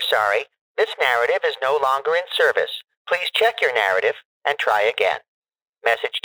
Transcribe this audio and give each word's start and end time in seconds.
We're 0.00 0.16
sorry. 0.16 0.44
This 0.78 0.88
narrative 1.00 1.40
is 1.44 1.56
no 1.62 1.78
longer 1.82 2.14
in 2.14 2.22
service. 2.34 2.70
Please 3.06 3.28
check 3.34 3.56
your 3.60 3.74
narrative 3.74 4.14
and 4.46 4.56
try 4.58 4.80
again. 4.82 5.18
Message 5.84 6.20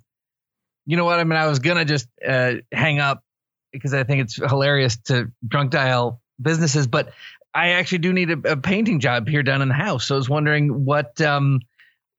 you 0.87 0.97
know 0.97 1.05
what? 1.05 1.21
I 1.21 1.25
mean, 1.25 1.39
I 1.39 1.49
was 1.49 1.59
gonna 1.59 1.85
just 1.85 2.09
uh, 2.27 2.55
hang 2.73 3.01
up 3.01 3.23
because 3.71 3.93
I 3.93 4.03
think 4.05 4.23
it's 4.23 4.37
hilarious 4.37 4.97
to 5.09 5.31
drunk 5.47 5.73
dial 5.73 6.23
businesses, 6.41 6.87
but 6.87 7.13
I 7.53 7.73
actually 7.73 7.99
do 7.99 8.15
need 8.15 8.31
a, 8.31 8.53
a 8.53 8.57
painting 8.57 8.99
job 8.99 9.29
here 9.29 9.43
done 9.43 9.61
in 9.61 9.69
the 9.69 9.75
house. 9.75 10.07
So 10.07 10.15
I 10.15 10.17
was 10.17 10.31
wondering 10.31 10.87
what 10.87 11.21
um, 11.21 11.61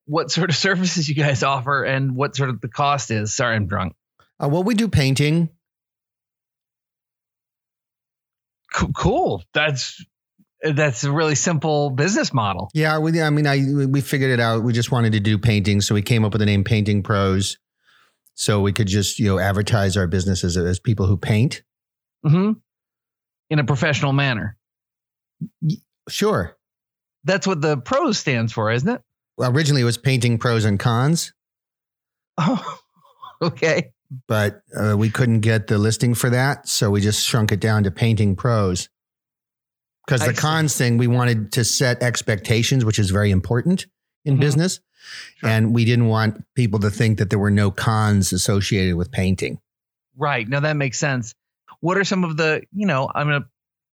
what 0.08 0.32
sort 0.32 0.50
of 0.50 0.56
services 0.68 1.08
you 1.08 1.16
guys 1.16 1.44
offer 1.44 1.84
and 1.84 2.16
what 2.16 2.36
sort 2.36 2.50
of 2.50 2.60
the 2.62 2.68
cost 2.68 3.12
is. 3.12 3.36
Sorry, 3.36 3.56
I'm 3.56 3.68
drunk. 3.68 3.94
Uh, 4.42 4.50
well, 4.50 4.64
we 4.64 4.74
do 4.74 4.88
painting. 4.88 5.50
Co- 8.74 8.92
cool. 8.96 9.44
That's 9.54 10.04
that's 10.62 11.04
a 11.04 11.12
really 11.12 11.36
simple 11.36 11.92
business 11.92 12.34
model. 12.34 12.70
Yeah, 12.74 12.98
we, 13.00 13.22
I 13.22 13.30
mean, 13.30 13.48
I 13.48 13.86
we 13.88 14.02
figured 14.02 14.32
it 14.32 14.40
out. 14.40 14.64
We 14.64 14.74
just 14.74 14.92
wanted 14.92 15.14
to 15.14 15.20
do 15.20 15.38
painting, 15.38 15.82
so 15.82 15.94
we 15.94 16.02
came 16.02 16.26
up 16.26 16.34
with 16.34 16.40
the 16.40 16.46
name 16.46 16.64
Painting 16.64 17.04
Pros, 17.04 17.58
so 18.34 18.62
we 18.62 18.74
could 18.74 18.88
just 18.88 19.20
you 19.20 19.28
know 19.28 19.40
advertise 19.40 19.98
our 19.98 20.08
business 20.08 20.44
as, 20.44 20.58
as 20.58 20.80
people 20.80 21.06
who 21.06 21.18
paint. 21.18 21.64
hmm 22.24 22.54
In 23.50 23.60
a 23.60 23.64
professional 23.64 24.14
manner. 24.14 24.58
Sure. 26.10 26.56
That's 27.24 27.46
what 27.46 27.62
the 27.62 27.78
pros 27.78 28.18
stands 28.18 28.54
for, 28.54 28.72
isn't 28.72 28.88
it? 28.90 29.02
Originally, 29.40 29.82
it 29.82 29.86
was 29.86 29.98
Painting 29.98 30.38
Pros 30.38 30.66
and 30.66 30.80
Cons, 30.80 31.34
Oh, 32.38 32.80
okay. 33.42 33.92
but 34.28 34.62
uh, 34.80 34.96
we 34.98 35.10
couldn't 35.10 35.42
get 35.42 35.68
the 35.68 35.78
listing 35.78 36.14
for 36.16 36.30
that, 36.30 36.68
so 36.68 36.90
we 36.92 37.02
just 37.02 37.26
shrunk 37.26 37.52
it 37.52 37.60
down 37.60 37.84
to 37.84 37.92
Painting 37.92 38.36
Pros. 38.36 38.90
Because 40.06 40.22
the 40.22 40.34
see. 40.34 40.42
cons 40.42 40.76
thing, 40.78 40.98
we 40.98 41.08
wanted 41.08 41.52
to 41.54 41.64
set 41.66 42.02
expectations, 42.02 42.86
which 42.86 42.98
is 43.00 43.10
very 43.10 43.30
important 43.32 43.88
in 44.26 44.38
Mhm. 44.38 44.42
business, 44.42 44.80
Sure. 45.38 45.50
and 45.50 45.74
we 45.76 45.84
didn't 45.86 46.08
want 46.08 46.44
people 46.56 46.80
to 46.80 46.90
think 46.90 47.18
that 47.20 47.30
there 47.30 47.40
were 47.40 47.52
no 47.52 47.72
cons 47.72 48.32
associated 48.34 48.96
with 48.96 49.12
painting. 49.12 49.60
Right. 50.16 50.48
Now 50.48 50.62
that 50.62 50.78
makes 50.78 50.98
sense. 50.98 51.34
What 51.82 51.98
are 51.98 52.04
some 52.06 52.24
of 52.24 52.38
the, 52.38 52.64
you 52.72 52.88
know, 52.88 53.10
I'm 53.14 53.30
a 53.30 53.46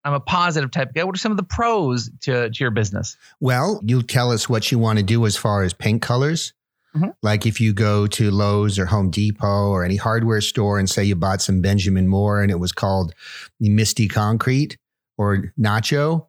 I'm 0.05 0.14
a 0.14 0.20
positive 0.20 0.70
type 0.70 0.89
of 0.89 0.95
guy. 0.95 1.05
What 1.05 1.14
are 1.14 1.19
some 1.19 1.31
of 1.33 1.36
the 1.39 1.45
pros 1.45 2.11
to, 2.22 2.50
to 2.50 2.64
your 2.64 2.70
business? 2.70 3.17
Well, 3.41 3.81
you 3.84 4.03
tell 4.03 4.33
us 4.33 4.48
what 4.48 4.72
you 4.72 4.78
want 4.78 4.98
to 4.98 5.05
do 5.05 5.25
as 5.27 5.36
far 5.36 5.62
as 5.62 5.72
paint 5.72 6.03
colors. 6.03 6.53
Mhm. 6.97 7.14
Like 7.22 7.47
if 7.47 7.61
you 7.61 7.72
go 7.72 8.06
to 8.09 8.31
Lowe's 8.31 8.78
or 8.78 8.86
Home 8.86 9.11
Depot 9.11 9.69
or 9.70 9.84
any 9.84 9.97
hardware 9.97 10.41
store 10.41 10.78
and 10.78 10.91
say 10.91 11.04
you 11.04 11.15
bought 11.16 11.41
some 11.41 11.60
Benjamin 11.62 12.06
Moore 12.09 12.43
and 12.43 12.50
it 12.50 12.59
was 12.60 12.72
called 12.72 13.15
Misty 13.60 14.09
Concrete 14.09 14.76
or 15.16 15.53
Nacho, 15.59 16.26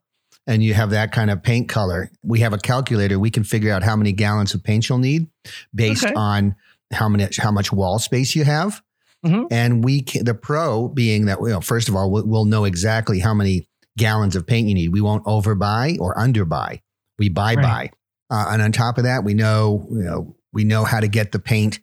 and 0.47 0.63
you 0.63 0.73
have 0.73 0.91
that 0.91 1.11
kind 1.11 1.31
of 1.31 1.41
paint 1.41 1.67
color, 1.69 2.09
we 2.21 2.41
have 2.41 2.53
a 2.53 2.57
calculator. 2.57 3.17
We 3.17 3.31
can 3.31 3.43
figure 3.43 3.71
out 3.73 3.81
how 3.83 3.95
many 3.95 4.11
gallons 4.11 4.53
of 4.53 4.63
paint 4.63 4.87
you'll 4.87 4.97
need 4.99 5.27
based 5.73 6.05
Okay. 6.05 6.13
on 6.13 6.55
how 6.93 7.09
many 7.09 7.27
how 7.39 7.51
much 7.51 7.71
wall 7.73 7.97
space 7.99 8.35
you 8.35 8.43
have. 8.43 8.81
Mhm. 9.25 9.47
And 9.51 9.83
we 9.83 10.01
can, 10.01 10.25
the 10.25 10.33
pro 10.33 10.87
being 10.89 11.25
that, 11.25 11.39
you 11.41 11.47
know, 11.47 11.61
first 11.61 11.87
of 11.89 11.95
all, 11.95 12.11
we'll, 12.11 12.25
we'll 12.27 12.45
know 12.45 12.65
exactly 12.65 13.19
how 13.19 13.33
many 13.33 13.67
gallons 13.97 14.35
of 14.35 14.47
paint 14.47 14.67
you 14.67 14.73
need. 14.73 14.89
We 14.89 15.01
won't 15.01 15.25
overbuy 15.25 15.99
or 15.99 16.15
underbuy. 16.15 16.81
We 17.19 17.29
buy 17.29 17.55
Right. 17.55 17.63
buy. 17.63 17.91
Uh, 18.29 18.49
and 18.51 18.61
on 18.61 18.71
top 18.71 18.97
of 18.97 19.03
that, 19.03 19.23
we 19.23 19.33
know, 19.33 19.87
you 19.91 20.03
know, 20.03 20.35
we 20.51 20.63
know 20.63 20.83
how 20.83 20.99
to 20.99 21.07
get 21.07 21.31
the 21.31 21.39
paint 21.39 21.79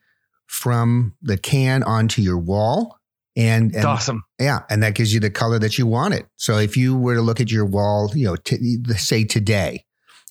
from 0.47 1.15
the 1.23 1.37
can 1.39 1.83
onto 1.83 2.23
your 2.23 2.39
wall. 2.39 2.97
And, 3.37 3.75
and 3.75 3.85
awesome. 3.85 4.25
yeah, 4.41 4.61
and 4.69 4.83
that 4.83 4.95
gives 4.97 5.15
you 5.15 5.21
the 5.21 5.31
color 5.31 5.59
that 5.61 5.79
you 5.79 5.87
want 5.87 6.15
it. 6.15 6.27
So 6.37 6.59
if 6.59 6.77
you 6.77 6.97
were 6.97 7.15
to 7.15 7.23
look 7.23 7.41
at 7.41 7.51
your 7.51 7.65
wall, 7.65 8.11
you 8.15 8.27
know, 8.27 8.37
t- 8.37 8.83
say 8.97 9.25
today, 9.25 9.85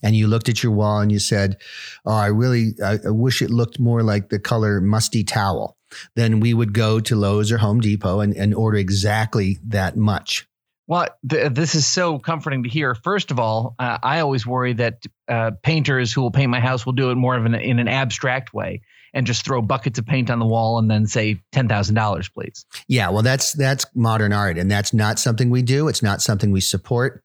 and 0.04 0.16
you 0.16 0.28
looked 0.28 0.50
at 0.50 0.64
your 0.64 0.74
wall 0.74 1.00
and 1.00 1.12
you 1.12 1.20
said, 1.20 1.58
"Oh, 2.06 2.14
I 2.14 2.28
really, 2.28 2.74
I, 2.84 3.00
I 3.06 3.10
wish 3.10 3.42
it 3.42 3.50
looked 3.50 3.80
more 3.80 4.04
like 4.04 4.30
the 4.30 4.40
color 4.40 4.80
musty 4.82 5.24
towel," 5.24 5.78
then 6.16 6.40
we 6.42 6.54
would 6.54 6.74
go 6.74 7.00
to 7.00 7.16
Lowe's 7.16 7.52
or 7.52 7.58
Home 7.58 7.80
Depot 7.82 8.20
and, 8.20 8.36
and 8.36 8.54
order 8.54 8.78
exactly 8.78 9.60
that 9.66 9.98
much. 9.98 10.46
Well, 10.90 11.08
th- 11.30 11.54
this 11.54 11.76
is 11.76 11.86
so 11.86 12.18
comforting 12.18 12.64
to 12.64 12.70
hear. 12.70 12.96
First 12.96 13.30
of 13.30 13.40
all, 13.40 13.76
uh, 13.78 14.00
I 14.02 14.22
always 14.22 14.48
worry 14.48 14.74
that 14.74 15.06
uh, 15.28 15.52
painters 15.62 16.12
who 16.12 16.22
will 16.22 16.32
paint 16.32 16.50
my 16.50 16.60
house 16.60 16.84
will 16.84 16.94
do 16.94 17.12
it 17.12 17.16
more 17.16 17.36
of 17.36 17.46
an 17.46 17.54
in 17.54 17.78
an 17.78 17.88
abstract 17.88 18.56
way 18.56 18.82
and 19.14 19.28
just 19.28 19.46
throw 19.46 19.62
buckets 19.62 20.00
of 20.00 20.08
paint 20.08 20.32
on 20.32 20.40
the 20.40 20.48
wall 20.48 20.80
and 20.80 20.90
then 20.90 21.06
say 21.06 21.42
ten 21.52 21.68
thousand 21.68 21.94
dollars, 21.94 22.28
please. 22.28 22.66
Yeah, 22.88 23.10
well, 23.10 23.22
that's 23.22 23.54
that's 23.54 23.86
modern 23.94 24.34
art, 24.34 24.58
and 24.58 24.70
that's 24.70 24.92
not 24.92 25.20
something 25.20 25.52
we 25.52 25.62
do. 25.62 25.90
It's 25.90 26.02
not 26.02 26.24
something 26.24 26.52
we 26.52 26.60
support. 26.60 27.24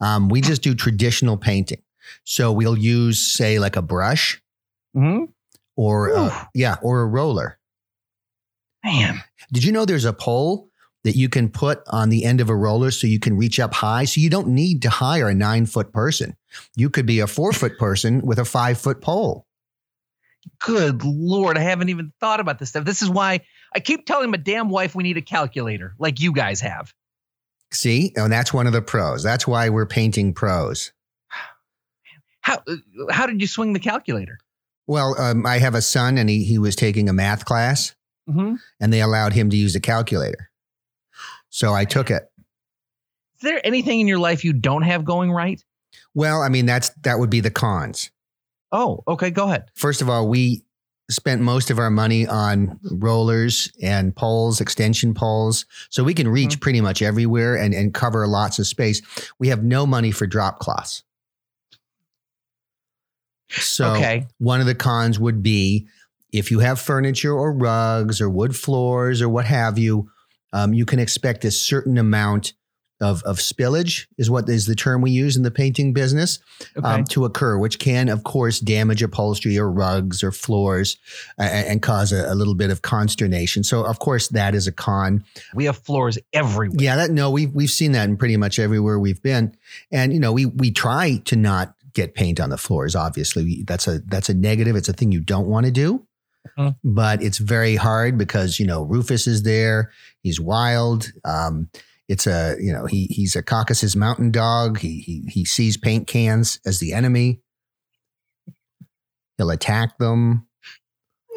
Um, 0.00 0.28
we 0.28 0.40
just 0.40 0.62
do 0.62 0.74
traditional 0.74 1.36
painting. 1.36 1.82
So 2.24 2.50
we'll 2.50 2.76
use, 2.76 3.20
say, 3.20 3.60
like 3.60 3.76
a 3.76 3.82
brush 3.82 4.42
hmm 4.92 5.26
or 5.76 6.12
uh, 6.16 6.44
yeah, 6.52 6.78
or 6.82 7.02
a 7.02 7.06
roller. 7.06 7.60
Man, 8.84 9.22
Did 9.52 9.62
you 9.62 9.70
know 9.70 9.84
there's 9.84 10.04
a 10.04 10.12
pole 10.12 10.68
that 11.04 11.16
you 11.16 11.28
can 11.28 11.48
put 11.48 11.82
on 11.88 12.08
the 12.08 12.24
end 12.24 12.40
of 12.40 12.48
a 12.50 12.56
roller 12.56 12.90
so 12.90 13.06
you 13.06 13.20
can 13.20 13.36
reach 13.36 13.60
up 13.60 13.74
high? 13.74 14.04
So 14.04 14.20
you 14.20 14.30
don't 14.30 14.48
need 14.48 14.82
to 14.82 14.90
hire 14.90 15.28
a 15.28 15.34
nine 15.34 15.66
foot 15.66 15.92
person. 15.92 16.36
You 16.76 16.90
could 16.90 17.06
be 17.06 17.20
a 17.20 17.26
four 17.26 17.52
foot 17.52 17.78
person 17.78 18.20
with 18.22 18.38
a 18.38 18.44
five 18.44 18.78
foot 18.78 19.00
pole. 19.00 19.46
good 20.60 21.04
lord, 21.04 21.56
I 21.56 21.60
haven't 21.60 21.88
even 21.90 22.12
thought 22.20 22.40
about 22.40 22.58
this 22.58 22.70
stuff. 22.70 22.84
This 22.84 23.02
is 23.02 23.10
why 23.10 23.40
I 23.74 23.80
keep 23.80 24.06
telling 24.06 24.30
my 24.30 24.36
damn 24.36 24.68
wife 24.68 24.94
we 24.94 25.02
need 25.02 25.16
a 25.16 25.22
calculator, 25.22 25.94
like 25.98 26.20
you 26.20 26.32
guys 26.32 26.60
have. 26.60 26.92
See, 27.72 28.12
and 28.16 28.32
that's 28.32 28.52
one 28.52 28.66
of 28.66 28.72
the 28.72 28.82
pros. 28.82 29.22
That's 29.22 29.46
why 29.46 29.68
we're 29.68 29.86
painting 29.86 30.32
pros. 30.32 30.92
How 32.40 32.62
uh, 32.68 32.76
how 33.10 33.26
did 33.26 33.40
you 33.40 33.46
swing 33.46 33.72
the 33.72 33.80
calculator? 33.80 34.38
Well, 34.86 35.18
um, 35.18 35.46
I 35.46 35.58
have 35.58 35.74
a 35.74 35.80
son 35.82 36.18
and 36.18 36.28
he, 36.28 36.44
he 36.44 36.58
was 36.58 36.76
taking 36.76 37.08
a 37.08 37.12
math 37.12 37.44
class 37.44 37.94
Mm-hmm. 38.28 38.54
and 38.80 38.90
they 38.90 39.02
allowed 39.02 39.34
him 39.34 39.50
to 39.50 39.56
use 39.56 39.74
a 39.74 39.80
calculator. 39.80 40.50
So 41.54 41.72
I 41.72 41.84
took 41.84 42.10
it. 42.10 42.24
Is 43.36 43.42
there 43.42 43.64
anything 43.64 44.00
in 44.00 44.08
your 44.08 44.18
life 44.18 44.44
you 44.44 44.52
don't 44.52 44.82
have 44.82 45.04
going 45.04 45.30
right? 45.30 45.62
Well, 46.12 46.42
I 46.42 46.48
mean, 46.48 46.66
that's 46.66 46.88
that 47.02 47.20
would 47.20 47.30
be 47.30 47.38
the 47.38 47.52
cons. 47.52 48.10
Oh, 48.72 49.04
okay, 49.06 49.30
go 49.30 49.44
ahead. 49.44 49.66
First 49.76 50.02
of 50.02 50.10
all, 50.10 50.26
we 50.26 50.64
spent 51.08 51.40
most 51.40 51.70
of 51.70 51.78
our 51.78 51.90
money 51.90 52.26
on 52.26 52.80
rollers 52.90 53.70
and 53.80 54.16
poles, 54.16 54.60
extension 54.60 55.14
poles. 55.14 55.64
So 55.90 56.02
we 56.02 56.12
can 56.12 56.26
reach 56.26 56.54
hmm. 56.54 56.58
pretty 56.58 56.80
much 56.80 57.02
everywhere 57.02 57.54
and, 57.54 57.72
and 57.72 57.94
cover 57.94 58.26
lots 58.26 58.58
of 58.58 58.66
space. 58.66 59.00
We 59.38 59.46
have 59.46 59.62
no 59.62 59.86
money 59.86 60.10
for 60.10 60.26
drop 60.26 60.58
cloths. 60.58 61.04
So 63.50 63.92
okay. 63.92 64.26
one 64.38 64.60
of 64.60 64.66
the 64.66 64.74
cons 64.74 65.20
would 65.20 65.40
be 65.40 65.86
if 66.32 66.50
you 66.50 66.58
have 66.58 66.80
furniture 66.80 67.32
or 67.32 67.52
rugs 67.52 68.20
or 68.20 68.28
wood 68.28 68.56
floors 68.56 69.22
or 69.22 69.28
what 69.28 69.44
have 69.44 69.78
you, 69.78 70.10
um, 70.54 70.72
you 70.72 70.86
can 70.86 70.98
expect 70.98 71.44
a 71.44 71.50
certain 71.50 71.98
amount 71.98 72.54
of, 73.00 73.22
of 73.24 73.38
spillage 73.38 74.06
is 74.18 74.30
what 74.30 74.48
is 74.48 74.66
the 74.66 74.74
term 74.76 75.02
we 75.02 75.10
use 75.10 75.36
in 75.36 75.42
the 75.42 75.50
painting 75.50 75.92
business 75.92 76.38
Okay. 76.76 76.86
um, 76.88 77.04
to 77.06 77.24
occur, 77.24 77.58
which 77.58 77.80
can, 77.80 78.08
of 78.08 78.22
course, 78.22 78.60
damage 78.60 79.02
upholstery 79.02 79.58
or 79.58 79.68
rugs 79.70 80.22
or 80.22 80.30
floors 80.30 80.96
and 81.36 81.82
cause 81.82 82.12
a, 82.12 82.32
a 82.32 82.36
little 82.36 82.54
bit 82.54 82.70
of 82.70 82.82
consternation. 82.82 83.64
So, 83.64 83.84
of 83.84 83.98
course, 83.98 84.28
that 84.28 84.54
is 84.54 84.68
a 84.68 84.72
con. 84.72 85.24
we 85.54 85.64
have 85.64 85.76
floors 85.78 86.18
everywhere. 86.32 86.78
Yeah, 86.80 86.94
that 86.96 87.10
no, 87.10 87.30
we've 87.32 87.52
we've 87.52 87.68
seen 87.70 87.92
that 87.92 88.08
in 88.08 88.16
pretty 88.16 88.36
much 88.36 88.60
everywhere 88.60 88.98
we've 89.00 89.22
been, 89.22 89.56
and 89.90 90.12
you 90.14 90.20
know, 90.20 90.32
we 90.32 90.46
we 90.46 90.70
try 90.70 91.20
to 91.24 91.36
not 91.36 91.74
get 91.94 92.14
paint 92.14 92.38
on 92.40 92.50
the 92.50 92.56
floors. 92.58 92.94
Obviously, 92.94 93.64
that's 93.66 93.88
a 93.88 93.98
that's 94.06 94.28
a 94.28 94.34
negative. 94.34 94.76
It's 94.76 94.88
a 94.88 94.92
thing 94.92 95.10
you 95.12 95.20
don't 95.20 95.48
want 95.48 95.66
to 95.66 95.72
do, 95.72 96.06
Mhm. 96.58 96.76
but 96.84 97.22
it's 97.22 97.38
very 97.38 97.74
hard 97.76 98.16
because 98.18 98.60
you 98.60 98.66
know 98.66 98.82
Rufus 98.84 99.26
is 99.26 99.42
there. 99.42 99.90
He's 100.24 100.40
wild. 100.40 101.12
Um, 101.24 101.68
it's 102.08 102.26
a 102.26 102.56
you 102.58 102.72
know 102.72 102.86
he 102.86 103.04
he's 103.06 103.36
a 103.36 103.42
Caucasus 103.42 103.94
Mountain 103.94 104.32
dog. 104.32 104.78
He 104.78 105.00
he 105.00 105.22
he 105.28 105.44
sees 105.44 105.76
paint 105.76 106.08
cans 106.08 106.58
as 106.66 106.80
the 106.80 106.92
enemy. 106.92 107.42
He'll 109.38 109.50
attack 109.50 109.98
them. 109.98 110.48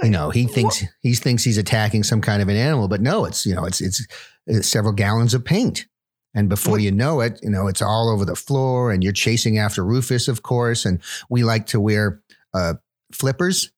You 0.02 0.10
know, 0.10 0.30
he 0.30 0.46
thinks 0.46 0.84
he 1.02 1.16
thinks 1.16 1.44
he's 1.44 1.58
attacking 1.58 2.04
some 2.04 2.22
kind 2.22 2.42
of 2.42 2.48
an 2.48 2.56
animal, 2.56 2.88
but 2.88 3.02
no, 3.02 3.26
it's 3.26 3.46
you 3.46 3.54
know, 3.54 3.66
it's 3.66 3.82
it's, 3.82 4.06
it's 4.46 4.68
several 4.68 4.94
gallons 4.94 5.34
of 5.34 5.44
paint. 5.44 5.86
And 6.34 6.50
before 6.50 6.80
you 6.80 6.92
know 6.92 7.20
it, 7.22 7.40
you 7.42 7.50
know, 7.50 7.68
it's 7.68 7.82
all 7.82 8.10
over 8.10 8.24
the 8.24 8.36
floor 8.36 8.92
and 8.92 9.04
you're 9.04 9.12
chasing 9.12 9.58
after 9.58 9.84
Rufus, 9.84 10.28
of 10.28 10.44
course. 10.44 10.86
And 10.86 11.02
we 11.30 11.44
like 11.44 11.66
to 11.68 11.80
wear 11.80 12.22
uh, 12.54 12.76
flippers 13.12 13.72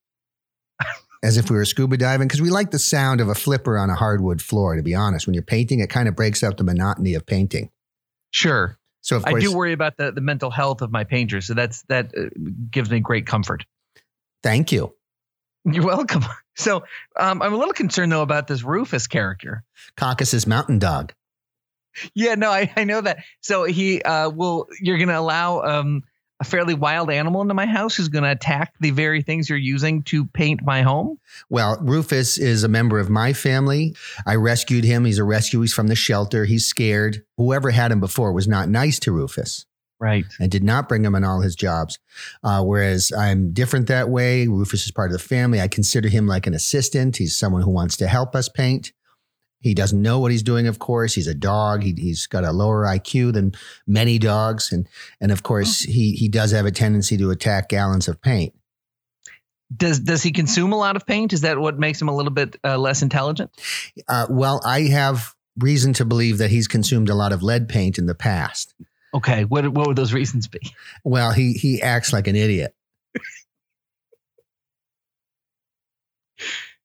as 1.21 1.38
if 1.38 1.50
we 1.50 1.56
were 1.56 1.66
scuba 1.66 1.98
diving 1.98 2.27
because 2.27 2.42
we 2.42 2.50
like 2.50 2.71
the 2.71 2.80
sound 2.80 3.21
of 3.21 3.27
a 3.27 3.36
flipper 3.36 3.77
on 3.77 3.89
a 3.89 3.95
hardwood 3.95 4.42
floor, 4.42 4.75
to 4.75 4.83
be 4.83 4.95
honest. 4.95 5.27
When 5.27 5.33
you're 5.33 5.44
painting, 5.44 5.80
it 5.80 5.89
kind 5.89 6.07
of 6.07 6.16
breaks 6.16 6.44
up 6.44 6.57
the 6.57 6.63
monotony 6.63 7.13
of 7.13 7.25
painting. 7.25 7.69
Sure. 8.31 8.77
So, 9.01 9.18
of 9.18 9.25
I 9.25 9.31
course, 9.31 9.44
do 9.44 9.56
worry 9.56 9.74
about 9.74 9.98
the, 9.98 10.12
the 10.12 10.21
mental 10.21 10.51
health 10.51 10.81
of 10.81 10.92
my 10.92 11.04
painters. 11.04 11.48
So 11.48 11.54
that's 11.54 11.83
that 11.83 12.12
uh, 12.18 12.30
gives 12.69 12.89
me 12.89 13.00
great 13.00 13.25
comfort. 13.25 13.66
thank 14.44 14.71
you. 14.71 14.94
You're 15.66 15.86
welcome. 15.86 16.24
So 16.56 16.83
um, 17.18 17.42
I'm 17.42 17.54
a 17.54 17.56
little 17.56 17.74
concerned 17.74 18.12
though 18.12 18.22
about 18.22 18.48
this 18.48 18.63
Rufus 18.63 19.07
character. 19.07 19.63
Caucasus 19.95 20.45
Mountain 20.45 20.80
Dog. 20.80 21.13
Yeah, 22.13 22.36
no, 22.36 22.51
I, 22.51 22.69
I 22.75 22.83
know 22.83 23.00
that. 23.00 23.19
So 23.39 23.63
he 23.63 24.01
uh, 24.01 24.30
will. 24.30 24.68
You're 24.81 24.98
going 24.98 25.07
to 25.07 25.18
allow 25.18 25.62
um, 25.62 26.04
a 26.41 26.45
fairly 26.45 26.74
wild 26.74 27.12
animal 27.12 27.41
into 27.41 27.53
my 27.53 27.65
house 27.65 27.95
who's 27.95 28.07
going 28.07 28.24
to 28.24 28.31
attack 28.31 28.74
the 28.80 28.91
very 28.91 29.21
things 29.21 29.50
you're 29.50 29.57
using 29.57 30.03
to 30.03 30.25
paint 30.25 30.62
my 30.63 30.81
home. 30.81 31.19
Well, 31.50 31.77
Rufus 31.81 32.38
is 32.38 32.63
a 32.63 32.69
member 32.69 32.97
of 33.00 33.09
my 33.09 33.33
family. 33.33 33.95
I 34.25 34.36
rescued 34.36 34.86
him. 34.86 35.03
He's 35.06 35.19
a 35.19 35.24
rescue. 35.24 35.59
He's 35.62 35.74
from 35.74 35.88
the 35.88 35.95
shelter. 35.95 36.45
He's 36.45 36.65
scared. 36.65 37.24
Whoever 37.38 37.71
had 37.71 37.91
him 37.91 38.00
before 38.00 38.31
was 38.31 38.47
not 38.47 38.69
nice 38.69 39.00
to 39.00 39.12
Rufus 39.12 39.65
Right. 40.00 40.24
and 40.39 40.50
did 40.50 40.63
not 40.63 40.88
bring 40.88 41.03
him 41.03 41.13
on 41.15 41.25
all 41.25 41.41
his 41.41 41.56
jobs. 41.57 42.00
Uh, 42.41 42.63
whereas 42.63 43.12
I'm 43.12 43.51
different 43.51 43.88
that 43.88 44.07
way. 44.09 44.47
Rufus 44.47 44.86
is 44.86 44.91
part 44.91 45.12
of 45.12 45.13
the 45.13 45.19
family. 45.24 45.59
I 45.59 45.68
consider 45.68 46.07
him 46.07 46.25
like 46.25 46.47
an 46.47 46.53
assistant. 46.53 47.18
He's 47.18 47.36
someone 47.38 47.63
who 47.63 47.71
wants 47.71 47.97
to 47.97 48.07
help 48.07 48.33
us 48.33 48.47
paint. 48.47 48.94
He 49.60 49.74
doesn't 49.74 50.02
know 50.02 50.20
what 50.20 50.32
he's 50.32 50.44
doing, 50.44 50.68
of 50.68 50.80
course. 50.80 51.14
He's 51.14 51.28
a 51.28 51.34
dog. 51.34 51.84
He, 51.84 51.94
he's 51.98 52.28
got 52.28 52.46
a 52.46 52.52
lower 52.52 52.86
IQ 52.86 53.34
than 53.34 53.54
many 53.86 54.18
dogs. 54.18 54.72
And, 54.72 54.88
and 55.20 55.32
of 55.32 55.44
course, 55.44 55.82
he, 55.82 56.14
he 56.14 56.30
does 56.30 56.52
have 56.52 56.66
a 56.66 56.72
tendency 56.72 57.18
to 57.18 57.30
attack 57.32 57.70
gallons 57.70 58.08
of 58.08 58.22
paint. 58.22 58.54
Does 59.76 60.00
does 60.00 60.24
he 60.24 60.32
consume 60.32 60.74
a 60.74 60.78
lot 60.78 60.96
of 60.96 61.06
paint? 61.06 61.32
Is 61.32 61.42
that 61.42 61.60
what 61.60 61.78
makes 61.78 62.02
him 62.02 62.10
a 62.10 62.16
little 62.16 62.32
bit 62.32 62.58
uh, 62.64 62.76
less 62.78 63.04
intelligent? 63.04 63.52
Uh, 64.08 64.26
well, 64.28 64.62
I 64.66 64.82
have 64.88 65.36
reason 65.60 65.94
to 65.94 66.06
believe 66.06 66.40
that 66.40 66.50
he's 66.50 66.68
consumed 66.68 67.10
a 67.10 67.14
lot 67.14 67.32
of 67.32 67.44
lead 67.44 67.70
paint 67.70 68.00
in 68.00 68.08
the 68.08 68.16
past. 68.16 68.74
Okay. 69.14 69.46
What 69.46 69.68
what 69.70 69.86
would 69.88 69.96
those 69.96 70.14
reasons 70.14 70.48
be? 70.48 70.60
Well, 71.04 71.32
he 71.32 71.54
he 71.54 71.84
acts 71.84 72.12
like 72.12 72.28
an 72.28 72.36
idiot. 72.36 72.76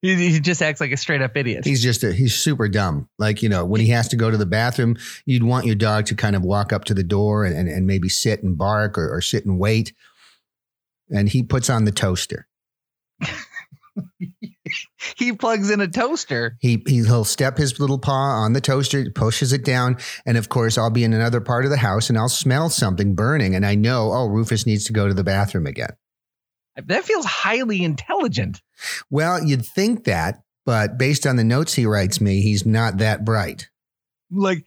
He, 0.04 0.32
he 0.32 0.40
just 0.40 0.60
acts 0.60 0.82
like 0.82 0.92
a 0.92 0.98
straight 0.98 1.22
up 1.22 1.34
idiot. 1.34 1.64
He's 1.64 1.82
just 1.82 2.04
a, 2.04 2.12
he's 2.12 2.34
super 2.34 2.68
dumb. 2.68 3.08
Like 3.18 3.42
you 3.42 3.48
know, 3.48 3.64
when 3.64 3.80
he 3.80 3.88
has 3.88 4.06
to 4.08 4.16
go 4.16 4.30
to 4.30 4.36
the 4.36 4.44
bathroom, 4.44 4.98
you'd 5.24 5.42
want 5.42 5.64
your 5.64 5.76
dog 5.76 6.04
to 6.06 6.14
kind 6.14 6.36
of 6.36 6.42
walk 6.42 6.74
up 6.74 6.84
to 6.84 6.94
the 6.94 7.02
door 7.02 7.46
and 7.46 7.56
and, 7.56 7.70
and 7.70 7.86
maybe 7.86 8.10
sit 8.10 8.42
and 8.42 8.58
bark 8.58 8.98
or, 8.98 9.16
or 9.16 9.22
sit 9.22 9.46
and 9.46 9.58
wait. 9.58 9.94
And 11.10 11.30
he 11.30 11.42
puts 11.42 11.70
on 11.70 11.86
the 11.86 11.90
toaster. 11.90 12.46
he 15.16 15.32
plugs 15.32 15.70
in 15.70 15.80
a 15.80 15.88
toaster. 15.88 16.58
He, 16.60 16.82
he 16.86 16.96
he'll 16.96 17.24
step 17.24 17.56
his 17.56 17.80
little 17.80 17.98
paw 17.98 18.42
on 18.42 18.52
the 18.52 18.60
toaster, 18.60 19.10
pushes 19.10 19.54
it 19.54 19.64
down, 19.64 19.96
and 20.26 20.36
of 20.36 20.50
course, 20.50 20.76
I'll 20.76 20.90
be 20.90 21.04
in 21.04 21.14
another 21.14 21.40
part 21.40 21.64
of 21.64 21.70
the 21.70 21.78
house 21.78 22.10
and 22.10 22.18
I'll 22.18 22.28
smell 22.28 22.68
something 22.68 23.14
burning, 23.14 23.54
and 23.54 23.64
I 23.64 23.74
know, 23.74 24.12
oh, 24.12 24.26
Rufus 24.26 24.66
needs 24.66 24.84
to 24.84 24.92
go 24.92 25.08
to 25.08 25.14
the 25.14 25.24
bathroom 25.24 25.66
again. 25.66 25.96
That 26.76 27.05
feels 27.05 27.25
highly 27.25 27.85
intelligent. 27.85 28.61
Well, 29.11 29.43
you'd 29.43 29.65
think 29.65 30.05
that, 30.05 30.43
but 30.67 30.99
based 30.99 31.26
on 31.26 31.37
the 31.37 31.44
notes 31.44 31.75
he 31.75 31.87
writes 31.87 32.21
me, 32.21 32.41
he's 32.41 32.67
not 32.67 32.99
that 32.99 33.25
bright. 33.25 33.69
Like, 34.31 34.67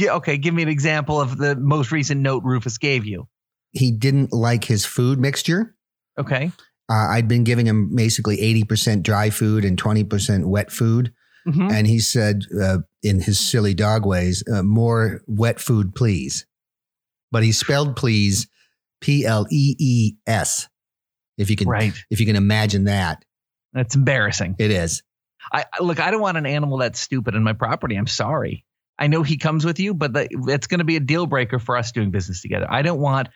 okay, 0.00 0.38
give 0.38 0.54
me 0.54 0.62
an 0.62 0.68
example 0.68 1.20
of 1.20 1.38
the 1.38 1.56
most 1.56 1.90
recent 1.90 2.20
note 2.20 2.44
Rufus 2.44 2.78
gave 2.78 3.04
you. 3.04 3.26
He 3.72 3.90
didn't 3.90 4.32
like 4.32 4.64
his 4.64 4.84
food 4.84 5.18
mixture. 5.18 5.74
Okay. 6.18 6.52
Uh, 6.88 7.08
I'd 7.10 7.28
been 7.28 7.44
giving 7.44 7.66
him 7.66 7.94
basically 7.94 8.36
80% 8.36 9.02
dry 9.02 9.30
food 9.30 9.64
and 9.64 9.80
20% 9.80 10.46
wet 10.46 10.70
food. 10.70 11.12
Mhm. 11.46 11.72
And 11.72 11.86
he 11.86 12.00
said, 12.00 12.42
uh, 12.60 12.78
in 13.02 13.20
his 13.20 13.40
silly 13.40 13.74
dog 13.74 14.04
ways, 14.04 14.44
uh, 14.52 14.62
more 14.62 15.22
wet 15.26 15.60
food, 15.60 15.94
please. 15.94 16.46
But 17.32 17.42
he 17.42 17.52
spelled 17.52 17.96
please 17.96 18.48
P 19.00 19.24
L 19.24 19.46
E 19.50 19.74
E 19.78 20.14
S. 20.26 20.68
If 21.40 21.50
you 21.50 21.56
can, 21.56 21.68
Right. 21.68 21.92
if 22.10 22.20
you 22.20 22.26
can 22.26 22.36
imagine 22.36 22.84
that, 22.84 23.24
That's 23.72 23.94
embarrassing. 23.94 24.56
it 24.58 24.70
is. 24.70 25.02
I 25.52 25.64
look. 25.80 25.98
I 26.00 26.10
don't 26.10 26.20
want 26.20 26.36
an 26.36 26.46
animal 26.46 26.78
that's 26.78 27.00
stupid 27.00 27.34
in 27.34 27.42
my 27.42 27.54
property. 27.54 27.96
I'm 27.96 28.06
sorry. 28.06 28.64
I 28.98 29.06
know 29.06 29.22
he 29.22 29.38
comes 29.38 29.64
with 29.64 29.80
you, 29.80 29.94
but 29.94 30.12
the, 30.12 30.28
it's 30.48 30.66
going 30.66 30.80
to 30.80 30.84
be 30.84 30.96
a 30.96 31.00
deal 31.00 31.24
breaker 31.26 31.58
for 31.58 31.76
us 31.78 31.92
doing 31.92 32.10
business 32.10 32.42
together. 32.42 32.66
I 32.68 32.82
don't 32.82 33.00
want 33.00 33.28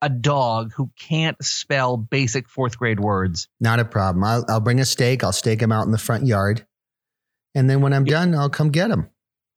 a 0.00 0.08
dog 0.08 0.72
who 0.74 0.90
can't 0.98 1.36
spell 1.44 1.98
basic 1.98 2.48
fourth 2.48 2.78
grade 2.78 2.98
words. 2.98 3.48
Not 3.60 3.80
a 3.80 3.84
problem. 3.84 4.24
I'll, 4.24 4.44
I'll 4.48 4.60
bring 4.60 4.80
a 4.80 4.86
steak. 4.86 5.22
I'll 5.22 5.32
stake 5.32 5.60
him 5.60 5.70
out 5.72 5.84
in 5.84 5.92
the 5.92 5.98
front 5.98 6.26
yard. 6.26 6.64
And 7.54 7.68
then 7.68 7.82
when 7.82 7.92
I'm 7.92 8.06
done, 8.06 8.34
I'll 8.34 8.48
come 8.48 8.70
get 8.70 8.90
him. 8.90 9.10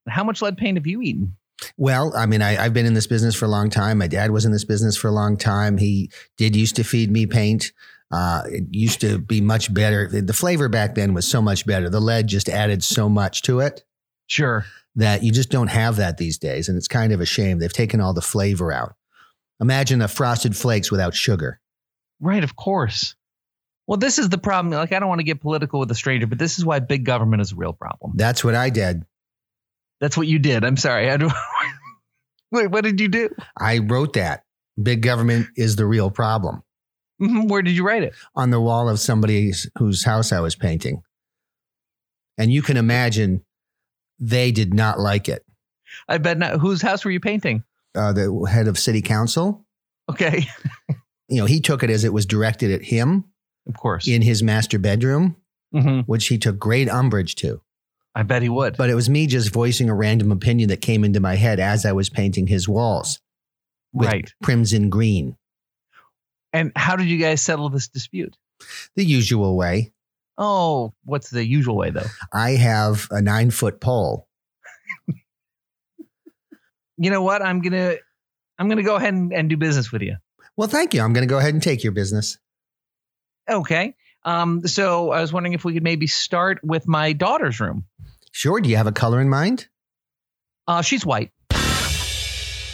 How 0.09 0.25
much 0.25 0.41
lead 0.41 0.57
paint 0.57 0.77
have 0.77 0.85
you 0.85 1.01
eaten? 1.01 1.37
Well, 1.77 2.13
I 2.15 2.25
mean, 2.25 2.41
I, 2.41 2.63
I've 2.63 2.73
been 2.73 2.85
in 2.85 2.93
this 2.93 3.07
business 3.07 3.35
for 3.35 3.45
a 3.45 3.49
long 3.49 3.69
time. 3.69 3.97
My 3.97 4.07
dad 4.07 4.31
was 4.31 4.45
in 4.45 4.51
this 4.51 4.65
business 4.65 4.97
for 4.97 5.07
a 5.07 5.11
long 5.11 5.37
time. 5.37 5.77
He 5.77 6.11
did 6.37 6.55
used 6.55 6.75
to 6.77 6.83
feed 6.83 7.11
me 7.11 7.25
paint. 7.25 7.71
Uh, 8.11 8.43
it 8.45 8.63
used 8.71 9.01
to 9.01 9.17
be 9.17 9.41
much 9.41 9.73
better. 9.73 10.07
The, 10.07 10.21
the 10.21 10.33
flavor 10.33 10.69
back 10.69 10.93
then 10.95 11.13
was 11.13 11.27
so 11.27 11.41
much 11.41 11.65
better. 11.65 11.89
The 11.89 11.99
lead 11.99 12.27
just 12.27 12.47
added 12.49 12.83
so 12.83 13.09
much 13.09 13.41
to 13.43 13.59
it 13.59 13.83
Sure. 14.27 14.65
that 14.95 15.23
you 15.23 15.31
just 15.31 15.49
don't 15.49 15.67
have 15.69 15.95
that 15.95 16.17
these 16.17 16.37
days. 16.37 16.69
And 16.69 16.77
it's 16.77 16.87
kind 16.87 17.11
of 17.11 17.21
a 17.21 17.25
shame. 17.25 17.57
They've 17.59 17.73
taken 17.73 17.99
all 18.01 18.13
the 18.13 18.21
flavor 18.21 18.71
out. 18.71 18.95
Imagine 19.59 20.01
a 20.01 20.07
frosted 20.07 20.55
flakes 20.55 20.91
without 20.91 21.15
sugar. 21.15 21.59
Right. 22.19 22.43
Of 22.43 22.55
course. 22.55 23.15
Well, 23.87 23.97
this 23.97 24.17
is 24.19 24.29
the 24.29 24.37
problem. 24.37 24.71
Like, 24.73 24.93
I 24.93 24.99
don't 24.99 25.09
want 25.09 25.19
to 25.19 25.25
get 25.25 25.41
political 25.41 25.79
with 25.79 25.91
a 25.91 25.95
stranger, 25.95 26.27
but 26.27 26.37
this 26.37 26.57
is 26.57 26.65
why 26.65 26.79
big 26.79 27.05
government 27.05 27.41
is 27.41 27.51
a 27.51 27.55
real 27.55 27.73
problem. 27.73 28.13
That's 28.15 28.43
what 28.43 28.55
I 28.55 28.69
did. 28.69 29.03
That's 29.99 30.15
what 30.17 30.27
you 30.27 30.39
did. 30.39 30.63
I'm 30.63 30.77
sorry. 30.77 31.09
I 31.09 31.17
don't. 31.17 31.33
Wait, 32.53 32.67
what 32.67 32.83
did 32.85 32.99
you 33.01 33.09
do? 33.09 33.29
I 33.59 33.79
wrote 33.79 34.13
that. 34.13 34.43
Big 34.81 35.01
government 35.01 35.47
is 35.57 35.75
the 35.75 35.85
real 35.85 36.09
problem 36.09 36.63
Mhm, 37.21 37.49
Where 37.49 37.61
did 37.61 37.75
you 37.75 37.85
write 37.85 38.03
it? 38.03 38.13
on 38.35 38.49
the 38.49 38.61
wall 38.61 38.87
of 38.89 38.99
somebody 38.99 39.51
whose 39.77 40.03
house 40.05 40.31
I 40.31 40.39
was 40.39 40.55
painting. 40.55 41.01
And 42.37 42.51
you 42.51 42.61
can 42.61 42.77
imagine 42.77 43.43
they 44.19 44.51
did 44.51 44.73
not 44.73 44.99
like 44.99 45.27
it. 45.29 45.45
I 46.07 46.17
bet 46.17 46.37
not. 46.39 46.59
Whose 46.59 46.81
house 46.81 47.05
were 47.05 47.11
you 47.11 47.19
painting? 47.19 47.63
Uh, 47.95 48.11
the 48.13 48.47
head 48.49 48.67
of 48.67 48.79
city 48.79 49.01
council, 49.01 49.65
Okay. 50.09 50.47
you 51.29 51.37
know, 51.37 51.45
he 51.45 51.61
took 51.61 51.83
it 51.83 51.89
as 51.91 52.03
it 52.03 52.11
was 52.13 52.25
directed 52.25 52.71
at 52.71 52.81
him 52.81 53.25
Of 53.67 53.77
course. 53.77 54.07
in 54.07 54.21
his 54.23 54.41
master 54.41 54.79
bedroom, 54.79 55.35
hmm 55.71 55.99
which 56.01 56.27
he 56.27 56.37
took 56.39 56.57
great 56.57 56.89
umbrage 56.89 57.35
to. 57.35 57.61
I 58.15 58.23
bet 58.23 58.41
he 58.41 58.49
would. 58.49 58.77
But 58.77 58.89
it 58.89 58.95
was 58.95 59.09
me 59.09 59.25
just 59.27 59.51
voicing 59.51 59.89
a 59.89 59.95
random 59.95 60.31
opinion 60.31 60.69
that 60.69 60.81
came 60.81 61.03
into 61.03 61.19
my 61.19 61.35
head 61.35 61.59
as 61.59 61.85
I 61.85 61.93
was 61.93 62.09
painting 62.09 62.47
his 62.47 62.67
walls 62.69 63.19
with 63.91 64.07
right. 64.07 64.31
crimson 64.43 64.89
green, 64.89 65.35
And 66.51 66.71
how 66.75 66.95
did 66.95 67.07
you 67.07 67.17
guys 67.17 67.41
settle 67.41 67.69
this 67.69 67.87
dispute? 67.87 68.35
the 68.95 69.03
usual 69.03 69.57
way. 69.57 69.91
Oh, 70.37 70.93
what's 71.03 71.29
the 71.29 71.45
usual 71.45 71.75
way 71.75 71.89
though? 71.89 72.05
I 72.31 72.51
have 72.51 73.07
a 73.11 73.21
nine 73.21 73.51
foot 73.51 73.81
pole. 73.81 74.27
You 76.97 77.09
know 77.09 77.21
what? 77.21 77.41
I'm 77.41 77.61
gonna 77.61 77.95
I'm 78.59 78.69
gonna 78.69 78.83
go 78.83 78.95
ahead 78.95 79.13
and, 79.13 79.33
and 79.33 79.49
do 79.49 79.57
business 79.57 79.91
with 79.91 80.01
you. 80.03 80.15
Well, 80.55 80.67
thank 80.67 80.93
you. 80.93 81.01
I'm 81.01 81.13
going 81.13 81.27
to 81.27 81.29
go 81.31 81.39
ahead 81.39 81.53
and 81.55 81.63
take 81.63 81.83
your 81.83 81.93
business. 81.93 82.37
Okay. 83.49 83.95
Um, 84.25 84.65
so 84.67 85.11
I 85.11 85.21
was 85.21 85.33
wondering 85.33 85.53
if 85.53 85.65
we 85.65 85.73
could 85.73 85.83
maybe 85.83 86.07
start 86.07 86.59
with 86.63 86.87
my 86.87 87.13
daughter's 87.13 87.59
room. 87.59 87.85
Sure. 88.31 88.59
Do 88.61 88.69
you 88.69 88.77
have 88.77 88.87
a 88.87 88.91
color 88.91 89.19
in 89.21 89.29
mind? 89.29 89.67
Uh, 90.67 90.81
she's 90.81 91.05
white. 91.05 91.31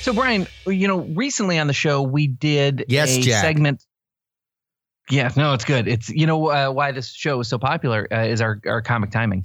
So 0.01 0.13
Brian, 0.13 0.47
you 0.65 0.87
know, 0.87 0.99
recently 0.99 1.59
on 1.59 1.67
the 1.67 1.73
show 1.73 2.01
we 2.03 2.27
did 2.27 2.85
Yes, 2.87 3.17
a 3.17 3.21
Jack. 3.21 3.41
segment. 3.43 3.83
Yeah, 5.09 5.31
no, 5.35 5.53
it's 5.55 5.65
good. 5.65 5.87
It's 5.87 6.07
you 6.09 6.27
know 6.27 6.47
uh, 6.49 6.69
why 6.71 6.91
this 6.91 7.09
show 7.11 7.39
is 7.39 7.47
so 7.47 7.57
popular 7.57 8.07
uh, 8.11 8.25
is 8.25 8.41
our 8.41 8.61
our 8.65 8.81
comic 8.83 9.09
timing. 9.11 9.43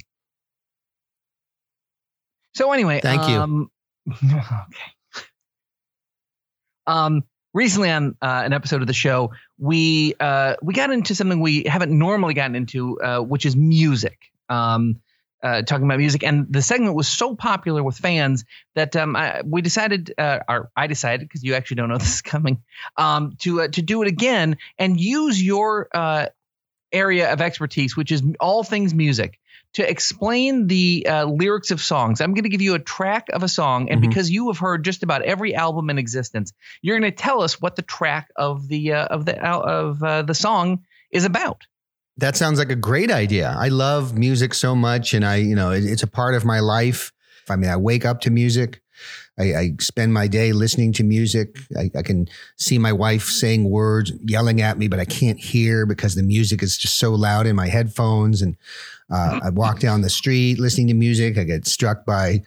So 2.53 2.71
anyway, 2.71 3.01
Thank 3.01 3.27
you. 3.27 3.35
um, 3.35 3.71
okay. 4.23 4.43
Um, 6.87 7.23
recently 7.53 7.89
on 7.89 8.15
uh, 8.21 8.43
an 8.45 8.53
episode 8.53 8.81
of 8.81 8.87
the 8.87 8.93
show, 8.93 9.31
we 9.57 10.15
uh, 10.19 10.55
we 10.61 10.73
got 10.73 10.91
into 10.91 11.15
something 11.15 11.39
we 11.39 11.63
haven't 11.63 11.97
normally 11.97 12.33
gotten 12.33 12.55
into, 12.55 12.99
uh, 12.99 13.19
which 13.19 13.45
is 13.45 13.55
music. 13.55 14.17
Um, 14.49 15.01
uh, 15.43 15.61
talking 15.61 15.85
about 15.85 15.99
music, 15.99 16.23
and 16.23 16.51
the 16.51 16.61
segment 16.61 16.95
was 16.95 17.07
so 17.07 17.35
popular 17.35 17.83
with 17.83 17.95
fans 17.95 18.45
that 18.73 18.95
um, 18.95 19.15
I, 19.15 19.43
we 19.45 19.61
decided, 19.61 20.11
uh, 20.17 20.39
or 20.49 20.71
I 20.75 20.87
decided, 20.87 21.27
because 21.27 21.43
you 21.43 21.53
actually 21.53 21.75
don't 21.75 21.89
know 21.89 21.97
this 21.99 22.15
is 22.15 22.21
coming, 22.21 22.63
um, 22.97 23.35
to 23.41 23.61
uh, 23.61 23.67
to 23.67 23.81
do 23.83 24.01
it 24.01 24.07
again 24.07 24.57
and 24.79 24.99
use 24.99 25.41
your 25.41 25.87
uh, 25.93 26.27
area 26.91 27.31
of 27.31 27.41
expertise, 27.41 27.95
which 27.95 28.11
is 28.11 28.23
all 28.39 28.63
things 28.63 28.93
music, 28.93 29.39
to 29.75 29.89
explain 29.89 30.67
the 30.67 31.05
uh, 31.09 31.25
lyrics 31.25 31.71
of 31.71 31.79
songs. 31.81 32.21
I'm 32.21 32.33
going 32.33 32.43
to 32.43 32.49
give 32.49 32.61
you 32.61 32.73
a 32.75 32.79
track 32.79 33.27
of 33.31 33.43
a 33.43 33.47
song, 33.47 33.89
and 33.89 33.99
Mhm. 33.99 34.09
because 34.09 34.29
you 34.31 34.47
have 34.47 34.57
heard 34.57 34.83
just 34.83 35.03
about 35.03 35.21
every 35.21 35.53
album 35.55 35.89
in 35.89 35.97
existence, 35.97 36.51
you're 36.81 36.99
going 36.99 37.11
to 37.11 37.15
tell 37.15 37.41
us 37.41 37.61
what 37.61 37.75
the 37.75 37.81
track 37.81 38.29
of 38.35 38.67
the 38.67 38.93
uh, 38.93 39.05
of 39.05 39.25
the 39.25 39.37
al- 39.37 39.63
of 39.63 40.03
uh, 40.03 40.21
the 40.23 40.33
song 40.33 40.83
is 41.11 41.25
about. 41.25 41.61
That 42.17 42.37
sounds 42.37 42.59
like 42.59 42.71
a 42.71 42.75
great 42.77 43.11
idea. 43.11 43.53
I 43.57 43.67
love 43.67 44.17
music 44.17 44.53
so 44.53 44.75
much, 44.75 45.13
and 45.13 45.25
I, 45.25 45.35
you 45.35 45.55
know, 45.55 45.71
it, 45.71 45.83
it's 45.83 46.03
a 46.03 46.07
part 46.07 46.35
of 46.35 46.45
my 46.45 46.61
life. 46.61 47.11
I 47.49 47.57
mean, 47.57 47.69
I 47.69 47.75
wake 47.75 48.05
up 48.05 48.21
to 48.21 48.31
music. 48.31 48.81
I, 49.37 49.43
I 49.55 49.71
spend 49.79 50.13
my 50.13 50.27
day 50.27 50.53
listening 50.53 50.93
to 50.93 51.03
music. 51.03 51.57
I, 51.77 51.91
I 51.95 52.01
can 52.01 52.27
see 52.57 52.77
my 52.77 52.93
wife 52.93 53.25
saying 53.25 53.69
words, 53.69 54.13
yelling 54.23 54.61
at 54.61 54.77
me, 54.77 54.87
but 54.87 54.99
I 54.99 55.05
can't 55.05 55.39
hear 55.39 55.85
because 55.85 56.15
the 56.15 56.23
music 56.23 56.63
is 56.63 56.77
just 56.77 56.97
so 56.97 57.11
loud 57.13 57.47
in 57.47 57.55
my 57.55 57.67
headphones. 57.67 58.41
And 58.41 58.55
uh, 59.11 59.39
I 59.43 59.49
walk 59.49 59.79
down 59.79 60.01
the 60.01 60.09
street 60.09 60.59
listening 60.59 60.87
to 60.87 60.93
music. 60.93 61.37
I 61.37 61.43
get 61.43 61.67
struck 61.67 62.05
by 62.05 62.41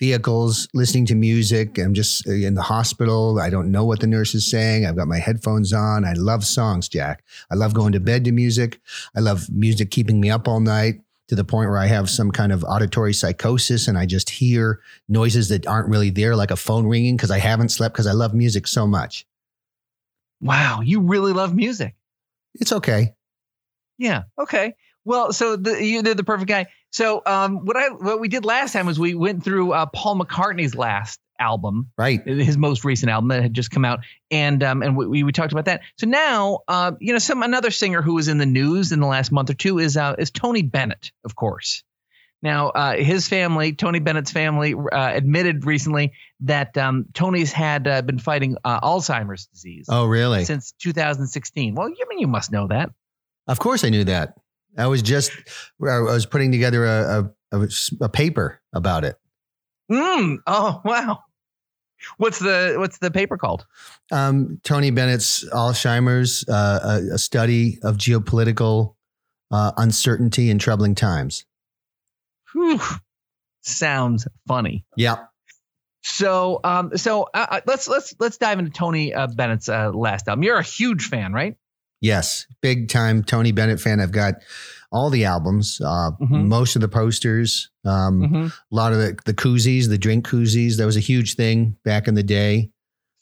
vehicles 0.00 0.68
listening 0.74 1.06
to 1.06 1.14
music. 1.14 1.78
I'm 1.78 1.94
just 1.94 2.26
in 2.26 2.54
the 2.54 2.62
hospital. 2.62 3.38
I 3.40 3.48
don't 3.48 3.70
know 3.70 3.84
what 3.84 4.00
the 4.00 4.06
nurse 4.08 4.34
is 4.34 4.44
saying. 4.44 4.84
I've 4.84 4.96
got 4.96 5.08
my 5.08 5.18
headphones 5.18 5.72
on. 5.72 6.04
I 6.04 6.14
love 6.14 6.44
songs, 6.44 6.88
Jack. 6.88 7.22
I 7.50 7.54
love 7.54 7.74
going 7.74 7.92
to 7.92 8.00
bed 8.00 8.24
to 8.24 8.32
music. 8.32 8.80
I 9.16 9.20
love 9.20 9.48
music 9.50 9.90
keeping 9.90 10.20
me 10.20 10.30
up 10.30 10.48
all 10.48 10.60
night 10.60 11.00
to 11.28 11.34
the 11.34 11.44
point 11.44 11.70
where 11.70 11.78
I 11.78 11.86
have 11.86 12.10
some 12.10 12.30
kind 12.30 12.52
of 12.52 12.64
auditory 12.64 13.14
psychosis 13.14 13.88
and 13.88 13.96
I 13.96 14.06
just 14.06 14.28
hear 14.28 14.80
noises 15.08 15.48
that 15.48 15.66
aren't 15.66 15.88
really 15.88 16.10
there, 16.10 16.36
like 16.36 16.50
a 16.50 16.56
phone 16.56 16.86
ringing 16.86 17.16
because 17.16 17.30
I 17.30 17.38
haven't 17.38 17.70
slept 17.70 17.94
because 17.94 18.06
I 18.06 18.12
love 18.12 18.34
music 18.34 18.66
so 18.66 18.86
much. 18.86 19.26
Wow, 20.40 20.82
you 20.82 21.00
really 21.00 21.32
love 21.32 21.54
music. 21.54 21.94
It's 22.54 22.72
okay. 22.72 23.14
Yeah. 23.98 24.24
Okay. 24.38 24.74
Well, 25.04 25.32
so 25.32 25.56
the, 25.56 25.82
you're 25.84 26.02
the 26.02 26.24
perfect 26.24 26.48
guy. 26.48 26.66
So 26.90 27.22
um, 27.26 27.64
what 27.64 27.76
I 27.76 27.88
what 27.88 28.20
we 28.20 28.28
did 28.28 28.44
last 28.44 28.72
time 28.72 28.86
was 28.86 28.98
we 28.98 29.14
went 29.14 29.44
through 29.44 29.72
uh, 29.72 29.86
Paul 29.86 30.18
McCartney's 30.18 30.74
last 30.74 31.20
album, 31.38 31.90
Right. 31.98 32.24
his 32.26 32.56
most 32.56 32.84
recent 32.84 33.10
album 33.10 33.28
that 33.28 33.42
had 33.42 33.54
just 33.54 33.70
come 33.70 33.84
out, 33.84 34.00
and 34.30 34.62
um, 34.62 34.82
and 34.82 34.96
we, 34.96 35.22
we 35.22 35.32
talked 35.32 35.52
about 35.52 35.66
that. 35.66 35.80
So 35.98 36.06
now, 36.06 36.60
uh, 36.68 36.92
you 37.00 37.12
know, 37.12 37.18
some 37.18 37.42
another 37.42 37.70
singer 37.70 38.02
who 38.02 38.14
was 38.14 38.28
in 38.28 38.38
the 38.38 38.46
news 38.46 38.92
in 38.92 39.00
the 39.00 39.06
last 39.06 39.32
month 39.32 39.50
or 39.50 39.54
two 39.54 39.78
is 39.78 39.96
uh, 39.96 40.14
is 40.18 40.30
Tony 40.30 40.62
Bennett, 40.62 41.12
of 41.24 41.34
course. 41.34 41.82
Now, 42.42 42.68
uh, 42.68 42.96
his 42.96 43.26
family, 43.26 43.72
Tony 43.72 44.00
Bennett's 44.00 44.30
family, 44.30 44.74
uh, 44.74 44.86
admitted 45.14 45.64
recently 45.64 46.12
that 46.40 46.76
um, 46.76 47.06
Tony's 47.14 47.52
had 47.52 47.88
uh, 47.88 48.02
been 48.02 48.18
fighting 48.18 48.58
uh, 48.62 48.80
Alzheimer's 48.80 49.46
disease 49.46 49.86
Oh, 49.88 50.04
really? 50.04 50.44
since 50.44 50.72
2016. 50.82 51.74
Well, 51.74 51.88
you 51.88 52.04
mean 52.10 52.18
you 52.18 52.26
must 52.26 52.52
know 52.52 52.66
that. 52.68 52.90
Of 53.48 53.58
course 53.60 53.82
I 53.82 53.88
knew 53.88 54.04
that. 54.04 54.34
I 54.76 54.88
was 54.88 55.00
just, 55.00 55.30
I 55.80 56.00
was 56.00 56.26
putting 56.26 56.52
together 56.52 56.84
a, 56.84 57.30
a, 57.52 57.68
a 58.02 58.08
paper 58.10 58.60
about 58.74 59.04
it. 59.04 59.16
Mm. 59.90 60.38
Oh 60.46 60.80
wow. 60.84 61.20
What's 62.18 62.38
the 62.38 62.74
what's 62.78 62.98
the 62.98 63.10
paper 63.10 63.38
called? 63.38 63.66
Um, 64.12 64.60
Tony 64.62 64.90
Bennett's 64.90 65.44
Alzheimer's, 65.50 66.46
uh, 66.48 67.00
a, 67.10 67.14
a 67.14 67.18
study 67.18 67.78
of 67.82 67.96
geopolitical 67.96 68.94
uh, 69.50 69.72
uncertainty 69.76 70.50
in 70.50 70.58
troubling 70.58 70.94
times. 70.94 71.46
Whew. 72.52 72.80
Sounds 73.62 74.28
funny. 74.46 74.84
Yeah. 74.96 75.26
So 76.02 76.60
um 76.62 76.96
so 76.96 77.28
uh, 77.32 77.46
uh, 77.50 77.60
let's 77.66 77.88
let's 77.88 78.14
let's 78.20 78.36
dive 78.36 78.58
into 78.58 78.70
Tony 78.70 79.14
uh, 79.14 79.26
Bennett's 79.26 79.70
uh, 79.70 79.90
last 79.90 80.28
album. 80.28 80.42
You're 80.42 80.58
a 80.58 80.62
huge 80.62 81.06
fan, 81.06 81.32
right? 81.32 81.56
Yes. 82.00 82.46
Big 82.60 82.90
time 82.90 83.24
Tony 83.24 83.52
Bennett 83.52 83.80
fan. 83.80 84.00
I've 84.00 84.12
got 84.12 84.34
all 84.94 85.10
the 85.10 85.24
albums, 85.26 85.80
uh, 85.84 86.12
Mhm. 86.22 86.46
most 86.46 86.76
of 86.76 86.80
the 86.80 86.88
posters, 86.88 87.68
um, 87.84 88.22
Mm-hmm. 88.22 88.46
a 88.46 88.52
lot 88.74 88.92
of 88.92 88.98
the, 88.98 89.18
the 89.26 89.34
koozies, 89.34 89.88
the 89.88 89.98
drink 89.98 90.26
koozies. 90.26 90.76
That 90.78 90.86
was 90.86 90.96
a 90.96 91.00
huge 91.00 91.34
thing 91.34 91.76
back 91.84 92.08
in 92.08 92.14
the 92.14 92.22
day. 92.22 92.70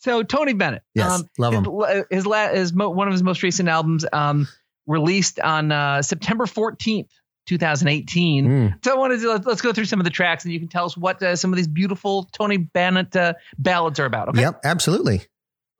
So 0.00 0.22
Tony 0.22 0.52
Bennett. 0.52 0.82
Yes. 0.94 1.10
Um, 1.20 1.28
love 1.38 1.54
his, 1.54 1.66
him. 1.66 2.04
his, 2.10 2.26
la- 2.26 2.48
his 2.48 2.72
mo- 2.72 2.90
one 2.90 3.08
of 3.08 3.12
his 3.12 3.22
most 3.22 3.42
recent 3.42 3.68
albums 3.68 4.04
um 4.12 4.46
released 4.86 5.38
on 5.40 5.70
uh, 5.72 6.02
September 6.02 6.44
14th, 6.44 7.08
2018. 7.46 8.46
Mm. 8.48 8.84
So 8.84 8.92
I 8.92 8.96
wanted 8.96 9.20
to 9.20 9.28
let's, 9.30 9.46
let's 9.46 9.60
go 9.60 9.72
through 9.72 9.84
some 9.84 10.00
of 10.00 10.04
the 10.04 10.10
tracks 10.10 10.44
and 10.44 10.52
you 10.52 10.58
can 10.58 10.68
tell 10.68 10.84
us 10.84 10.96
what 10.96 11.22
uh, 11.22 11.36
some 11.36 11.52
of 11.52 11.56
these 11.56 11.68
beautiful 11.68 12.28
Tony 12.32 12.56
Bennett 12.56 13.14
uh, 13.16 13.34
ballads 13.58 14.00
are 14.00 14.06
about. 14.06 14.28
Okay. 14.30 14.40
Yep. 14.40 14.60
Absolutely. 14.64 15.22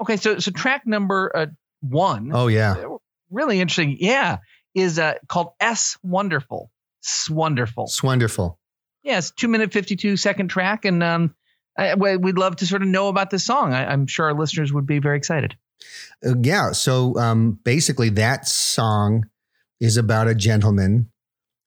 Okay. 0.01 0.17
So 0.17 0.39
so 0.39 0.51
track 0.53 0.87
number 0.87 1.31
uh, 1.35 1.47
one. 1.81 2.31
Oh, 2.33 2.47
yeah. 2.47 2.77
really 3.31 3.61
interesting. 3.61 3.97
Yeah, 3.99 4.39
is 4.75 4.99
uh, 4.99 5.15
called 5.29 5.53
S 5.61 5.97
Wonderful. 6.03 6.71
S 7.05 7.29
Wonderful. 7.31 7.85
It's 7.85 8.03
wonderful. 8.03 8.59
Yeah, 9.03 9.21
two 9.37 9.49
minute 9.49 9.73
fifty 9.73 9.97
two 9.97 10.17
second 10.17 10.49
track, 10.49 10.85
and 10.85 11.03
um, 11.03 11.35
I, 11.77 11.95
we- 11.95 12.17
we'd 12.17 12.39
love 12.39 12.57
to 12.57 12.67
sort 12.67 12.83
of 12.83 12.89
know 12.89 13.09
about 13.09 13.31
this 13.31 13.45
song. 13.45 13.73
I, 13.73 13.85
I'm 13.91 14.07
sure 14.07 14.27
our 14.27 14.35
listeners 14.35 14.73
would 14.73 14.87
be 14.87 14.99
very 15.01 15.17
excited. 15.17 15.57
Uh, 16.25 16.35
yeah. 16.41 16.71
So 16.73 17.19
um, 17.19 17.59
basically, 17.65 18.11
that 18.11 18.47
song 18.47 19.27
is 19.81 19.97
about 19.97 20.29
a 20.29 20.35
gentleman 20.35 21.11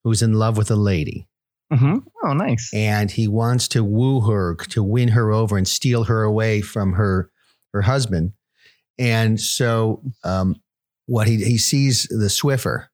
who's 0.04 0.22
in 0.22 0.32
love 0.32 0.56
with 0.56 0.70
a 0.70 0.76
lady 0.76 1.28
Mm-hmm. 1.72 1.96
Oh, 2.24 2.32
nice. 2.32 2.70
and 2.72 3.10
he 3.10 3.26
wants 3.26 3.66
to 3.68 3.82
woo 3.82 4.20
her, 4.20 4.54
to 4.70 4.82
win 4.84 5.08
her 5.08 5.32
over 5.32 5.56
and 5.58 5.66
steal 5.66 6.04
her 6.04 6.22
away 6.22 6.60
from 6.62 6.92
her 6.92 7.28
her 7.74 7.82
husband. 7.82 8.32
And 8.98 9.38
so, 9.40 10.00
um, 10.24 10.56
what 11.06 11.26
he 11.26 11.36
he 11.44 11.58
sees 11.58 12.04
the 12.04 12.28
Swiffer. 12.28 12.86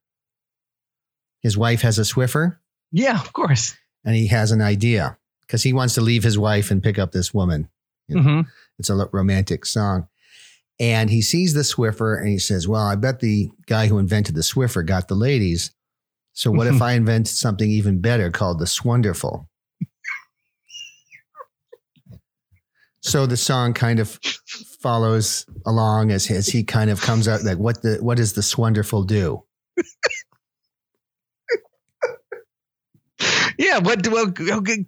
His 1.43 1.57
wife 1.57 1.83
has 1.83 1.99
a 1.99 2.03
Swiffer, 2.03 2.59
Yeah, 2.93 3.21
of 3.21 3.33
course. 3.33 3.75
and 4.05 4.15
he 4.15 4.29
has 4.29 4.53
an 4.53 4.63
idea 4.63 5.19
because 5.43 5.63
he 5.63 5.73
wants 5.73 5.95
to 5.95 6.01
leave 6.01 6.23
his 6.23 6.39
wife 6.39 6.71
and 6.71 6.83
pick 6.83 6.99
up 6.99 7.13
this 7.13 7.35
woman. 7.35 7.69
Yeah. 8.09 8.17
Mm-hmm. 8.19 8.41
It's 8.79 8.91
a 8.91 9.09
romantic 9.13 9.67
song. 9.67 10.09
And 10.81 11.11
he 11.11 11.21
sees 11.23 11.53
the 11.55 11.61
Swiffer 11.61 12.19
and 12.19 12.29
he 12.29 12.39
says, 12.39 12.67
Well, 12.67 12.83
I 12.83 12.95
bet 12.97 13.21
the 13.21 13.51
guy 13.67 13.87
who 13.89 13.99
invented 13.99 14.35
the 14.35 14.41
Swiffer 14.41 14.85
got 14.85 15.09
the 15.09 15.15
ladies. 15.15 15.71
So 16.33 16.51
what 16.51 16.67
if 16.67 16.81
I 16.83 16.93
invent 16.93 17.29
something 17.29 17.71
even 17.71 18.01
better 18.01 18.31
called 18.31 18.59
the 18.59 18.67
Swonderful? 18.67 19.49
so 23.01 23.27
the 23.27 23.37
song 23.37 23.75
kind 23.75 23.99
of 23.99 24.19
follows 24.81 25.45
along 25.67 26.11
as, 26.13 26.31
as 26.31 26.47
he 26.47 26.63
kind 26.63 26.89
of 26.91 27.01
comes 27.01 27.27
out 27.29 27.43
like 27.43 27.59
what 27.59 27.83
the 27.83 27.99
what 28.01 28.17
does 28.17 28.33
the 28.35 28.43
Swonderful 28.43 29.03
do? 29.05 29.43
Yeah. 33.63 33.79
What? 33.79 34.07
Well, 34.09 34.33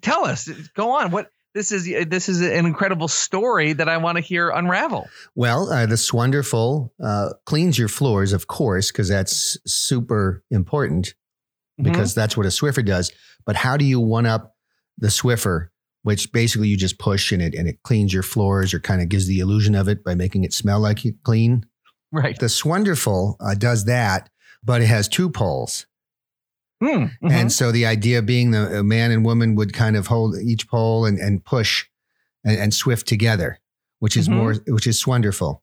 tell 0.02 0.24
us. 0.24 0.48
Go 0.74 0.92
on. 0.92 1.10
What? 1.10 1.30
This 1.54 1.70
is 1.70 1.84
this 2.08 2.28
is 2.28 2.40
an 2.40 2.66
incredible 2.66 3.06
story 3.06 3.74
that 3.74 3.88
I 3.88 3.98
want 3.98 4.16
to 4.16 4.22
hear 4.22 4.50
unravel. 4.50 5.08
Well, 5.36 5.70
uh, 5.70 5.86
the 5.86 5.96
Swonderful 5.96 6.92
uh, 7.02 7.34
cleans 7.46 7.78
your 7.78 7.86
floors, 7.86 8.32
of 8.32 8.48
course, 8.48 8.90
because 8.90 9.08
that's 9.08 9.56
super 9.64 10.42
important. 10.50 11.14
Mm-hmm. 11.80 11.90
because 11.90 12.14
that's 12.14 12.36
what 12.36 12.46
a 12.46 12.50
Swiffer 12.50 12.84
does. 12.84 13.10
But 13.44 13.56
how 13.56 13.76
do 13.76 13.84
you 13.84 13.98
one 13.98 14.26
up 14.26 14.54
the 14.96 15.08
Swiffer, 15.08 15.70
which 16.02 16.30
basically 16.30 16.68
you 16.68 16.76
just 16.76 17.00
push 17.00 17.32
and 17.32 17.42
it 17.42 17.52
and 17.52 17.66
it 17.66 17.82
cleans 17.82 18.14
your 18.14 18.22
floors 18.22 18.72
or 18.72 18.78
kind 18.78 19.02
of 19.02 19.08
gives 19.08 19.26
the 19.26 19.40
illusion 19.40 19.74
of 19.74 19.88
it 19.88 20.04
by 20.04 20.14
making 20.14 20.44
it 20.44 20.52
smell 20.52 20.78
like 20.78 21.04
you 21.04 21.14
clean? 21.24 21.66
Right. 22.12 22.38
The 22.38 22.48
Swonderful 22.48 23.36
uh, 23.40 23.54
does 23.54 23.86
that, 23.86 24.30
but 24.62 24.82
it 24.82 24.86
has 24.86 25.08
two 25.08 25.28
poles. 25.28 25.86
Mm, 26.84 27.10
mhm. 27.22 27.30
And 27.30 27.52
so 27.52 27.72
the 27.72 27.86
idea 27.86 28.20
being 28.22 28.50
the 28.50 28.80
a 28.80 28.82
man 28.84 29.10
and 29.10 29.24
woman 29.24 29.54
would 29.56 29.72
kind 29.72 29.96
of 29.96 30.06
hold 30.08 30.36
each 30.38 30.68
pole 30.68 31.06
and, 31.06 31.18
and 31.18 31.44
push 31.44 31.86
and, 32.44 32.58
and 32.58 32.74
swift 32.74 33.06
together, 33.08 33.58
which 34.00 34.16
is 34.16 34.28
Mhm. 34.28 34.32
more, 34.36 34.54
which 34.66 34.86
is 34.86 35.06
wonderful. 35.06 35.62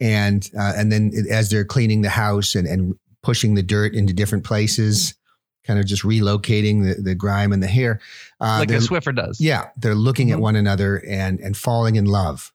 And 0.00 0.48
uh, 0.58 0.72
and 0.76 0.92
then 0.92 1.12
as 1.30 1.50
they're 1.50 1.64
cleaning 1.64 2.02
the 2.02 2.10
house 2.10 2.54
and, 2.54 2.66
and 2.68 2.94
pushing 3.22 3.54
the 3.54 3.62
dirt 3.62 3.94
into 3.94 4.12
different 4.12 4.44
places, 4.44 5.14
kind 5.64 5.78
of 5.80 5.86
just 5.86 6.02
relocating 6.04 6.84
the, 6.84 7.00
the 7.02 7.14
grime 7.14 7.52
and 7.52 7.62
the 7.62 7.66
hair. 7.66 8.00
Uh, 8.40 8.58
like 8.60 8.70
a 8.70 8.74
Swiffer 8.74 9.14
does. 9.14 9.40
yeah, 9.40 9.70
they're 9.76 9.94
looking 9.96 10.30
at 10.30 10.38
Mhm. 10.38 10.42
one 10.42 10.56
another 10.56 11.02
and 11.08 11.40
and 11.40 11.56
falling 11.56 11.96
in 11.96 12.04
love. 12.04 12.52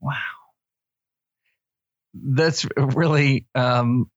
Wow. 0.00 0.14
That's 2.14 2.66
really 2.76 3.46
um, 3.54 4.10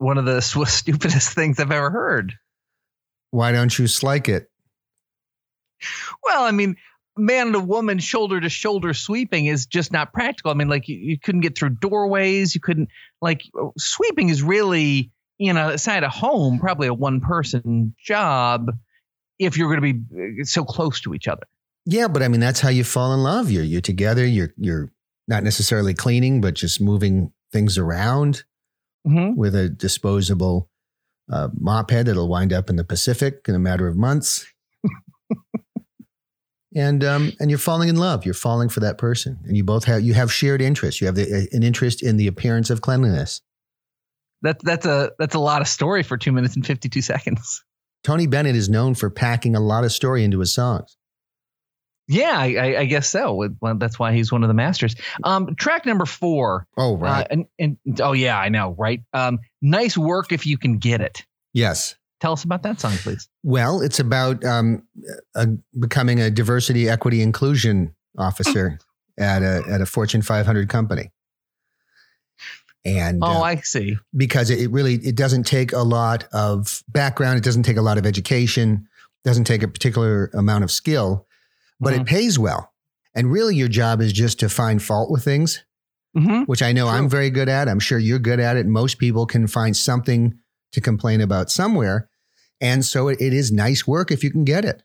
one 0.00 0.18
of 0.18 0.24
the 0.24 0.40
stupidest 0.66 1.32
things 1.32 1.60
I've 1.60 1.70
ever 1.70 1.90
heard. 1.90 2.34
Why 3.30 3.52
don't 3.52 3.76
you 3.78 3.86
slike 3.86 4.28
it? 4.28 4.50
Well, 6.22 6.42
I 6.42 6.50
mean, 6.50 6.76
man 7.16 7.48
and 7.48 7.56
a 7.56 7.60
woman 7.60 7.98
shoulder 7.98 8.40
to 8.40 8.48
shoulder 8.48 8.92
sweeping 8.94 9.46
is 9.46 9.66
just 9.66 9.92
not 9.92 10.12
practical. 10.12 10.50
I 10.50 10.54
mean, 10.54 10.68
like 10.68 10.88
you, 10.88 10.96
you 10.96 11.18
couldn't 11.18 11.42
get 11.42 11.56
through 11.56 11.76
doorways. 11.80 12.54
You 12.54 12.60
couldn't 12.60 12.88
like 13.20 13.42
sweeping 13.78 14.28
is 14.28 14.42
really 14.42 15.12
you 15.38 15.52
know 15.52 15.70
inside 15.70 16.02
a 16.02 16.08
home 16.08 16.58
probably 16.58 16.88
a 16.88 16.94
one 16.94 17.20
person 17.20 17.94
job. 18.02 18.72
if 19.38 19.56
you're 19.56 19.74
going 19.74 19.94
to 19.94 20.00
be 20.00 20.40
uh, 20.40 20.44
so 20.44 20.64
close 20.64 21.00
to 21.02 21.14
each 21.14 21.28
other. 21.28 21.46
Yeah, 21.86 22.08
but 22.08 22.22
I 22.22 22.28
mean 22.28 22.40
that's 22.40 22.60
how 22.60 22.68
you 22.68 22.84
fall 22.84 23.14
in 23.14 23.22
love. 23.22 23.50
You're 23.50 23.64
you're 23.64 23.80
together. 23.80 24.26
You're 24.26 24.52
you're 24.56 24.92
not 25.28 25.44
necessarily 25.44 25.94
cleaning, 25.94 26.40
but 26.40 26.54
just 26.54 26.80
moving 26.80 27.32
things 27.52 27.78
around 27.78 28.44
Mm-hmm. 29.06 29.34
with 29.34 29.54
a 29.54 29.70
disposable 29.70 30.68
uh, 31.32 31.48
mop 31.58 31.90
head 31.90 32.06
that'll 32.06 32.28
wind 32.28 32.52
up 32.52 32.68
in 32.68 32.76
the 32.76 32.84
Pacific 32.84 33.46
in 33.48 33.54
a 33.54 33.58
matter 33.58 33.88
of 33.88 33.96
months. 33.96 34.46
and 36.74 37.02
um, 37.02 37.32
and 37.40 37.50
you're 37.50 37.58
falling 37.58 37.88
in 37.88 37.96
love. 37.96 38.24
You're 38.24 38.34
falling 38.34 38.68
for 38.68 38.80
that 38.80 38.98
person, 38.98 39.38
and 39.44 39.56
you 39.56 39.64
both 39.64 39.84
have 39.84 40.02
you 40.02 40.14
have 40.14 40.32
shared 40.32 40.60
interests. 40.60 41.00
You 41.00 41.06
have 41.06 41.16
the, 41.16 41.48
an 41.52 41.62
interest 41.62 42.02
in 42.02 42.16
the 42.16 42.26
appearance 42.26 42.68
of 42.70 42.80
cleanliness. 42.80 43.40
That's 44.42 44.62
that's 44.62 44.86
a 44.86 45.12
that's 45.18 45.34
a 45.34 45.40
lot 45.40 45.60
of 45.62 45.68
story 45.68 46.02
for 46.02 46.16
two 46.16 46.32
minutes 46.32 46.56
and 46.56 46.66
fifty 46.66 46.88
two 46.88 47.02
seconds. 47.02 47.64
Tony 48.02 48.26
Bennett 48.26 48.56
is 48.56 48.68
known 48.68 48.94
for 48.94 49.10
packing 49.10 49.54
a 49.54 49.60
lot 49.60 49.84
of 49.84 49.92
story 49.92 50.24
into 50.24 50.40
his 50.40 50.52
songs. 50.52 50.96
Yeah, 52.10 52.36
I, 52.36 52.76
I, 52.80 52.84
guess 52.86 53.08
so. 53.08 53.48
Well, 53.60 53.76
that's 53.76 53.96
why 53.98 54.12
he's 54.12 54.32
one 54.32 54.42
of 54.42 54.48
the 54.48 54.54
masters. 54.54 54.96
Um, 55.22 55.54
track 55.54 55.86
number 55.86 56.04
four. 56.06 56.66
Oh, 56.76 56.94
Uh, 56.96 56.98
right. 56.98 57.26
and, 57.30 57.46
and 57.58 57.76
oh 58.00 58.12
yeah, 58.12 58.36
I 58.36 58.48
know, 58.48 58.74
right? 58.76 59.00
Um, 59.12 59.38
nice 59.62 59.96
work 59.96 60.32
if 60.32 60.44
you 60.44 60.58
can 60.58 60.78
get 60.78 61.00
it. 61.00 61.24
yes. 61.54 61.94
Tell 62.20 62.32
us 62.32 62.44
about 62.44 62.64
that 62.64 62.78
song, 62.78 62.92
please. 62.98 63.30
Well, 63.44 63.80
it's 63.80 63.98
about 63.98 64.44
um, 64.44 64.82
uh, 65.34 65.46
becoming 65.78 66.20
a 66.20 66.30
diversity, 66.30 66.86
equity, 66.86 67.22
inclusion 67.22 67.94
officer 68.18 68.78
at 69.18 69.42
a 69.42 69.62
at 69.70 69.80
a 69.80 69.86
Fortune 69.86 70.20
500 70.20 70.68
company. 70.68 71.12
And 72.84 73.20
Oh, 73.22 73.26
uh, 73.26 73.40
I 73.40 73.56
see. 73.56 73.96
because 74.16 74.50
it 74.50 74.70
really 74.70 74.94
it 74.96 75.14
doesn't 75.14 75.44
take 75.44 75.72
a 75.72 75.82
lot 75.82 76.26
of 76.32 76.82
background, 76.88 77.38
it 77.38 77.44
doesn't 77.44 77.62
take 77.62 77.76
a 77.76 77.82
lot 77.82 77.96
of 77.98 78.04
education, 78.04 78.86
doesn't 79.24 79.44
take 79.44 79.62
a 79.62 79.68
particular 79.68 80.30
amount 80.34 80.64
of 80.64 80.70
skill, 80.70 81.26
but 81.80 81.92
it 81.94 82.06
pays 82.06 82.38
well. 82.38 82.72
And 83.14 83.32
really, 83.32 83.56
your 83.56 83.68
job 83.68 84.00
is 84.00 84.12
just 84.12 84.38
to 84.40 84.48
find 84.48 84.82
fault 84.82 85.10
with 85.10 85.24
things, 85.24 85.64
Mm-hmm. 86.16 86.42
which 86.46 86.60
I 86.60 86.72
know 86.72 86.88
I'm 86.88 87.08
very 87.08 87.30
good 87.30 87.48
at. 87.48 87.68
I'm 87.68 87.78
sure 87.78 87.96
you're 87.96 88.18
good 88.18 88.40
at 88.40 88.56
it. 88.56 88.66
Most 88.66 88.98
people 88.98 89.26
can 89.26 89.46
find 89.46 89.76
something 89.76 90.36
to 90.72 90.80
complain 90.80 91.20
about 91.20 91.50
somewhere. 91.52 92.08
And 92.60 92.84
so 92.84 93.06
it, 93.06 93.20
it 93.20 93.32
is 93.32 93.52
nice 93.52 93.86
work 93.86 94.10
if 94.10 94.24
you 94.24 94.30
can 94.32 94.44
get 94.44 94.64
it. 94.64 94.82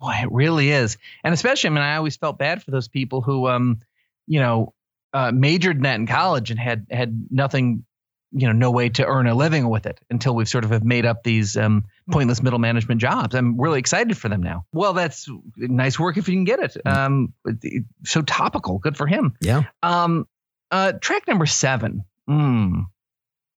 Boy, 0.00 0.14
it 0.22 0.32
really 0.32 0.70
is. 0.70 0.96
And 1.22 1.34
especially, 1.34 1.68
I 1.68 1.72
mean, 1.74 1.82
I 1.84 1.96
always 1.96 2.16
felt 2.16 2.38
bad 2.38 2.62
for 2.62 2.70
those 2.70 2.88
people 2.88 3.20
who, 3.20 3.48
um, 3.48 3.80
you 4.26 4.40
know, 4.40 4.72
uh, 5.12 5.30
majored 5.30 5.76
in 5.76 5.82
that 5.82 5.96
in 5.96 6.06
college 6.06 6.50
and 6.50 6.58
had 6.58 6.86
had 6.90 7.26
nothing, 7.30 7.84
you 8.32 8.46
know, 8.46 8.52
no 8.54 8.70
way 8.70 8.88
to 8.88 9.04
earn 9.04 9.26
a 9.26 9.34
living 9.34 9.68
with 9.68 9.84
it 9.84 10.00
until 10.08 10.34
we've 10.34 10.48
sort 10.48 10.64
of 10.64 10.70
have 10.70 10.84
made 10.84 11.04
up 11.04 11.22
these 11.22 11.54
um, 11.58 11.84
pointless 12.10 12.42
middle 12.42 12.58
management 12.58 13.00
jobs. 13.00 13.34
I'm 13.34 13.60
really 13.60 13.78
excited 13.78 14.16
for 14.16 14.28
them 14.28 14.42
now. 14.42 14.64
Well, 14.72 14.92
that's 14.92 15.28
nice 15.56 15.98
work 15.98 16.16
if 16.16 16.28
you 16.28 16.34
can 16.34 16.44
get 16.44 16.60
it. 16.60 16.76
Um, 16.86 17.32
it- 17.44 17.58
it- 17.62 17.84
so 18.04 18.22
topical, 18.22 18.78
good 18.78 18.96
for 18.96 19.06
him. 19.06 19.34
Yeah. 19.40 19.64
Um, 19.82 20.26
uh, 20.70 20.92
track 21.00 21.26
number 21.28 21.46
seven. 21.46 22.04
Mm. 22.28 22.80
Is 22.80 22.84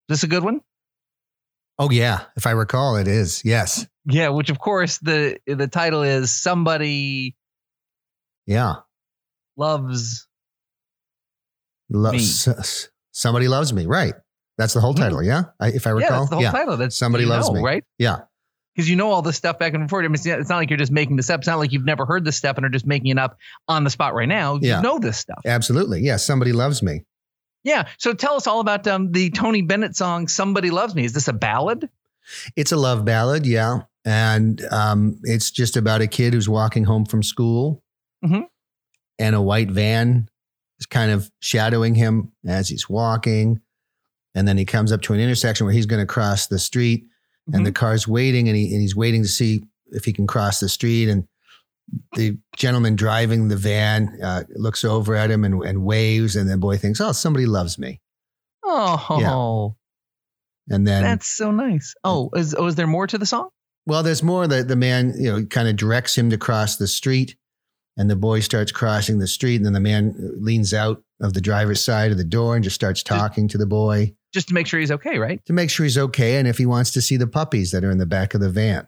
this 0.07 0.23
a 0.23 0.27
good 0.27 0.43
one? 0.43 0.61
Oh, 1.77 1.89
yeah. 1.91 2.25
If 2.35 2.45
I 2.47 2.51
recall, 2.51 2.95
it 2.97 3.07
is. 3.07 3.43
Yes. 3.45 3.87
Yeah, 4.05 4.29
which 4.29 4.49
of 4.49 4.59
course 4.59 4.97
the 4.97 5.37
the 5.45 5.67
title 5.67 6.01
is 6.03 6.33
somebody 6.33 7.35
Yeah. 8.47 8.77
loves. 9.55 10.27
Lo- 11.91 12.11
Me. 12.11 12.17
s- 12.17 12.47
s- 12.47 12.89
somebody 13.11 13.47
loves 13.47 13.71
me. 13.73 13.85
Right. 13.85 14.13
That's 14.57 14.73
the 14.73 14.81
whole 14.81 14.93
Mhm. 14.93 14.97
title. 14.99 15.23
Yeah. 15.23 15.43
I, 15.59 15.67
if 15.69 15.87
I 15.87 15.91
Yeah, 15.91 15.95
recall. 15.95 16.19
that's 16.25 16.29
the 16.31 16.35
whole 16.35 16.51
title. 16.51 16.77
That's 16.77 16.95
Somebody 16.95 17.25
loves 17.25 17.47
know, 17.47 17.55
me. 17.55 17.61
right? 17.61 17.83
Yeah. 17.97 18.19
Because 18.75 18.89
you 18.89 18.95
know 18.95 19.09
all 19.11 19.21
this 19.21 19.35
stuff 19.35 19.59
back 19.59 19.73
and 19.73 19.89
forth. 19.89 20.05
I 20.05 20.07
mean, 20.07 20.13
it's 20.15 20.25
not- 20.25 20.39
it's 20.39 20.49
not 20.49 20.57
like 20.57 20.69
you're 20.69 20.77
just 20.77 20.91
making 20.91 21.15
this 21.17 21.29
up. 21.29 21.39
It's 21.41 21.47
not 21.47 21.57
like 21.59 21.71
you've 21.71 21.85
never 21.85 22.05
heard 22.05 22.23
this 22.23 22.37
stuff 22.37 22.55
and 22.57 22.65
are 22.65 22.69
just 22.69 22.85
making 22.85 23.07
it 23.11 23.17
up 23.17 23.37
on 23.67 23.83
the 23.83 23.89
spot 23.89 24.13
right 24.13 24.27
now. 24.27 24.55
You 24.61 24.81
know 24.81 24.99
this 24.99 25.17
stuff. 25.17 25.39
Absolutely. 25.45 26.01
Yeah. 26.01 26.17
Somebody 26.17 26.53
loves 26.53 26.81
me. 26.81 27.03
Yeah. 27.63 27.87
So 27.97 28.13
tell 28.13 28.35
us 28.35 28.47
all 28.47 28.61
about 28.61 28.87
um, 28.87 29.11
the 29.11 29.31
Tony 29.31 29.61
Bennett 29.63 29.95
song 29.95 30.27
"Somebody 30.29 30.69
Loves 30.69 30.95
Me." 30.95 31.03
Is 31.03 31.11
this 31.13 31.27
a 31.27 31.33
ballad? 31.33 31.89
It's 32.55 32.71
a 32.71 32.77
love 32.77 33.03
ballad. 33.03 33.45
Yeah. 33.45 33.81
And 34.05 34.61
um, 34.71 35.19
it's 35.23 35.51
just 35.51 35.75
about 35.75 35.99
a 36.01 36.07
kid 36.07 36.33
who's 36.33 36.47
walking 36.47 36.85
home 36.85 37.05
from 37.05 37.21
school 37.21 37.83
Mhm. 38.23 38.43
and 39.17 39.35
a 39.35 39.41
white 39.41 39.69
van 39.71 40.29
is 40.79 40.85
kind 40.85 41.11
of 41.11 41.29
shadowing 41.41 41.95
him 41.95 42.31
as 42.47 42.69
he's 42.69 42.87
walking. 42.89 43.59
And 44.35 44.47
then 44.47 44.57
he 44.57 44.63
comes 44.63 44.91
up 44.93 45.01
to 45.01 45.13
an 45.13 45.19
intersection 45.19 45.65
where 45.65 45.73
he's 45.73 45.85
going 45.85 46.01
to 46.01 46.05
cross 46.05 46.47
the 46.47 46.59
street 46.59 47.07
and 47.53 47.65
the 47.65 47.71
car's 47.71 48.07
waiting 48.07 48.47
and, 48.47 48.57
he, 48.57 48.71
and 48.71 48.81
he's 48.81 48.95
waiting 48.95 49.23
to 49.23 49.27
see 49.27 49.63
if 49.91 50.05
he 50.05 50.13
can 50.13 50.27
cross 50.27 50.59
the 50.59 50.69
street. 50.69 51.09
And 51.09 51.27
the 52.15 52.37
gentleman 52.55 52.95
driving 52.95 53.47
the 53.47 53.55
van 53.55 54.19
uh, 54.23 54.43
looks 54.55 54.83
over 54.85 55.15
at 55.15 55.31
him 55.31 55.43
and, 55.43 55.63
and 55.63 55.83
waves. 55.83 56.35
And 56.35 56.49
the 56.49 56.57
boy 56.57 56.77
thinks, 56.77 57.01
oh, 57.01 57.11
somebody 57.11 57.45
loves 57.45 57.79
me. 57.79 58.01
Oh, 58.63 59.03
And 60.69 60.85
then, 60.87 61.03
that's 61.03 61.27
so 61.27 61.49
nice. 61.49 61.95
Oh, 62.03 62.29
is 62.35 62.53
oh, 62.55 62.67
is 62.67 62.75
there 62.75 62.85
more 62.85 63.07
to 63.07 63.17
the 63.17 63.25
song? 63.25 63.49
well, 63.89 64.03
there's 64.03 64.21
more 64.21 64.47
that 64.47 64.67
the 64.67 64.75
man, 64.75 65.15
you 65.17 65.31
know, 65.31 65.45
kind 65.45 65.67
of 65.67 65.75
directs 65.75 66.15
him 66.15 66.29
to 66.29 66.37
cross 66.37 66.75
the 66.75 66.87
street. 66.87 67.35
And 67.97 68.09
the 68.09 68.15
boy 68.15 68.39
starts 68.41 68.71
crossing 68.71 69.17
the 69.17 69.27
street. 69.27 69.55
And 69.55 69.65
then 69.65 69.73
the 69.73 69.79
man 69.79 70.15
leans 70.39 70.73
out 70.73 71.03
of 71.19 71.33
the 71.33 71.41
driver's 71.41 71.83
side 71.83 72.11
of 72.11 72.17
the 72.17 72.23
door 72.23 72.55
and 72.55 72.63
just 72.63 72.75
starts 72.75 73.01
talking 73.03 73.47
to 73.47 73.57
the 73.57 73.65
boy 73.65 74.13
Just 74.33 74.49
to 74.49 74.53
make 74.53 74.67
sure 74.67 74.79
he's 74.79 74.91
okay, 74.91 75.17
right? 75.17 75.43
to 75.45 75.53
make 75.53 75.69
sure 75.69 75.85
he's 75.85 75.97
okay. 75.97 76.37
And 76.37 76.47
if 76.47 76.57
he 76.57 76.65
wants 76.65 76.91
to 76.91 77.01
see 77.01 77.17
the 77.17 77.25
puppies 77.27 77.71
that 77.71 77.83
are 77.83 77.89
in 77.91 77.97
the 77.97 78.05
back 78.05 78.33
of 78.35 78.41
the 78.41 78.49
van. 78.49 78.87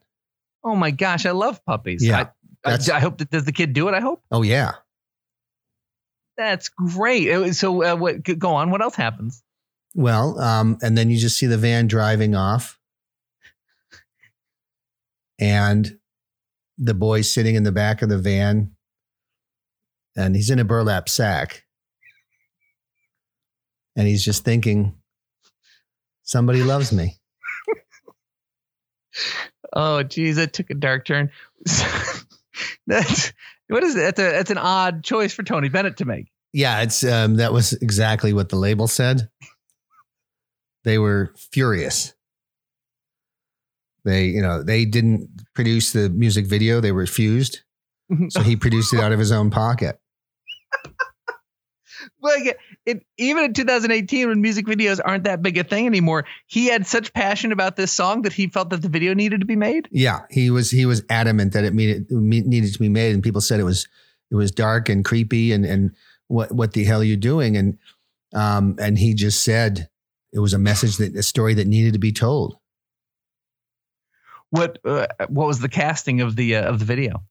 Oh 0.63 0.75
my 0.75 0.91
gosh, 0.91 1.25
I 1.25 1.32
love 1.32 1.65
puppies. 1.65 2.06
Yeah, 2.06 2.27
I, 2.63 2.73
I, 2.73 2.77
I 2.93 2.99
hope 2.99 3.17
that 3.17 3.32
does 3.32 3.45
the 3.45 3.51
kid 3.51 3.73
do 3.73 3.88
it. 3.88 3.95
I 3.95 3.99
hope 4.01 4.21
Oh, 4.32 4.43
yeah. 4.43 4.73
that's 6.38 6.69
great. 6.69 7.32
Uh, 7.32 7.51
So 7.54 7.84
uh, 7.84 7.95
what? 7.95 8.21
Go 8.23 8.54
on. 8.54 8.69
What 8.69 8.82
else 8.84 8.95
happens? 8.95 9.41
Well, 9.95 10.39
um, 10.39 10.77
and 10.84 10.95
then 10.97 11.10
you 11.10 11.17
just 11.17 11.38
see 11.39 11.47
the 11.47 11.58
van 11.58 11.88
driving 11.88 12.36
off, 12.36 12.80
and 15.39 15.97
the 16.77 16.93
boy 16.93 17.21
sitting 17.21 17.56
in 17.56 17.63
the 17.63 17.71
back 17.71 18.01
of 18.01 18.10
the 18.10 18.17
van, 18.17 18.71
and 20.15 20.36
he's 20.36 20.49
in 20.49 20.60
a 20.60 20.63
burlap 20.63 21.10
sack, 21.10 21.63
and 23.95 24.08
he's 24.08 24.23
just 24.23 24.43
thinking, 24.45 24.95
"Somebody 26.23 26.63
loves 26.63 26.91
me." 26.91 27.17
Oh, 29.73 30.03
geez, 30.03 30.36
that 30.36 30.53
took 30.53 30.69
a 30.69 30.73
dark 30.73 31.05
turn. 31.05 31.31
that's 32.88 33.34
what 33.67 33.84
is 33.84 33.95
it? 33.95 33.99
That's 33.99 34.19
a 34.19 34.23
that's 34.23 34.51
an 34.51 34.57
odd 34.57 35.03
choice 35.03 35.34
for 35.34 35.43
Tony 35.43 35.69
Bennett 35.69 35.97
to 35.97 36.05
make. 36.05 36.31
Yeah, 36.53 36.81
it's 36.81 37.03
um, 37.03 37.36
that 37.36 37.53
was 37.53 37.73
exactly 37.73 38.34
what 38.34 38.49
the 38.49 38.57
label 38.57 38.88
said. 38.88 39.29
They 40.84 40.97
were 40.97 41.34
furious. 41.38 42.13
They, 44.03 44.25
you 44.25 44.41
know, 44.41 44.63
they 44.63 44.84
didn't 44.84 45.29
produce 45.53 45.93
the 45.93 46.10
music 46.10 46.47
video; 46.47 46.81
they 46.81 46.91
refused. 46.91 47.62
So 48.27 48.41
he 48.41 48.57
produced 48.57 48.93
it 48.93 48.99
out 48.99 49.13
of 49.13 49.19
his 49.19 49.31
own 49.31 49.51
pocket. 49.51 49.97
Like 52.21 52.57
it, 52.85 53.05
even 53.17 53.45
in 53.45 53.53
2018, 53.53 54.27
when 54.29 54.41
music 54.41 54.65
videos 54.65 54.99
aren't 55.03 55.25
that 55.25 55.41
big 55.41 55.57
a 55.57 55.63
thing 55.63 55.85
anymore, 55.85 56.25
he 56.47 56.67
had 56.67 56.85
such 56.85 57.13
passion 57.13 57.51
about 57.51 57.75
this 57.75 57.91
song 57.91 58.23
that 58.23 58.33
he 58.33 58.47
felt 58.47 58.69
that 58.71 58.81
the 58.81 58.89
video 58.89 59.13
needed 59.13 59.41
to 59.41 59.45
be 59.45 59.55
made. 59.55 59.87
Yeah, 59.91 60.21
he 60.29 60.49
was 60.49 60.71
he 60.71 60.85
was 60.85 61.03
adamant 61.09 61.53
that 61.53 61.63
it 61.63 61.73
needed 61.73 62.09
needed 62.09 62.73
to 62.73 62.79
be 62.79 62.89
made, 62.89 63.13
and 63.13 63.23
people 63.23 63.41
said 63.41 63.59
it 63.59 63.63
was 63.63 63.87
it 64.29 64.35
was 64.35 64.51
dark 64.51 64.89
and 64.89 65.03
creepy, 65.05 65.51
and 65.51 65.65
and 65.65 65.95
what 66.27 66.51
what 66.51 66.73
the 66.73 66.83
hell 66.83 67.01
are 67.01 67.05
you 67.05 67.17
doing? 67.17 67.57
And 67.57 67.77
um 68.33 68.75
and 68.79 68.97
he 68.97 69.13
just 69.13 69.43
said 69.43 69.89
it 70.31 70.39
was 70.39 70.53
a 70.53 70.59
message 70.59 70.97
that 70.97 71.15
a 71.15 71.23
story 71.23 71.53
that 71.55 71.67
needed 71.67 71.93
to 71.93 71.99
be 71.99 72.11
told. 72.11 72.55
What 74.49 74.79
uh, 74.83 75.07
what 75.29 75.47
was 75.47 75.59
the 75.59 75.69
casting 75.69 76.21
of 76.21 76.35
the 76.35 76.57
uh, 76.57 76.69
of 76.69 76.79
the 76.79 76.85
video? 76.85 77.23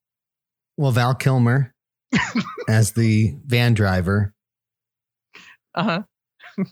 Well, 0.76 0.92
Val 0.92 1.14
Kilmer 1.14 1.74
as 2.68 2.92
the 2.92 3.36
van 3.44 3.74
driver, 3.74 4.34
Uh 5.74 6.02
huh. 6.56 6.64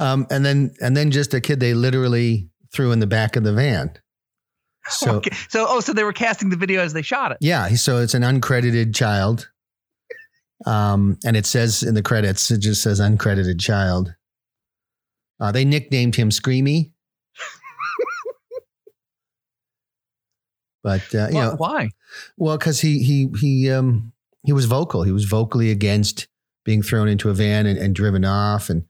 um, 0.00 0.26
and 0.30 0.44
then 0.44 0.74
and 0.80 0.96
then 0.96 1.10
just 1.10 1.34
a 1.34 1.40
kid 1.40 1.60
they 1.60 1.74
literally 1.74 2.48
threw 2.72 2.92
in 2.92 3.00
the 3.00 3.06
back 3.06 3.36
of 3.36 3.44
the 3.44 3.52
van. 3.52 3.92
So 4.88 5.16
okay. 5.16 5.30
So 5.48 5.66
oh, 5.68 5.80
so 5.80 5.92
they 5.92 6.04
were 6.04 6.12
casting 6.12 6.50
the 6.50 6.56
video 6.56 6.82
as 6.82 6.92
they 6.92 7.02
shot 7.02 7.32
it. 7.32 7.38
Yeah, 7.40 7.68
so 7.70 7.98
it's 7.98 8.14
an 8.14 8.22
uncredited 8.22 8.94
child. 8.94 9.48
Um, 10.64 11.18
and 11.24 11.36
it 11.36 11.44
says 11.44 11.82
in 11.82 11.94
the 11.94 12.02
credits, 12.02 12.50
it 12.50 12.58
just 12.58 12.82
says 12.82 13.00
uncredited 13.00 13.60
child. 13.60 14.14
Uh, 15.40 15.52
they 15.52 15.64
nicknamed 15.64 16.16
him 16.16 16.30
Screamy. 16.30 16.92
but 20.82 21.02
uh, 21.14 21.28
you 21.28 21.34
Why- 21.34 21.44
know, 21.44 21.54
why? 21.56 21.90
well, 22.36 22.56
because 22.56 22.80
he 22.80 23.02
he 23.02 23.28
he 23.40 23.70
um 23.70 24.12
he 24.44 24.52
was 24.52 24.66
vocal. 24.66 25.02
He 25.02 25.12
was 25.12 25.24
vocally 25.24 25.70
against 25.70 26.28
being 26.66 26.82
thrown 26.82 27.08
into 27.08 27.30
a 27.30 27.34
van 27.34 27.64
and, 27.64 27.78
and 27.78 27.94
driven 27.94 28.24
off, 28.26 28.68
and 28.68 28.84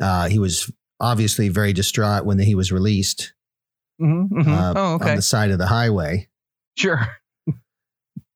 uh, 0.00 0.28
he 0.28 0.38
was 0.38 0.70
obviously 1.00 1.48
very 1.48 1.72
distraught 1.72 2.24
when 2.24 2.38
he 2.38 2.54
was 2.54 2.70
released 2.70 3.32
Mhm, 4.00 4.28
mhm. 4.28 4.46
uh, 4.46 4.74
oh, 4.76 4.94
okay. 4.94 5.10
on 5.10 5.16
the 5.16 5.22
side 5.22 5.50
of 5.50 5.58
the 5.58 5.66
highway. 5.66 6.28
Sure. 6.76 7.08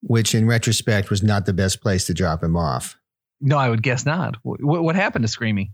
which 0.01 0.35
in 0.35 0.49
retrospect 0.49 1.11
was 1.11 1.23
not 1.23 1.47
the 1.47 1.53
best 1.53 1.81
place 1.81 2.07
to 2.07 2.15
drop 2.15 2.43
him 2.43 2.57
off. 2.57 2.99
No, 3.41 3.57
I 3.57 3.69
would 3.71 3.83
guess 3.85 4.05
not. 4.05 4.37
What, 4.43 4.61
what 4.83 4.97
happened 4.97 5.25
to 5.25 5.31
Screamy? 5.31 5.71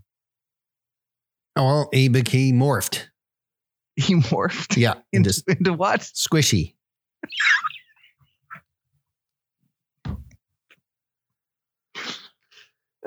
Oh, 1.55 1.87
he, 1.91 2.03
he 2.03 2.53
morphed. 2.53 3.07
He 3.95 4.13
morphed 4.29 4.77
Yeah, 4.77 4.95
into 5.11 5.33
into 5.47 5.73
what? 5.73 6.01
squishy. 6.01 6.75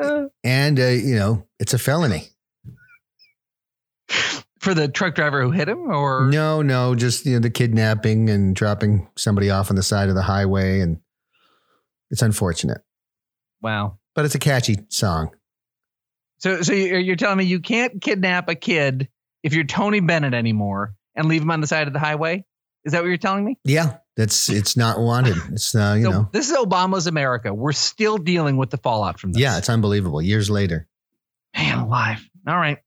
Uh, 0.00 0.24
And, 0.44 0.78
uh, 0.78 0.86
you 0.86 1.14
know, 1.16 1.46
it's 1.58 1.74
a 1.74 1.78
felony. 1.78 2.28
for 4.60 4.74
the 4.74 4.88
truck 4.88 5.14
driver 5.14 5.42
who 5.42 5.50
hit 5.50 5.68
him, 5.68 5.90
or 5.90 6.28
No, 6.30 6.62
no, 6.62 6.94
just, 6.94 7.26
you 7.26 7.34
know, 7.34 7.38
the 7.40 7.50
kidnapping 7.50 8.30
and 8.30 8.54
dropping 8.54 9.08
somebody 9.16 9.50
off 9.50 9.70
on 9.70 9.76
the 9.76 9.82
side 9.82 10.08
of 10.08 10.14
the 10.14 10.22
highway. 10.22 10.80
And 10.80 11.00
it's 12.10 12.22
unfortunate, 12.22 12.82
wow. 13.60 13.98
but 14.14 14.24
it's 14.24 14.34
a 14.34 14.38
catchy 14.38 14.78
song. 14.88 15.30
So, 16.38 16.62
so 16.62 16.72
you're 16.72 16.98
you're 16.98 17.16
telling 17.16 17.38
me 17.38 17.44
you 17.44 17.60
can't 17.60 18.00
kidnap 18.00 18.48
a 18.48 18.54
kid 18.54 19.08
if 19.42 19.54
you're 19.54 19.64
Tony 19.64 20.00
Bennett 20.00 20.34
anymore 20.34 20.94
and 21.14 21.28
leave 21.28 21.42
him 21.42 21.50
on 21.50 21.60
the 21.60 21.66
side 21.66 21.86
of 21.86 21.92
the 21.92 22.00
highway? 22.00 22.44
Is 22.84 22.92
that 22.92 23.02
what 23.02 23.08
you're 23.08 23.16
telling 23.16 23.44
me? 23.44 23.58
Yeah, 23.64 23.98
that's, 24.16 24.48
it's 24.48 24.76
not 24.76 24.98
wanted. 25.00 25.36
It's, 25.52 25.74
uh, 25.74 25.94
you 25.98 26.04
so 26.04 26.10
know, 26.10 26.28
this 26.32 26.50
is 26.50 26.56
Obama's 26.56 27.06
America. 27.06 27.52
We're 27.54 27.72
still 27.72 28.18
dealing 28.18 28.56
with 28.56 28.70
the 28.70 28.76
fallout 28.78 29.18
from 29.18 29.32
this. 29.32 29.40
yeah, 29.42 29.58
it's 29.58 29.68
unbelievable. 29.70 30.20
Years 30.20 30.50
later. 30.50 30.86
man 31.56 31.78
alive. 31.78 32.28
All 32.46 32.56
right. 32.56 32.78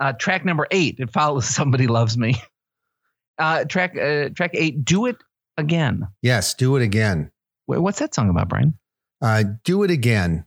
Uh, 0.00 0.12
track 0.12 0.44
number 0.44 0.66
eight. 0.70 0.96
It 0.98 1.10
follows 1.12 1.46
"Somebody 1.46 1.86
Loves 1.86 2.16
Me." 2.18 2.34
Uh, 3.38 3.64
track 3.64 3.96
uh, 3.96 4.28
track 4.30 4.50
eight. 4.54 4.84
Do 4.84 5.06
it 5.06 5.16
again. 5.56 6.06
Yes, 6.22 6.54
do 6.54 6.76
it 6.76 6.82
again. 6.82 7.30
Wait, 7.66 7.78
what's 7.78 7.98
that 8.00 8.14
song 8.14 8.28
about, 8.28 8.48
Brian? 8.48 8.74
Uh, 9.22 9.44
do 9.64 9.82
it 9.84 9.90
again. 9.90 10.44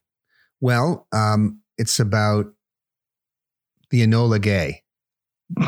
Well, 0.62 1.08
um, 1.12 1.62
it's 1.78 2.00
about 2.00 2.48
the 3.90 4.06
Enola 4.06 4.42
Gay. 4.42 4.84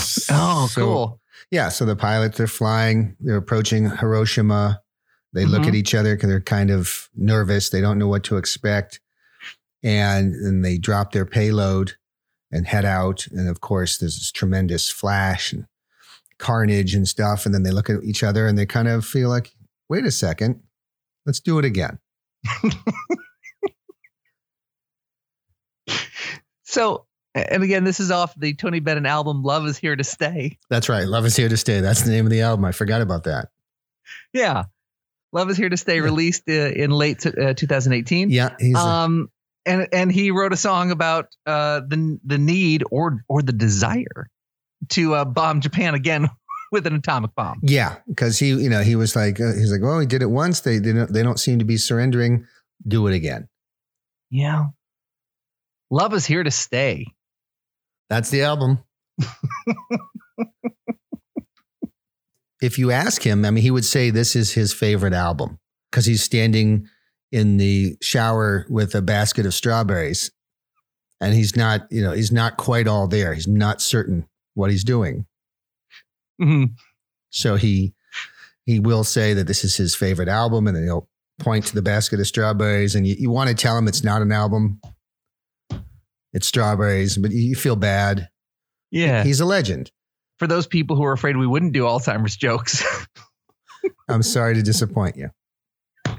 Oh, 0.30 0.68
So- 0.70 0.80
cool. 0.80 1.20
Yeah, 1.50 1.68
so 1.68 1.84
the 1.84 1.96
pilots 1.96 2.38
are 2.38 2.46
flying, 2.46 3.16
they're 3.18 3.36
approaching 3.36 3.90
Hiroshima. 3.90 4.80
They 5.32 5.44
look 5.44 5.62
Mhm. 5.62 5.68
at 5.68 5.74
each 5.74 5.94
other 5.94 6.14
because 6.14 6.28
they're 6.28 6.40
kind 6.40 6.70
of 6.70 7.08
nervous. 7.16 7.70
They 7.70 7.80
don't 7.80 7.98
know 7.98 8.06
what 8.08 8.22
to 8.24 8.36
expect. 8.36 9.00
And 9.82 10.34
then 10.44 10.62
they 10.62 10.76
drop 10.78 11.12
their 11.12 11.24
payload 11.26 11.92
and 12.52 12.66
head 12.66 12.84
out. 12.84 13.26
And 13.28 13.48
of 13.48 13.60
course, 13.60 13.98
there's 13.98 14.18
this 14.18 14.30
tremendous 14.32 14.90
flash 14.90 15.52
and 15.52 15.66
carnage 16.38 16.94
and 16.94 17.08
stuff. 17.08 17.46
And 17.46 17.54
then 17.54 17.62
they 17.64 17.70
look 17.70 17.88
at 17.90 18.02
each 18.04 18.22
other 18.22 18.46
and 18.46 18.56
they 18.58 18.66
kind 18.66 18.88
of 18.88 19.04
feel 19.04 19.28
like, 19.28 19.52
wait 19.88 20.04
a 20.04 20.10
second, 20.10 20.60
let's 21.26 21.40
do 21.40 21.58
it 21.58 21.64
again. 21.64 21.98
So, 26.64 27.06
and 27.34 27.62
again, 27.62 27.84
this 27.84 28.00
is 28.00 28.10
off 28.10 28.34
the 28.36 28.54
Tony 28.54 28.80
Bennett 28.80 29.06
album 29.06 29.42
"Love 29.42 29.66
Is 29.66 29.78
Here 29.78 29.94
to 29.96 30.04
Stay." 30.04 30.58
That's 30.68 30.88
right. 30.88 31.06
Love 31.06 31.26
is 31.26 31.36
here 31.36 31.48
to 31.48 31.56
stay. 31.56 31.80
That's 31.80 32.02
the 32.02 32.10
name 32.10 32.26
of 32.26 32.30
the 32.30 32.40
album. 32.42 32.64
I 32.64 32.72
forgot 32.72 33.00
about 33.02 33.24
that. 33.24 33.48
Yeah, 34.32 34.64
"Love 35.32 35.50
Is 35.50 35.56
Here 35.56 35.68
to 35.68 35.76
Stay" 35.76 36.00
released 36.00 36.44
uh, 36.48 36.52
in 36.52 36.90
late 36.90 37.24
uh, 37.26 37.54
2018. 37.54 38.30
Yeah, 38.30 38.54
he's 38.58 38.76
a- 38.76 38.78
Um, 38.80 39.30
and 39.66 39.86
and 39.92 40.10
he 40.10 40.30
wrote 40.30 40.52
a 40.52 40.56
song 40.56 40.90
about 40.90 41.28
uh 41.46 41.80
the 41.86 42.18
the 42.24 42.38
need 42.38 42.82
or 42.90 43.22
or 43.28 43.42
the 43.42 43.52
desire 43.52 44.28
to 44.88 45.14
uh, 45.14 45.24
bomb 45.24 45.60
Japan 45.60 45.94
again 45.94 46.28
with 46.72 46.86
an 46.86 46.94
atomic 46.94 47.34
bomb. 47.34 47.60
yeah, 47.62 47.96
because 48.08 48.38
he, 48.38 48.48
you 48.48 48.70
know, 48.70 48.80
he 48.82 48.96
was 48.96 49.14
like, 49.14 49.38
uh, 49.40 49.52
he's 49.52 49.70
like, 49.70 49.82
well, 49.82 49.98
he 50.00 50.06
did 50.06 50.22
it 50.22 50.30
once. 50.30 50.60
They 50.60 50.78
they 50.78 50.92
don't 50.94 51.12
they 51.12 51.22
don't 51.22 51.38
seem 51.38 51.58
to 51.58 51.64
be 51.64 51.76
surrendering. 51.76 52.46
Do 52.88 53.06
it 53.06 53.14
again. 53.14 53.48
Yeah. 54.30 54.66
Love 55.90 56.14
is 56.14 56.24
here 56.24 56.42
to 56.42 56.50
stay. 56.50 57.06
That's 58.10 58.28
the 58.30 58.42
album. 58.42 58.80
if 62.60 62.78
you 62.78 62.90
ask 62.90 63.22
him, 63.22 63.44
I 63.44 63.50
mean, 63.50 63.62
he 63.62 63.70
would 63.70 63.84
say 63.84 64.10
this 64.10 64.36
is 64.36 64.52
his 64.52 64.72
favorite 64.72 65.14
album 65.14 65.58
because 65.90 66.06
he's 66.06 66.22
standing 66.22 66.86
in 67.32 67.56
the 67.56 67.96
shower 68.02 68.66
with 68.68 68.94
a 68.94 69.02
basket 69.02 69.46
of 69.46 69.54
strawberries 69.54 70.30
and 71.20 71.34
he's 71.34 71.56
not, 71.56 71.82
you 71.90 72.02
know, 72.02 72.12
he's 72.12 72.32
not 72.32 72.56
quite 72.56 72.88
all 72.88 73.06
there. 73.06 73.32
He's 73.32 73.48
not 73.48 73.80
certain 73.80 74.26
what 74.54 74.70
he's 74.70 74.84
doing. 74.84 75.26
Mhm. 76.40 76.74
So 77.30 77.56
he 77.56 77.94
he 78.66 78.80
will 78.80 79.04
say 79.04 79.34
that 79.34 79.46
this 79.46 79.64
is 79.64 79.76
his 79.76 79.94
favorite 79.94 80.28
album 80.28 80.66
and 80.66 80.76
then 80.76 80.84
he'll 80.84 81.08
point 81.38 81.66
to 81.66 81.74
the 81.74 81.82
basket 81.82 82.20
of 82.20 82.26
strawberries 82.26 82.94
and 82.94 83.06
you, 83.06 83.14
you 83.18 83.30
want 83.30 83.48
to 83.48 83.54
tell 83.54 83.76
him 83.78 83.86
it's 83.88 84.04
not 84.04 84.22
an 84.22 84.32
album. 84.32 84.80
It's 86.32 86.46
strawberries, 86.46 87.18
but 87.18 87.32
you 87.32 87.56
feel 87.56 87.76
bad. 87.76 88.28
Yeah. 88.90 89.24
He's 89.24 89.40
a 89.40 89.44
legend. 89.44 89.90
For 90.38 90.46
those 90.46 90.66
people 90.66 90.96
who 90.96 91.04
are 91.04 91.12
afraid 91.12 91.36
we 91.36 91.46
wouldn't 91.46 91.72
do 91.72 91.82
Alzheimer's 91.82 92.36
jokes. 92.36 92.84
I'm 94.08 94.22
sorry 94.22 94.54
to 94.54 94.62
disappoint 94.62 95.16
you. 95.16 95.30
so, 96.06 96.14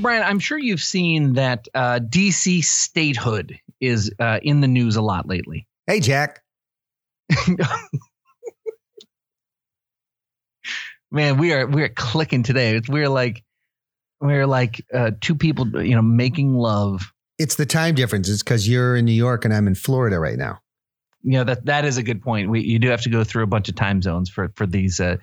Brian, 0.00 0.22
I'm 0.22 0.38
sure 0.38 0.58
you've 0.58 0.80
seen 0.80 1.34
that 1.34 1.68
uh, 1.74 2.00
DC 2.00 2.64
statehood 2.64 3.58
is 3.80 4.12
uh, 4.18 4.40
in 4.42 4.60
the 4.60 4.68
news 4.68 4.96
a 4.96 5.02
lot 5.02 5.28
lately. 5.28 5.66
Hey, 5.86 6.00
Jack. 6.00 6.42
Man, 11.10 11.38
we 11.38 11.52
are 11.52 11.66
we're 11.66 11.88
clicking 11.88 12.42
today. 12.42 12.76
It's, 12.76 12.88
we're 12.88 13.08
like 13.08 13.42
we're 14.20 14.46
like 14.46 14.84
uh, 14.92 15.12
two 15.20 15.34
people, 15.34 15.84
you 15.84 15.94
know, 15.94 16.02
making 16.02 16.54
love. 16.54 17.12
It's 17.38 17.56
the 17.56 17.66
time 17.66 17.94
difference. 17.94 18.28
It's 18.28 18.42
because 18.42 18.68
you're 18.68 18.96
in 18.96 19.04
New 19.04 19.12
York 19.12 19.44
and 19.44 19.52
I'm 19.52 19.66
in 19.66 19.74
Florida 19.74 20.18
right 20.18 20.38
now. 20.38 20.60
You 21.22 21.32
know 21.32 21.44
that 21.44 21.66
that 21.66 21.84
is 21.84 21.96
a 21.96 22.02
good 22.02 22.22
point. 22.22 22.50
We 22.50 22.62
you 22.62 22.78
do 22.78 22.88
have 22.88 23.02
to 23.02 23.10
go 23.10 23.24
through 23.24 23.42
a 23.42 23.48
bunch 23.48 23.68
of 23.68 23.74
time 23.74 24.00
zones 24.00 24.30
for 24.30 24.50
for 24.54 24.66
these 24.66 25.00
uh, 25.00 25.16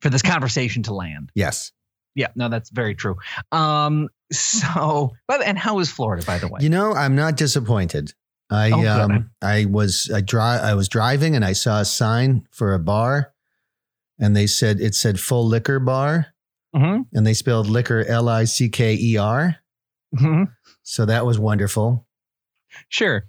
for 0.00 0.08
this 0.08 0.22
conversation 0.22 0.82
to 0.84 0.94
land. 0.94 1.30
Yes. 1.34 1.72
Yeah, 2.14 2.28
no, 2.36 2.48
that's 2.48 2.70
very 2.70 2.94
true. 2.94 3.16
Um, 3.50 4.08
so, 4.32 5.12
but 5.26 5.42
and 5.42 5.58
how 5.58 5.80
is 5.80 5.90
Florida, 5.90 6.22
by 6.24 6.38
the 6.38 6.46
way? 6.46 6.60
You 6.60 6.70
know, 6.70 6.92
I'm 6.92 7.16
not 7.16 7.36
disappointed. 7.36 8.14
I 8.50 8.70
Oh, 8.70 8.86
um 8.86 9.30
I 9.42 9.64
was 9.64 10.10
I 10.14 10.20
dri- 10.20 10.40
I 10.40 10.74
was 10.74 10.88
driving 10.88 11.34
and 11.34 11.44
I 11.44 11.54
saw 11.54 11.80
a 11.80 11.84
sign 11.84 12.46
for 12.50 12.74
a 12.74 12.78
bar 12.78 13.32
and 14.20 14.36
they 14.36 14.46
said 14.46 14.80
it 14.80 14.94
said 14.94 15.18
full 15.18 15.46
liquor 15.46 15.80
bar 15.80 16.26
hmm 16.74 17.02
and 17.12 17.26
they 17.26 17.34
spelled 17.34 17.68
liquor 17.68 18.04
L 18.06 18.28
I 18.28 18.44
C 18.44 18.68
K 18.68 18.94
E 18.94 19.16
R. 19.16 19.56
hmm 20.16 20.44
So 20.82 21.06
that 21.06 21.24
was 21.26 21.38
wonderful. 21.38 22.06
Sure. 22.88 23.24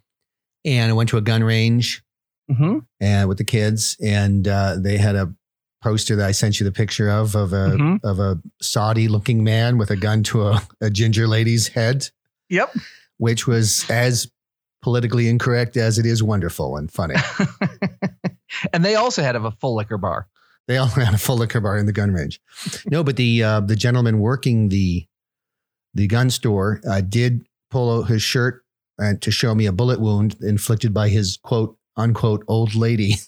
And 0.63 0.89
I 0.89 0.93
went 0.93 1.10
to 1.10 1.17
a 1.17 1.21
gun 1.21 1.43
range 1.43 2.04
hmm 2.54 2.80
and 3.00 3.28
with 3.28 3.38
the 3.39 3.43
kids 3.43 3.98
and 4.04 4.48
uh, 4.48 4.76
they 4.78 4.98
had 4.98 5.15
a 5.15 5.34
poster 5.84 6.15
that 6.15 6.28
I 6.28 6.32
sent 6.32 6.60
you 6.60 6.63
the 6.63 6.71
picture 6.71 7.10
of 7.10 7.36
of 7.36 7.54
a 7.54 7.71
Mhm. 7.78 8.00
of 8.04 8.19
a 8.19 8.39
Saudi 8.62 9.08
looking 9.08 9.43
man 9.43 9.78
with 9.78 9.89
a 9.91 9.95
gun 9.95 10.24
to 10.24 10.48
a, 10.48 10.62
a 10.82 10.89
ginger 10.89 11.28
lady's 11.28 11.67
head, 11.69 12.10
Yep. 12.50 12.76
which 13.17 13.45
was 13.48 13.89
as 13.89 14.32
politically 14.82 15.28
incorrect 15.28 15.76
as 15.78 15.98
it 15.98 16.06
is 16.06 16.21
wonderful 16.21 16.78
and 16.78 16.91
funny. 16.91 17.15
and 18.74 18.84
they 18.86 18.95
also 18.95 19.21
had 19.24 19.36
a 19.36 19.52
full 19.52 19.76
liquor 19.76 19.98
bar. 19.98 20.28
They 20.67 20.78
all 20.78 20.88
had 20.88 21.13
a 21.13 21.17
full 21.17 21.38
liquor 21.38 21.60
bar 21.62 21.78
in 21.78 21.86
the 21.86 21.93
gun 21.93 22.12
range. 22.12 22.39
No, 22.89 23.04
but 23.04 23.15
the 23.17 23.43
uh, 23.43 23.60
the 23.62 23.76
gentleman 23.76 24.19
working 24.19 24.69
the 24.69 25.06
the 25.96 26.06
gun 26.08 26.30
store 26.30 26.80
uh, 26.88 27.02
did 27.02 27.46
pull 27.72 27.92
out 28.02 28.04
his 28.08 28.22
shirt 28.22 28.64
and 29.00 29.22
to 29.24 29.32
show 29.32 29.56
me 29.56 29.66
a 29.66 29.72
bullet 29.72 30.00
wound 30.00 30.36
inflicted 30.42 30.94
by 30.94 31.10
his 31.10 31.38
quote 31.44 31.78
unquote 31.98 32.44
old 32.48 32.76
lady. 32.76 33.16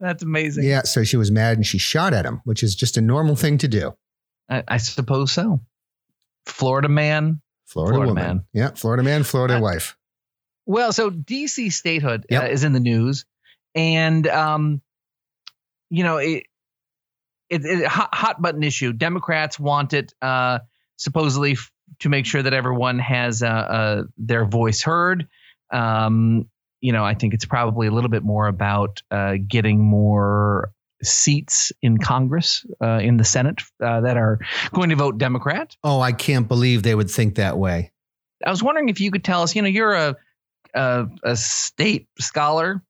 That's 0.00 0.22
amazing. 0.22 0.64
Yeah, 0.64 0.82
so 0.82 1.02
she 1.04 1.16
was 1.16 1.30
mad 1.30 1.56
and 1.56 1.66
she 1.66 1.78
shot 1.78 2.12
at 2.14 2.24
him, 2.24 2.40
which 2.44 2.62
is 2.62 2.74
just 2.74 2.96
a 2.96 3.00
normal 3.00 3.34
thing 3.36 3.58
to 3.58 3.68
do. 3.68 3.94
I, 4.48 4.62
I 4.68 4.76
suppose 4.76 5.32
so. 5.32 5.60
Florida 6.46 6.88
man. 6.88 7.40
Florida, 7.66 7.94
Florida 7.94 8.10
woman. 8.12 8.24
man. 8.36 8.44
Yeah, 8.52 8.70
Florida 8.70 9.02
man, 9.02 9.24
Florida 9.24 9.56
Uh, 9.56 9.60
wife. 9.60 9.96
Well, 10.66 10.92
so 10.92 11.10
DC 11.10 11.72
statehood 11.72 12.26
uh, 12.32 12.42
is 12.44 12.62
in 12.64 12.72
the 12.72 12.80
news, 12.80 13.26
and 13.74 14.26
um, 14.28 14.80
you 15.90 16.04
know 16.04 16.18
it. 16.18 16.44
It, 17.50 17.64
it 17.64 17.86
hot, 17.86 18.14
hot 18.14 18.42
button 18.42 18.62
issue. 18.62 18.92
Democrats 18.92 19.58
want 19.58 19.92
it 19.92 20.12
uh, 20.22 20.60
supposedly 20.96 21.52
f- 21.52 21.70
to 22.00 22.08
make 22.08 22.26
sure 22.26 22.42
that 22.42 22.54
everyone 22.54 22.98
has 22.98 23.42
uh, 23.42 23.46
uh, 23.46 24.02
their 24.16 24.44
voice 24.44 24.82
heard. 24.82 25.28
Um, 25.70 26.48
you 26.80 26.92
know, 26.92 27.04
I 27.04 27.14
think 27.14 27.34
it's 27.34 27.44
probably 27.44 27.86
a 27.86 27.90
little 27.90 28.10
bit 28.10 28.22
more 28.22 28.46
about 28.46 29.02
uh, 29.10 29.34
getting 29.46 29.82
more 29.82 30.72
seats 31.02 31.72
in 31.82 31.98
Congress, 31.98 32.64
uh, 32.82 32.98
in 33.02 33.16
the 33.16 33.24
Senate, 33.24 33.62
uh, 33.82 34.00
that 34.02 34.16
are 34.16 34.38
going 34.72 34.90
to 34.90 34.96
vote 34.96 35.18
Democrat. 35.18 35.76
Oh, 35.82 36.00
I 36.00 36.12
can't 36.12 36.48
believe 36.48 36.82
they 36.82 36.94
would 36.94 37.10
think 37.10 37.36
that 37.36 37.58
way. 37.58 37.92
I 38.44 38.50
was 38.50 38.62
wondering 38.62 38.88
if 38.88 39.00
you 39.00 39.10
could 39.10 39.24
tell 39.24 39.42
us. 39.42 39.54
You 39.54 39.62
know, 39.62 39.68
you're 39.68 39.94
a 39.94 40.16
a, 40.74 41.06
a 41.22 41.36
state 41.36 42.08
scholar. 42.18 42.82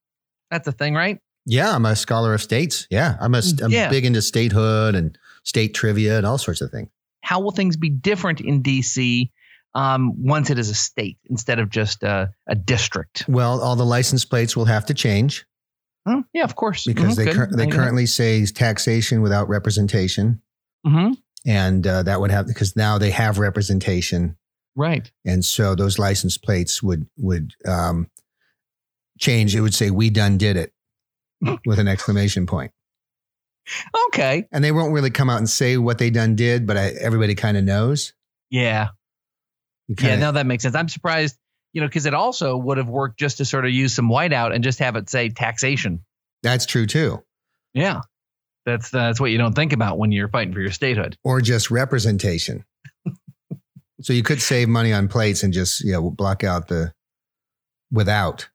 That's 0.51 0.67
a 0.69 0.73
thing, 0.73 0.95
right? 0.95 1.19
Yeah, 1.47 1.75
I'm 1.75 1.85
a 1.87 1.95
scholar 1.97 2.35
of 2.35 2.43
states. 2.43 2.87
Yeah, 2.91 3.17
I'm 3.21 3.35
a 3.35 3.43
I'm 3.63 3.71
Yeah. 3.71 3.91
big 3.91 4.05
into 4.05 4.23
statehood 4.23 4.95
and 4.95 5.17
state 5.45 5.75
trivia 5.75 6.17
and 6.19 6.27
all 6.27 6.39
sorts 6.39 6.61
of 6.61 6.71
things. 6.71 6.89
How 7.23 7.41
will 7.41 7.51
things 7.53 7.77
be 7.77 7.91
different 7.91 8.41
in 8.41 8.63
DC 8.63 9.31
um, 9.75 10.23
once 10.23 10.51
it 10.51 10.59
is 10.59 10.71
a 10.71 10.75
state 10.75 11.19
instead 11.29 11.59
of 11.59 11.69
just 11.71 12.03
a, 12.03 12.31
a 12.47 12.55
district? 12.55 13.25
Well, 13.29 13.61
all 13.61 13.77
the 13.77 13.85
license 13.85 14.25
plates 14.25 14.57
will 14.57 14.67
have 14.67 14.87
to 14.87 14.95
change 14.95 15.45
Hmm, 16.07 16.21
yeah, 16.35 16.45
of 16.45 16.55
course. 16.55 16.85
because 16.85 17.17
they 17.17 17.27
cur- 17.33 17.49
they 17.51 17.67
currently 17.67 18.05
say 18.05 18.45
taxation 18.47 19.23
without 19.23 19.49
representation, 19.49 20.43
hmm 20.87 21.13
and 21.47 21.87
uh, 21.87 22.03
that 22.03 22.21
would 22.21 22.31
have 22.31 22.47
because 22.47 22.75
now 22.77 22.99
they 22.99 23.11
have 23.11 23.39
representation, 23.39 24.37
Right. 24.77 25.11
and 25.25 25.43
so 25.45 25.75
those 25.75 25.99
license 25.99 26.37
plates 26.37 26.83
would 26.83 27.07
would 27.17 27.53
um, 27.67 28.11
change. 29.19 29.55
It 29.57 29.61
would 29.63 29.75
say 29.75 29.91
"We 29.91 30.11
done 30.11 30.37
did 30.37 30.59
it" 30.59 30.73
with 31.67 31.79
an 31.79 31.89
exclamation 31.89 32.47
point. 32.47 32.73
Okay. 34.09 34.47
and 34.53 34.63
they 34.63 34.73
won't 34.73 34.93
really 34.93 35.11
come 35.11 35.31
out 35.31 35.39
and 35.39 35.49
say 35.49 35.77
what 35.77 35.99
they 35.99 36.11
done 36.11 36.37
did, 36.37 36.67
but 36.67 36.77
I, 36.77 36.89
everybody 37.01 37.35
kind 37.35 37.57
of 37.57 37.65
knows. 37.65 38.13
Yeah. 38.51 38.89
Yeah. 39.89 39.95
kinda- 39.97 40.19
No, 40.19 40.33
that 40.33 40.47
makes 40.47 40.63
sense. 40.63 40.75
I'm 40.75 40.89
surprised, 40.89 41.37
you 41.73 41.81
know, 41.81 41.87
because 41.87 42.07
it 42.07 42.15
also 42.15 42.57
would 42.57 42.79
have 42.79 42.89
worked 42.89 43.19
just 43.19 43.39
to 43.39 43.45
sort 43.45 43.65
of 43.65 43.71
use 43.73 43.95
some 43.95 44.09
whiteout 44.11 44.55
and 44.55 44.63
just 44.63 44.79
have 44.81 44.97
it 44.97 45.09
say 45.09 45.29
taxation. 45.31 46.05
that's 46.43 46.67
true 46.67 46.87
too, 46.87 47.23
Yeah. 47.73 48.01
That's 48.67 48.89
that's 48.91 49.21
what 49.21 49.31
you 49.31 49.37
don't 49.37 49.53
think 49.55 49.75
about 49.75 49.99
when 49.99 50.11
you're 50.11 50.29
fighting 50.29 50.55
for 50.55 50.61
your 50.61 50.71
statehood. 50.71 51.19
or 51.23 51.41
just 51.43 51.71
representation. 51.71 52.65
so 54.01 54.13
you 54.15 54.23
could 54.23 54.41
save 54.41 54.69
money 54.69 54.91
on 54.93 55.07
plates 55.09 55.43
and 55.43 55.53
just 55.53 55.83
you 55.83 55.93
know 55.93 56.11
block 56.11 56.45
out 56.45 56.69
the 56.69 56.93
without. 57.93 58.49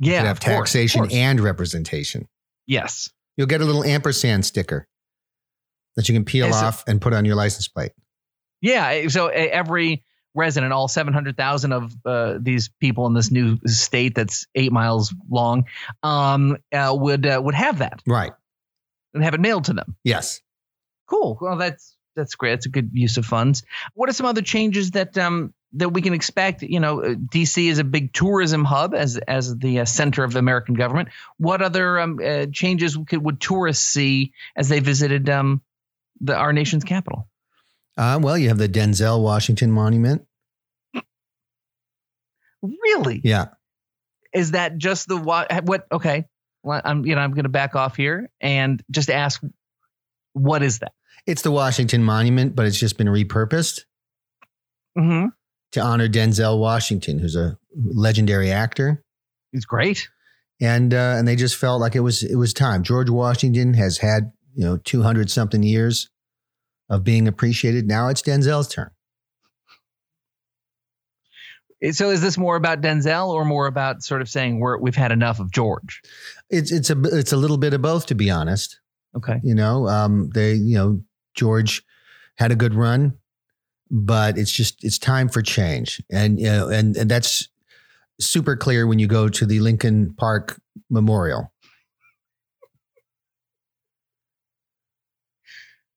Yeah. 0.00 0.22
have 0.24 0.38
of 0.38 0.40
course, 0.40 0.56
taxation 0.72 1.02
course. 1.02 1.14
and 1.14 1.38
representation. 1.40 2.26
Yes. 2.66 3.10
You'll 3.36 3.46
get 3.46 3.60
a 3.60 3.64
little 3.64 3.84
ampersand 3.84 4.44
sticker 4.44 4.86
that 5.96 6.08
you 6.08 6.14
can 6.14 6.24
peel 6.24 6.46
And 6.46 6.54
so- 6.54 6.66
off 6.66 6.84
and 6.86 7.00
put 7.00 7.12
on 7.14 7.24
your 7.24 7.34
license 7.36 7.68
plate. 7.68 7.92
Yeah. 8.60 9.08
So 9.08 9.26
uh, 9.26 9.30
every 9.32 10.04
resident, 10.34 10.72
all 10.72 10.88
700,000 10.88 11.72
of 11.72 11.92
uh, 12.06 12.38
these 12.40 12.70
people 12.80 13.06
in 13.06 13.14
this 13.14 13.30
new 13.30 13.58
state 13.66 14.14
that's 14.14 14.46
eight 14.54 14.72
miles 14.72 15.14
long, 15.30 15.64
um, 16.02 16.56
uh, 16.72 16.94
would 16.98 17.26
uh, 17.26 17.40
would 17.42 17.54
have 17.54 17.78
that 17.78 18.00
Right. 18.06 18.32
and 19.14 19.22
have 19.24 19.34
it 19.34 19.40
mailed 19.40 19.64
to 19.64 19.72
them. 19.72 19.96
Yes. 20.04 20.40
Cool. 21.08 21.36
Well, 21.40 21.56
that's 21.56 21.96
that's 22.16 22.34
great. 22.34 22.50
That's 22.52 22.66
a 22.66 22.70
good 22.70 22.90
use 22.92 23.16
of 23.16 23.24
funds. 23.26 23.62
What 23.94 24.08
are 24.08 24.12
some 24.12 24.26
other 24.26 24.42
changes 24.42 24.92
that 24.92 25.18
um 25.18 25.52
that 25.74 25.90
we 25.90 26.02
can 26.02 26.14
expect? 26.14 26.62
You 26.62 26.80
know, 26.80 27.02
uh, 27.02 27.14
DC 27.14 27.68
is 27.68 27.78
a 27.78 27.84
big 27.84 28.12
tourism 28.12 28.64
hub 28.64 28.94
as 28.94 29.16
as 29.16 29.56
the 29.56 29.80
uh, 29.80 29.84
center 29.84 30.24
of 30.24 30.32
the 30.32 30.38
American 30.38 30.74
government. 30.74 31.08
What 31.38 31.62
other 31.62 31.98
um, 32.00 32.18
uh, 32.24 32.46
changes 32.52 32.98
could, 33.06 33.24
would 33.24 33.40
tourists 33.40 33.84
see 33.84 34.32
as 34.56 34.68
they 34.68 34.80
visited 34.80 35.28
um 35.28 35.62
the 36.20 36.36
our 36.36 36.52
nation's 36.52 36.84
capital? 36.84 37.28
Uh, 37.96 38.18
well, 38.22 38.38
you 38.38 38.48
have 38.48 38.58
the 38.58 38.68
Denzel 38.68 39.22
Washington 39.22 39.70
Monument. 39.70 40.26
Really? 42.62 43.20
Yeah. 43.24 43.46
Is 44.32 44.52
that 44.52 44.78
just 44.78 45.08
the 45.08 45.16
what? 45.16 45.64
What? 45.64 45.86
Okay. 45.90 46.26
Well, 46.62 46.80
I'm 46.84 47.04
you 47.04 47.14
know 47.14 47.20
I'm 47.20 47.32
going 47.32 47.44
to 47.44 47.50
back 47.50 47.74
off 47.74 47.96
here 47.96 48.30
and 48.40 48.82
just 48.90 49.10
ask, 49.10 49.42
what 50.32 50.62
is 50.62 50.78
that? 50.78 50.92
It's 51.26 51.42
the 51.42 51.50
Washington 51.50 52.02
Monument, 52.02 52.54
but 52.56 52.66
it's 52.66 52.78
just 52.78 52.96
been 52.96 53.08
repurposed. 53.08 53.82
Mm-hmm. 54.96 55.26
To 55.72 55.80
honor 55.80 56.08
Denzel 56.08 56.58
Washington, 56.58 57.18
who's 57.18 57.36
a 57.36 57.58
legendary 57.74 58.50
actor. 58.50 59.02
It's 59.52 59.64
great. 59.64 60.08
And 60.60 60.94
uh, 60.94 61.16
and 61.18 61.26
they 61.26 61.36
just 61.36 61.56
felt 61.56 61.80
like 61.80 61.96
it 61.96 62.00
was 62.00 62.22
it 62.22 62.36
was 62.36 62.54
time. 62.54 62.82
George 62.82 63.10
Washington 63.10 63.74
has 63.74 63.98
had 63.98 64.32
you 64.54 64.64
know 64.64 64.76
two 64.76 65.02
hundred 65.02 65.30
something 65.30 65.62
years 65.62 66.08
of 66.88 67.04
being 67.04 67.26
appreciated. 67.26 67.88
Now 67.88 68.08
it's 68.08 68.22
Denzel's 68.22 68.68
turn. 68.68 68.90
So 71.90 72.10
is 72.10 72.20
this 72.20 72.38
more 72.38 72.54
about 72.54 72.80
Denzel 72.80 73.30
or 73.30 73.44
more 73.44 73.66
about 73.66 74.04
sort 74.04 74.22
of 74.22 74.28
saying 74.28 74.60
we're 74.60 74.78
we've 74.78 74.94
had 74.94 75.10
enough 75.10 75.40
of 75.40 75.50
George? 75.50 76.00
It's 76.48 76.70
it's 76.70 76.90
a 76.90 77.00
it's 77.02 77.32
a 77.32 77.36
little 77.36 77.58
bit 77.58 77.74
of 77.74 77.82
both, 77.82 78.06
to 78.06 78.14
be 78.14 78.30
honest. 78.30 78.78
Okay. 79.16 79.40
You 79.42 79.54
know, 79.56 79.88
um, 79.88 80.30
they 80.32 80.54
you 80.54 80.76
know 80.76 81.02
George 81.34 81.82
had 82.36 82.52
a 82.52 82.56
good 82.56 82.74
run, 82.74 83.18
but 83.92 84.38
it's 84.38 84.50
just 84.50 84.82
it's 84.82 84.98
time 84.98 85.28
for 85.28 85.42
change, 85.42 86.02
and 86.10 86.40
you 86.40 86.46
know, 86.46 86.68
and, 86.68 86.96
and 86.96 87.10
that's 87.10 87.48
super 88.20 88.56
clear 88.56 88.86
when 88.86 88.98
you 88.98 89.06
go 89.06 89.28
to 89.28 89.46
the 89.46 89.60
Lincoln 89.60 90.14
Park 90.14 90.60
Memorial. 90.90 91.52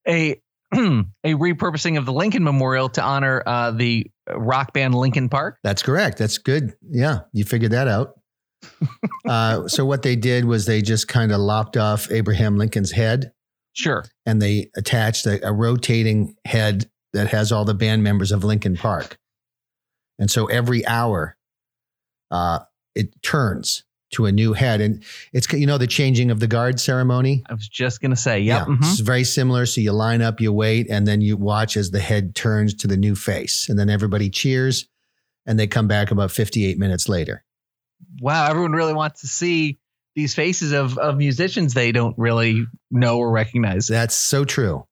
a 0.08 0.40
a 0.74 1.34
repurposing 1.34 1.98
of 1.98 2.06
the 2.06 2.14
Lincoln 2.14 2.44
Memorial 2.44 2.90
to 2.90 3.02
honor 3.02 3.42
uh, 3.46 3.72
the 3.72 4.08
rock 4.34 4.74
band 4.74 4.96
Linkin 4.96 5.30
Park. 5.30 5.58
That's 5.64 5.82
correct. 5.82 6.18
That's 6.18 6.38
good. 6.38 6.74
Yeah, 6.90 7.22
you 7.34 7.46
figured 7.46 7.72
that 7.72 7.88
out. 7.88 8.20
uh, 9.28 9.68
so 9.68 9.86
what 9.86 10.02
they 10.02 10.16
did 10.16 10.46
was 10.46 10.66
they 10.66 10.82
just 10.82 11.08
kind 11.08 11.32
of 11.32 11.40
lopped 11.40 11.78
off 11.78 12.12
Abraham 12.12 12.58
Lincoln's 12.58 12.92
head 12.92 13.32
Sure. 13.74 14.06
and 14.26 14.42
they 14.42 14.70
attached 14.76 15.26
a, 15.28 15.46
a 15.48 15.54
rotating 15.54 16.36
head 16.46 16.90
that 17.16 17.30
has 17.30 17.52
all 17.52 17.66
the 17.66 17.74
band 17.74 18.04
members 18.04 18.32
of 18.32 18.44
Linkin 18.44 18.76
Park. 18.76 19.18
And 20.20 20.30
so 20.30 20.46
every 20.46 20.86
hour, 20.86 21.38
uh, 22.32 22.60
it 22.94 23.22
turns 23.22 23.84
to 24.12 24.26
a 24.26 24.32
new 24.32 24.54
head, 24.54 24.82
and 24.82 25.04
it's 25.34 25.52
you 25.52 25.66
know 25.66 25.78
the 25.78 25.88
changing 25.88 26.32
of 26.32 26.40
the 26.40 26.48
guard 26.48 26.80
ceremony. 26.80 27.44
I 27.50 27.54
was 27.54 27.68
just 27.68 28.02
gonna 28.02 28.16
say, 28.16 28.40
yep. 28.40 28.68
Yeah, 28.68 28.76
mhm. 28.76 28.80
it's 28.80 29.00
very 29.00 29.24
similar. 29.24 29.66
So 29.66 29.82
you 29.82 29.92
line 29.92 30.22
up, 30.22 30.40
you 30.40 30.54
wait, 30.54 30.90
and 30.90 31.08
then 31.08 31.22
you 31.22 31.36
watch 31.38 31.76
as 31.76 31.92
the 31.92 32.00
head 32.00 32.36
turns 32.36 32.74
to 32.76 32.88
the 32.88 32.98
new 32.98 33.16
face, 33.16 33.68
and 33.68 33.78
then 33.78 33.90
everybody 33.90 34.30
cheers, 34.30 34.88
and 35.46 35.60
they 35.60 35.68
come 35.68 35.88
back 35.88 36.12
about 36.12 36.32
58 36.32 36.78
minutes 36.78 37.10
later. 37.10 37.44
Wow, 38.22 38.50
everyone 38.50 38.72
really 38.72 38.94
wants 38.94 39.22
to 39.22 39.28
see 39.28 39.80
these 40.16 40.34
faces 40.34 40.72
of 40.72 40.98
of 40.98 41.18
musicians 41.18 41.74
they 41.74 41.92
don't 41.92 42.18
really 42.18 42.66
know 42.92 43.18
or 43.18 43.32
recognize. 43.32 43.88
That's 43.88 44.16
so 44.16 44.46
true. 44.46 44.86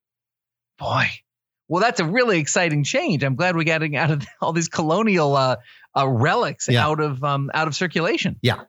Boy. 0.78 1.08
Well, 1.70 1.82
that's 1.82 2.00
a 2.00 2.06
really 2.06 2.40
exciting 2.40 2.84
change. 2.84 3.24
I'm 3.24 3.36
glad 3.36 3.56
we're 3.56 3.64
getting 3.64 3.96
out 3.96 4.12
of 4.12 4.26
all 4.42 4.54
these 4.54 4.70
colonial 4.70 5.36
uh, 5.36 5.56
uh, 5.98 6.08
relics 6.08 6.68
Yeah. 6.70 6.86
out 6.86 7.00
of 7.00 7.24
um, 7.24 7.50
out 7.54 7.68
of 7.68 7.76
circulation. 7.76 8.38
Yeah, 8.42 8.62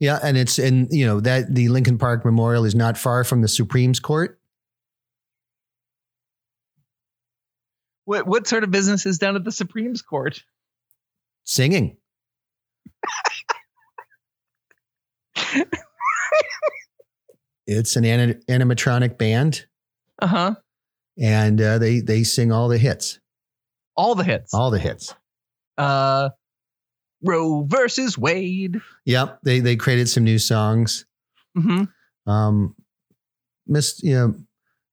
yeah, 0.00 0.18
and 0.22 0.36
it's 0.36 0.58
and 0.58 0.88
you 0.90 1.06
know 1.06 1.20
that 1.20 1.54
the 1.54 1.68
Lincoln 1.68 1.98
Park 1.98 2.24
Memorial 2.24 2.64
is 2.64 2.74
not 2.74 2.98
far 2.98 3.24
from 3.24 3.42
the 3.42 3.48
Supreme's 3.48 4.00
Court. 4.00 4.38
What 8.06 8.26
what 8.26 8.46
sort 8.46 8.64
of 8.64 8.70
business 8.70 9.06
is 9.06 9.18
done 9.18 9.36
at 9.36 9.44
the 9.44 9.52
Supreme's 9.52 10.02
Court? 10.02 10.42
Singing. 11.44 11.96
it's 17.66 17.96
an 17.96 18.04
anim- 18.04 18.40
animatronic 18.48 19.18
band, 19.18 19.66
Uh 20.20 20.26
huh. 20.26 20.54
And 21.20 21.60
uh, 21.60 21.78
they 21.78 22.00
they 22.00 22.22
sing 22.24 22.52
all 22.52 22.68
the 22.68 22.78
hits, 22.78 23.18
All 23.96 24.14
the 24.14 24.24
hits. 24.24 24.52
all 24.54 24.70
the 24.70 24.78
hits. 24.78 25.14
Uh, 25.78 26.30
Roe 27.22 27.64
versus 27.64 28.16
Wade. 28.18 28.80
Yep, 29.06 29.40
they 29.44 29.60
they 29.60 29.76
created 29.76 30.08
some 30.08 30.24
new 30.24 30.38
songs. 30.38 31.06
hmm 31.56 31.84
Um, 32.26 32.74
Miss, 33.66 34.02
you 34.02 34.14
know, 34.14 34.34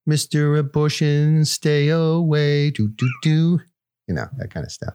Mister 0.05 0.55
Abortion, 0.57 1.43
stay 1.45 1.89
away, 1.89 2.71
do 2.71 2.87
do 2.87 3.09
do, 3.21 3.59
you 4.07 4.15
know 4.15 4.25
that 4.37 4.49
kind 4.51 4.65
of 4.65 4.71
stuff. 4.71 4.93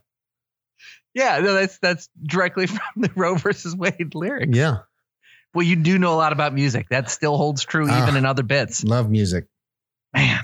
Yeah, 1.14 1.38
no, 1.40 1.54
that's 1.54 1.78
that's 1.78 2.08
directly 2.22 2.66
from 2.66 2.80
the 2.96 3.10
Roe 3.14 3.34
versus 3.36 3.74
Wade 3.76 4.14
lyrics. 4.14 4.56
Yeah, 4.56 4.78
Well, 5.54 5.66
you 5.66 5.76
do 5.76 5.98
know 5.98 6.14
a 6.14 6.16
lot 6.16 6.32
about 6.32 6.54
music. 6.54 6.88
That 6.90 7.10
still 7.10 7.36
holds 7.36 7.64
true 7.64 7.84
even 8.02 8.16
in 8.16 8.24
other 8.24 8.42
bits. 8.42 8.82
love 8.84 9.10
music. 9.10 9.44
Man, 10.14 10.40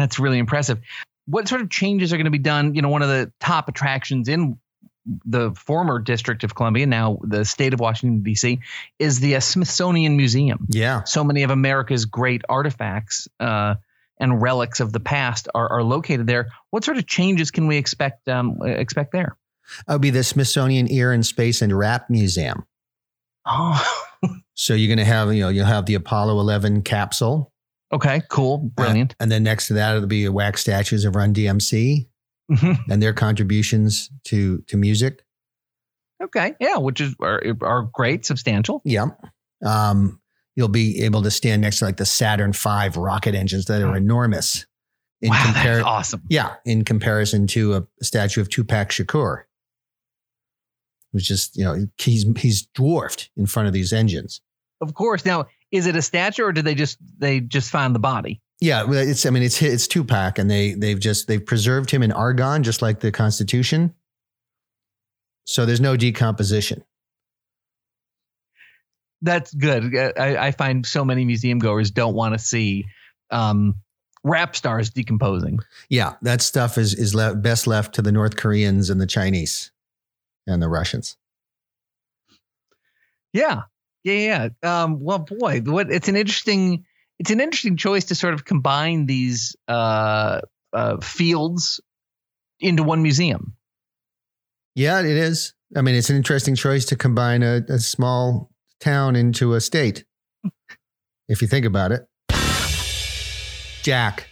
that's 0.00 0.18
really 0.18 0.38
impressive. 0.38 0.80
What 1.26 1.48
sort 1.48 1.60
of 1.60 1.70
changes 1.70 2.12
are 2.12 2.16
going 2.16 2.24
to 2.24 2.30
be 2.30 2.38
done? 2.38 2.74
You 2.74 2.82
know, 2.82 2.88
one 2.88 3.02
of 3.02 3.08
the 3.08 3.32
top 3.40 3.68
attractions 3.68 4.28
in 4.28 4.58
the 5.24 5.52
former 5.52 5.98
District 5.98 6.44
of 6.44 6.54
Columbia, 6.54 6.86
now 6.86 7.18
the 7.22 7.44
state 7.44 7.74
of 7.74 7.80
Washington, 7.80 8.22
D.C., 8.22 8.60
is 8.98 9.20
the 9.20 9.36
uh, 9.36 9.40
Smithsonian 9.40 10.16
Museum. 10.16 10.66
Yeah, 10.68 11.04
So 11.04 11.24
many 11.24 11.42
of 11.42 11.50
America's 11.50 12.04
great 12.04 12.42
artifacts 12.48 13.28
uh, 13.40 13.76
and 14.18 14.40
relics 14.40 14.80
of 14.80 14.92
the 14.92 15.00
past 15.00 15.48
are, 15.54 15.68
are 15.68 15.82
located 15.82 16.26
there. 16.26 16.50
What 16.70 16.84
sort 16.84 16.98
of 16.98 17.06
changes 17.06 17.50
can 17.50 17.66
we 17.66 17.76
expect 17.76 18.28
um, 18.28 18.58
expect 18.62 19.12
there? 19.12 19.36
would 19.88 20.00
be 20.00 20.10
the 20.10 20.24
Smithsonian 20.24 20.88
Air 20.88 21.12
and 21.12 21.24
Space 21.24 21.62
and 21.62 21.76
Rap 21.76 22.10
Museum. 22.10 22.64
Oh, 23.46 23.84
So 24.54 24.74
you're 24.74 24.94
going 24.94 25.04
to 25.04 25.04
have, 25.04 25.32
you 25.34 25.40
know, 25.40 25.48
you'll 25.48 25.66
have 25.66 25.86
the 25.86 25.94
Apollo 25.94 26.38
11 26.40 26.82
capsule. 26.82 27.51
Okay, 27.92 28.22
cool, 28.30 28.58
brilliant. 28.58 29.12
Uh, 29.12 29.16
and 29.20 29.30
then 29.30 29.42
next 29.42 29.66
to 29.68 29.74
that, 29.74 29.96
it'll 29.96 30.08
be 30.08 30.28
wax 30.28 30.60
statues 30.62 31.04
of 31.04 31.14
Run 31.16 31.32
DMC 31.34 32.08
Mhm. 32.50 32.78
and 32.90 33.02
their 33.02 33.12
contributions 33.12 34.10
to, 34.24 34.58
to 34.68 34.76
music. 34.76 35.24
Okay. 36.22 36.54
Yeah, 36.60 36.76
which 36.78 37.00
is 37.00 37.14
are, 37.20 37.42
are 37.62 37.88
great, 37.92 38.24
substantial. 38.26 38.82
Yeah. 38.84 39.06
Um, 39.64 40.20
you'll 40.54 40.68
be 40.68 41.02
able 41.02 41.22
to 41.22 41.30
stand 41.30 41.62
next 41.62 41.78
to 41.78 41.84
like 41.86 41.96
the 41.96 42.04
Saturn 42.06 42.52
V 42.52 42.90
rocket 42.96 43.34
engines 43.34 43.64
that 43.66 43.80
are 43.82 43.96
enormous. 43.96 44.66
In 45.20 45.30
wow, 45.30 45.36
compar- 45.36 45.54
that's 45.64 45.84
awesome. 45.84 46.22
Yeah, 46.28 46.54
in 46.64 46.84
comparison 46.84 47.46
to 47.48 47.74
a, 47.76 47.86
statue 48.02 48.40
of 48.40 48.48
Tupac 48.50 48.88
Shakur, 48.90 49.44
who's 51.12 51.26
just 51.26 51.56
you 51.56 51.64
know 51.64 51.86
he's 51.98 52.24
he's 52.38 52.66
dwarfed 52.74 53.30
in 53.36 53.46
front 53.46 53.68
of 53.68 53.72
these 53.72 53.92
engines. 53.92 54.40
Of 54.80 54.94
course. 54.94 55.24
Now, 55.24 55.46
is 55.72 55.86
it 55.86 55.96
a 55.96 56.02
statue 56.02 56.44
or 56.44 56.52
did 56.52 56.64
they 56.64 56.74
just 56.74 56.98
they 57.18 57.40
just 57.40 57.70
find 57.70 57.94
the 57.94 57.98
body? 57.98 58.40
Yeah, 58.60 58.84
it's 58.88 59.26
I 59.26 59.30
mean 59.30 59.42
it's 59.42 59.60
it's 59.60 59.88
Tupac, 59.88 60.38
and 60.38 60.48
they 60.48 60.74
they've 60.74 61.00
just 61.00 61.26
they've 61.26 61.44
preserved 61.44 61.90
him 61.90 62.02
in 62.02 62.12
argon, 62.12 62.62
just 62.62 62.82
like 62.82 63.00
the 63.00 63.10
Constitution. 63.10 63.92
So 65.46 65.66
there's 65.66 65.80
no 65.80 65.96
decomposition. 65.96 66.84
That's 69.22 69.52
good. 69.52 69.96
I, 69.96 70.46
I 70.46 70.50
find 70.52 70.86
so 70.86 71.04
many 71.04 71.24
museum 71.24 71.58
goers 71.58 71.90
don't 71.90 72.14
want 72.14 72.34
to 72.34 72.38
see 72.38 72.84
um, 73.30 73.76
rap 74.22 74.54
stars 74.54 74.90
decomposing. 74.90 75.58
Yeah, 75.88 76.14
that 76.22 76.42
stuff 76.42 76.78
is 76.78 76.94
is 76.94 77.14
le- 77.14 77.34
best 77.34 77.66
left 77.66 77.94
to 77.96 78.02
the 78.02 78.12
North 78.12 78.36
Koreans 78.36 78.90
and 78.90 79.00
the 79.00 79.06
Chinese 79.06 79.72
and 80.46 80.62
the 80.62 80.68
Russians. 80.68 81.16
Yeah, 83.32 83.62
yeah, 84.04 84.48
yeah. 84.62 84.82
Um, 84.82 85.00
well, 85.00 85.18
boy, 85.18 85.60
what 85.60 85.90
it's 85.90 86.08
an 86.08 86.16
interesting 86.16 86.84
it's 87.18 87.30
an 87.30 87.40
interesting 87.40 87.76
choice 87.76 88.06
to 88.06 88.14
sort 88.14 88.34
of 88.34 88.44
combine 88.44 89.06
these 89.06 89.54
uh, 89.68 90.40
uh, 90.72 90.96
fields 91.00 91.80
into 92.60 92.82
one 92.82 93.02
museum. 93.02 93.54
Yeah, 94.74 95.00
it 95.00 95.06
is. 95.06 95.54
I 95.76 95.82
mean, 95.82 95.94
it's 95.94 96.10
an 96.10 96.16
interesting 96.16 96.54
choice 96.54 96.84
to 96.86 96.96
combine 96.96 97.42
a, 97.42 97.62
a 97.68 97.78
small 97.78 98.50
town 98.80 99.16
into 99.16 99.54
a 99.54 99.60
state. 99.60 100.04
if 101.28 101.42
you 101.42 101.48
think 101.48 101.64
about 101.64 101.92
it. 101.92 102.06
Jack. 103.82 104.28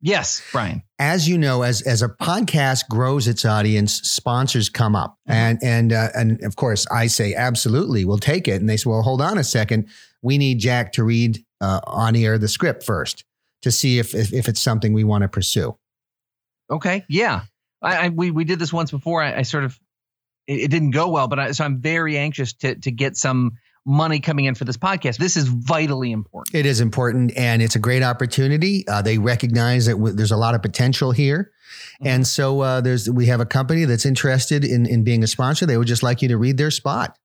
Yes, 0.00 0.42
Brian. 0.52 0.82
As 0.98 1.28
you 1.28 1.38
know, 1.38 1.62
as 1.62 1.82
as 1.82 2.02
a 2.02 2.08
podcast 2.08 2.88
grows 2.88 3.26
its 3.26 3.44
audience, 3.44 3.94
sponsors 4.02 4.68
come 4.68 4.94
up, 4.94 5.16
Mm-hmm. 5.28 5.32
and 5.32 5.58
and 5.62 5.92
uh, 5.92 6.08
and 6.14 6.44
of 6.44 6.56
course, 6.56 6.86
I 6.90 7.08
say 7.08 7.34
absolutely, 7.34 8.04
we'll 8.04 8.18
take 8.18 8.46
it. 8.46 8.60
And 8.60 8.68
they 8.68 8.76
say, 8.76 8.88
well, 8.90 9.02
hold 9.02 9.20
on 9.20 9.38
a 9.38 9.44
second, 9.44 9.88
we 10.22 10.38
need 10.38 10.58
Jack 10.60 10.92
to 10.92 11.04
read 11.04 11.44
uh, 11.60 11.80
on 11.84 12.14
air 12.14 12.38
the 12.38 12.48
script 12.48 12.84
first 12.84 13.24
to 13.62 13.72
see 13.72 13.98
if 13.98 14.14
if, 14.14 14.32
if 14.32 14.48
it's 14.48 14.60
something 14.60 14.92
we 14.92 15.04
want 15.04 15.22
to 15.22 15.28
pursue. 15.28 15.76
Okay. 16.70 17.04
Yeah. 17.08 17.42
I, 17.82 18.06
I 18.06 18.08
we 18.10 18.30
we 18.30 18.44
did 18.44 18.58
this 18.58 18.72
once 18.72 18.90
before. 18.90 19.22
I, 19.22 19.38
I 19.38 19.42
sort 19.42 19.64
of 19.64 19.78
it, 20.46 20.60
it 20.60 20.70
didn't 20.70 20.90
go 20.92 21.08
well, 21.08 21.26
but 21.28 21.38
I, 21.38 21.52
so 21.52 21.64
I'm 21.64 21.80
very 21.80 22.16
anxious 22.18 22.52
to 22.54 22.76
to 22.76 22.90
get 22.90 23.16
some 23.16 23.52
money 23.88 24.20
coming 24.20 24.44
in 24.44 24.54
for 24.54 24.64
this 24.64 24.76
podcast. 24.76 25.16
This 25.16 25.36
is 25.36 25.48
vitally 25.48 26.12
important. 26.12 26.54
It 26.54 26.66
is 26.66 26.80
important, 26.80 27.32
and 27.36 27.62
it's 27.62 27.74
a 27.74 27.78
great 27.78 28.02
opportunity. 28.02 28.86
Uh, 28.86 29.02
they 29.02 29.18
recognize 29.18 29.86
that 29.86 29.92
w- 29.92 30.14
there's 30.14 30.30
a 30.30 30.36
lot 30.36 30.54
of 30.54 30.62
potential 30.62 31.10
here, 31.10 31.50
and 32.00 32.26
so 32.26 32.60
uh, 32.60 32.80
there's 32.80 33.10
we 33.10 33.26
have 33.26 33.40
a 33.40 33.46
company 33.46 33.84
that's 33.86 34.06
interested 34.06 34.64
in 34.64 34.86
in 34.86 35.02
being 35.02 35.24
a 35.24 35.26
sponsor. 35.26 35.66
They 35.66 35.76
would 35.76 35.88
just 35.88 36.02
like 36.02 36.22
you 36.22 36.28
to 36.28 36.36
read 36.36 36.58
their 36.58 36.70
spot. 36.70 37.18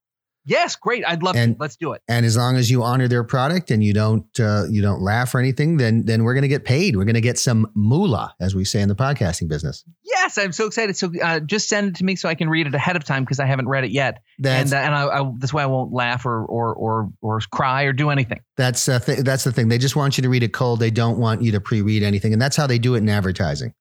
Yes, 0.46 0.76
great. 0.76 1.06
I'd 1.08 1.24
love 1.24 1.36
And- 1.36 1.56
to. 1.56 1.62
Let's 1.62 1.78
do 1.78 1.94
it. 1.94 2.02
And 2.08 2.26
as 2.26 2.36
long 2.36 2.58
as 2.58 2.70
you 2.70 2.84
honor 2.84 3.08
their 3.08 3.24
product 3.24 3.72
and 3.72 3.82
you 3.84 3.94
don't 3.94 4.28
uh, 4.40 4.66
you 4.70 4.82
don't 4.82 5.02
laugh 5.02 5.34
or 5.34 5.40
anything, 5.40 5.78
then 5.78 6.04
then 6.06 6.24
we're 6.24 6.34
going 6.34 6.42
to 6.42 6.50
get 6.50 6.66
paid. 6.66 6.96
We're 6.98 7.06
going 7.06 7.16
to 7.16 7.22
get 7.22 7.40
some 7.40 7.72
moolah, 7.76 8.36
as 8.42 8.54
we 8.54 8.66
say 8.66 8.82
in 8.82 8.90
the 8.90 8.96
podcasting 8.96 9.48
business. 9.48 9.86
Yes, 10.04 10.38
I'm 10.38 10.52
so 10.52 10.68
excited. 10.68 10.98
So 10.98 11.12
uh, 11.22 11.40
just 11.40 11.70
send 11.70 11.90
it 11.90 11.96
to 11.98 12.04
me 12.06 12.16
so 12.18 12.28
I 12.28 12.36
can 12.36 12.50
read 12.50 12.68
it 12.68 12.76
ahead 12.76 12.96
of 12.98 13.04
time 13.06 13.24
because 13.24 13.40
I 13.40 13.46
haven't 13.46 13.68
read 13.70 13.84
it 13.86 13.92
yet. 13.92 14.22
That's 14.40 14.74
and 14.74 14.82
uh, 14.84 14.86
and 14.86 14.96
I, 14.96 15.20
I 15.22 15.32
this 15.38 15.54
way 15.54 15.64
I 15.64 15.68
won't 15.68 15.94
laugh 15.94 16.26
or 16.26 16.44
or 16.46 16.74
or 16.74 17.10
or 17.22 17.40
cry 17.52 17.84
or 17.84 17.94
do 17.94 18.10
anything. 18.10 18.42
that's 18.58 18.90
uh, 18.90 19.00
th- 19.00 19.20
that's 19.20 19.46
the 19.46 19.52
thing. 19.54 19.70
They 19.70 19.78
just 19.78 19.96
want 19.96 20.18
you 20.18 20.24
to 20.24 20.30
read 20.30 20.44
it 20.44 20.52
cold. 20.52 20.80
They 20.80 20.92
don't 20.92 21.20
want 21.20 21.42
you 21.42 21.54
to 21.54 21.62
pre-read 21.62 22.04
anything, 22.04 22.34
and 22.34 22.42
that's 22.42 22.58
how 22.58 22.68
they 22.68 22.80
do 22.80 22.96
it 22.96 23.00
in 23.00 23.08
advertising. 23.10 23.74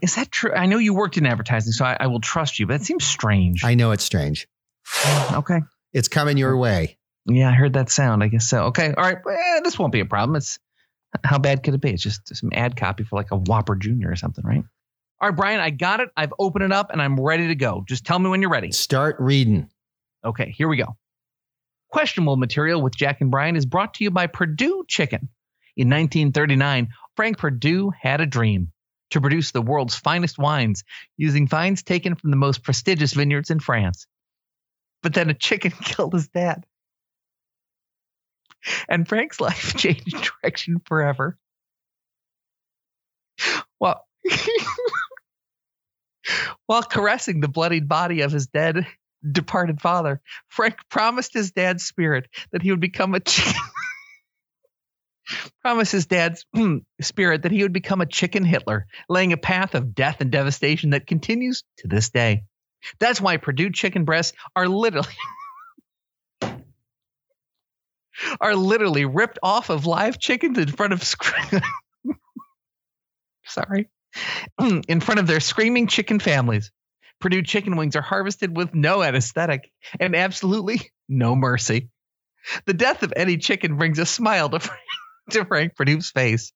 Is 0.00 0.14
that 0.14 0.30
true? 0.30 0.52
I 0.54 0.66
know 0.66 0.78
you 0.78 0.94
worked 0.94 1.16
in 1.18 1.26
advertising, 1.26 1.72
so 1.72 1.84
I, 1.84 1.96
I 2.00 2.06
will 2.06 2.20
trust 2.20 2.58
you, 2.60 2.66
but 2.66 2.76
it 2.76 2.84
seems 2.84 3.04
strange. 3.04 3.64
I 3.64 3.74
know 3.74 3.90
it's 3.90 4.04
strange. 4.04 4.46
okay. 5.32 5.60
It's 5.92 6.08
coming 6.08 6.36
your 6.36 6.56
way. 6.56 6.98
Yeah, 7.26 7.50
I 7.50 7.52
heard 7.52 7.74
that 7.74 7.90
sound. 7.90 8.22
I 8.22 8.28
guess 8.28 8.46
so. 8.46 8.64
Okay. 8.66 8.92
All 8.96 9.04
right. 9.04 9.18
Eh, 9.18 9.60
this 9.62 9.78
won't 9.78 9.92
be 9.92 10.00
a 10.00 10.04
problem. 10.04 10.36
It's 10.36 10.58
how 11.22 11.38
bad 11.38 11.62
could 11.62 11.74
it 11.74 11.80
be? 11.80 11.90
It's 11.90 12.02
just 12.02 12.34
some 12.34 12.50
ad 12.52 12.76
copy 12.76 13.04
for 13.04 13.16
like 13.16 13.30
a 13.30 13.36
Whopper 13.36 13.76
Junior 13.76 14.10
or 14.10 14.16
something, 14.16 14.44
right? 14.44 14.64
All 15.20 15.28
right, 15.28 15.36
Brian, 15.36 15.60
I 15.60 15.70
got 15.70 16.00
it. 16.00 16.08
I've 16.16 16.32
opened 16.38 16.64
it 16.64 16.72
up 16.72 16.90
and 16.90 17.00
I'm 17.00 17.20
ready 17.20 17.48
to 17.48 17.54
go. 17.54 17.84
Just 17.86 18.04
tell 18.04 18.18
me 18.18 18.28
when 18.28 18.40
you're 18.40 18.50
ready. 18.50 18.72
Start 18.72 19.16
reading. 19.20 19.68
Okay, 20.24 20.50
here 20.56 20.68
we 20.68 20.76
go. 20.76 20.96
Questionable 21.90 22.36
material 22.36 22.80
with 22.80 22.96
Jack 22.96 23.20
and 23.20 23.30
Brian 23.30 23.54
is 23.54 23.66
brought 23.66 23.94
to 23.94 24.04
you 24.04 24.10
by 24.10 24.26
Perdue 24.26 24.84
Chicken. 24.88 25.28
In 25.76 25.88
1939, 25.88 26.88
Frank 27.16 27.38
Perdue 27.38 27.92
had 27.98 28.20
a 28.20 28.26
dream 28.26 28.72
to 29.10 29.20
produce 29.20 29.50
the 29.50 29.62
world's 29.62 29.94
finest 29.94 30.38
wines 30.38 30.84
using 31.16 31.46
vines 31.46 31.82
taken 31.82 32.14
from 32.14 32.30
the 32.30 32.36
most 32.36 32.62
prestigious 32.62 33.12
vineyards 33.12 33.50
in 33.50 33.60
France. 33.60 34.06
But 35.02 35.14
then 35.14 35.30
a 35.30 35.34
chicken 35.34 35.70
killed 35.84 36.14
his 36.14 36.28
dad. 36.28 36.64
And 38.88 39.08
Frank's 39.08 39.40
life 39.40 39.74
changed 39.78 40.30
direction 40.42 40.80
forever. 40.84 41.36
Well, 43.80 44.06
while 46.66 46.84
caressing 46.84 47.40
the 47.40 47.48
bloodied 47.48 47.88
body 47.88 48.20
of 48.20 48.30
his 48.30 48.46
dead, 48.46 48.86
departed 49.28 49.80
father, 49.80 50.20
Frank 50.48 50.76
promised 50.88 51.34
his 51.34 51.50
dad's 51.50 51.84
spirit 51.84 52.28
that 52.52 52.62
he 52.62 52.70
would 52.70 52.80
become 52.80 53.14
a 53.14 53.20
chicken. 53.20 53.60
promised 55.62 55.92
his 55.92 56.06
dad's 56.06 56.44
spirit 57.00 57.42
that 57.42 57.52
he 57.52 57.62
would 57.62 57.72
become 57.72 58.00
a 58.00 58.06
chicken 58.06 58.44
Hitler, 58.44 58.86
laying 59.08 59.32
a 59.32 59.36
path 59.36 59.74
of 59.74 59.94
death 59.94 60.20
and 60.20 60.30
devastation 60.30 60.90
that 60.90 61.06
continues 61.06 61.64
to 61.78 61.88
this 61.88 62.10
day. 62.10 62.44
That's 62.98 63.20
why 63.20 63.36
Perdue 63.36 63.70
chicken 63.70 64.04
breasts 64.04 64.36
are 64.56 64.68
literally 64.68 65.08
are 68.40 68.56
literally 68.56 69.04
ripped 69.04 69.38
off 69.42 69.70
of 69.70 69.86
live 69.86 70.18
chickens 70.18 70.58
in 70.58 70.68
front 70.68 70.92
of 70.92 71.02
sc- 71.02 71.52
sorry 73.44 73.88
in 74.88 75.00
front 75.00 75.20
of 75.20 75.26
their 75.26 75.40
screaming 75.40 75.86
chicken 75.86 76.18
families. 76.18 76.70
Perdue 77.20 77.42
chicken 77.42 77.76
wings 77.76 77.96
are 77.96 78.02
harvested 78.02 78.56
with 78.56 78.74
no 78.74 79.02
anesthetic 79.02 79.70
and 80.00 80.16
absolutely 80.16 80.90
no 81.08 81.36
mercy. 81.36 81.88
The 82.66 82.74
death 82.74 83.02
of 83.04 83.12
any 83.14 83.36
chicken 83.36 83.76
brings 83.76 83.98
a 83.98 84.06
smile 84.06 84.48
to 84.50 84.58
Frank, 84.58 84.80
to 85.30 85.44
Frank 85.44 85.76
Perdue's 85.76 86.10
face. 86.10 86.52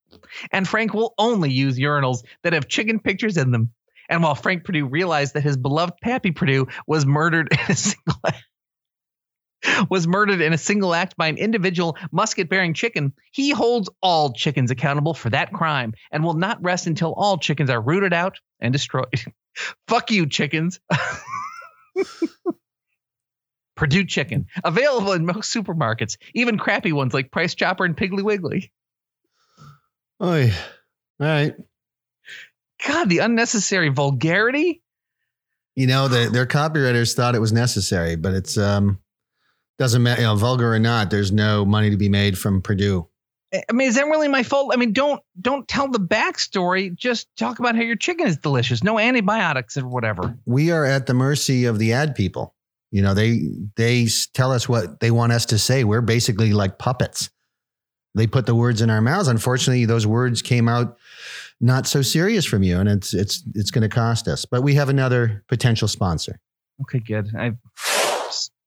And 0.51 0.67
Frank 0.67 0.93
will 0.93 1.15
only 1.19 1.53
use 1.53 1.79
urinals 1.79 2.25
that 2.43 2.53
have 2.53 2.69
chicken 2.69 2.99
pictures 2.99 3.37
in 3.37 3.53
them. 3.53 3.73
And 4.09 4.23
while 4.23 4.35
Frank 4.35 4.65
Perdue 4.65 4.87
realized 4.87 5.35
that 5.35 5.43
his 5.43 5.57
beloved 5.57 5.95
Pappy 6.03 6.31
Perdue 6.31 6.69
was 6.87 7.05
murdered 7.07 7.49
in 7.53 7.59
a 7.69 7.75
single 7.75 8.21
act, 8.27 8.45
was 9.91 10.07
murdered 10.07 10.41
in 10.41 10.53
a 10.53 10.59
single 10.59 10.95
act 10.95 11.17
by 11.17 11.27
an 11.29 11.39
individual 11.39 11.97
musket-bearing 12.13 12.75
chicken, 12.75 13.13
he 13.33 13.51
holds 13.51 13.89
all 14.01 14.33
chickens 14.33 14.71
accountable 14.71 15.15
for 15.15 15.31
that 15.31 15.53
crime 15.53 15.95
and 16.13 16.23
will 16.23 16.35
not 16.35 16.63
rest 16.63 16.87
until 16.87 17.13
all 17.15 17.39
chickens 17.39 17.71
are 17.71 17.81
rooted 17.81 18.13
out 18.13 18.39
and 18.61 18.73
destroyed. 18.73 19.25
Fuck 19.89 20.11
you, 20.11 20.27
chickens. 20.27 20.81
Perdue 23.77 24.05
Chicken, 24.07 24.47
available 24.65 25.13
in 25.13 25.27
most 25.27 25.55
supermarkets, 25.55 26.17
even 26.35 26.59
crappy 26.59 26.93
ones 26.93 27.13
like 27.13 27.31
Price 27.31 27.55
Chopper 27.55 27.85
and 27.85 27.95
Piggly 27.97 28.23
Wiggly. 28.23 28.73
Oy. 30.23 30.51
All 31.21 31.27
right. 31.27 31.55
God, 32.87 33.09
the 33.09 33.19
unnecessary 33.19 33.89
vulgarity. 33.89 34.83
You 35.75 35.87
know, 35.87 36.09
the, 36.09 36.31
their 36.31 36.47
copywriters 36.47 37.15
thought 37.15 37.35
it 37.35 37.41
was 37.41 37.53
necessary, 37.53 38.17
but 38.17 38.33
it's 38.33 38.57
um 38.57 38.99
doesn't 39.79 40.03
matter, 40.03 40.23
you 40.23 40.27
know, 40.27 40.37
vulgar 40.37 40.73
or 40.73 40.79
not. 40.79 41.11
There's 41.11 41.33
no 41.33 41.67
money 41.67 41.91
to 41.91 41.97
be 41.97 42.09
made 42.09 42.39
from 42.39 42.63
Perdue. 42.63 43.07
I 43.53 43.73
mean, 43.73 43.89
is 43.89 43.95
that 43.95 44.07
really 44.07 44.29
my 44.29 44.43
fault? 44.43 44.73
I 44.73 44.77
mean, 44.77 44.93
don't 44.93 45.23
don't 45.41 45.69
tell 45.69 45.89
the 45.89 46.01
backstory. 46.01 46.95
Just 46.95 47.29
talk 47.37 47.59
about 47.59 47.77
how 47.77 47.83
your 47.83 47.97
chicken 47.97 48.27
is 48.27 48.37
delicious. 48.39 48.83
No 48.83 48.99
antibiotics 48.99 49.77
or 49.77 49.87
whatever. 49.87 50.37
We 50.47 50.71
are 50.71 50.85
at 50.85 51.07
the 51.07 51.15
mercy 51.15 51.67
of 51.67 51.79
the 51.79 51.93
ad 51.93 52.15
people. 52.15 52.55
You 52.91 53.03
know, 53.03 53.15
they 53.15 53.51
they 53.77 54.09
tell 54.33 54.53
us 54.53 54.69
what 54.69 55.01
they 55.01 55.11
want 55.11 55.33
us 55.33 55.47
to 55.47 55.59
say. 55.59 55.85
We're 55.85 56.01
basically 56.01 56.53
like 56.53 56.79
puppets. 56.79 57.31
They 58.15 58.27
put 58.27 58.47
the 58.47 58.55
words 58.55 58.81
in 58.81 58.91
our 58.91 59.03
mouths. 59.03 59.29
Unfortunately, 59.29 59.85
those 59.85 60.07
words 60.07 60.41
came 60.41 60.69
out 60.69 60.97
not 61.61 61.87
so 61.87 62.03
serious 62.03 62.45
from 62.45 62.63
you, 62.63 62.79
and 62.79 62.89
it's 62.89 63.15
it's 63.15 63.43
it's 63.55 63.71
going 63.71 63.89
to 63.89 63.95
cost 63.95 64.29
us. 64.29 64.45
But 64.45 64.63
we 64.63 64.75
have 64.75 64.89
another 64.89 65.45
potential 65.49 65.89
sponsor. 65.89 66.39
Okay, 66.83 67.01
good. 67.01 67.35
I 67.37 67.53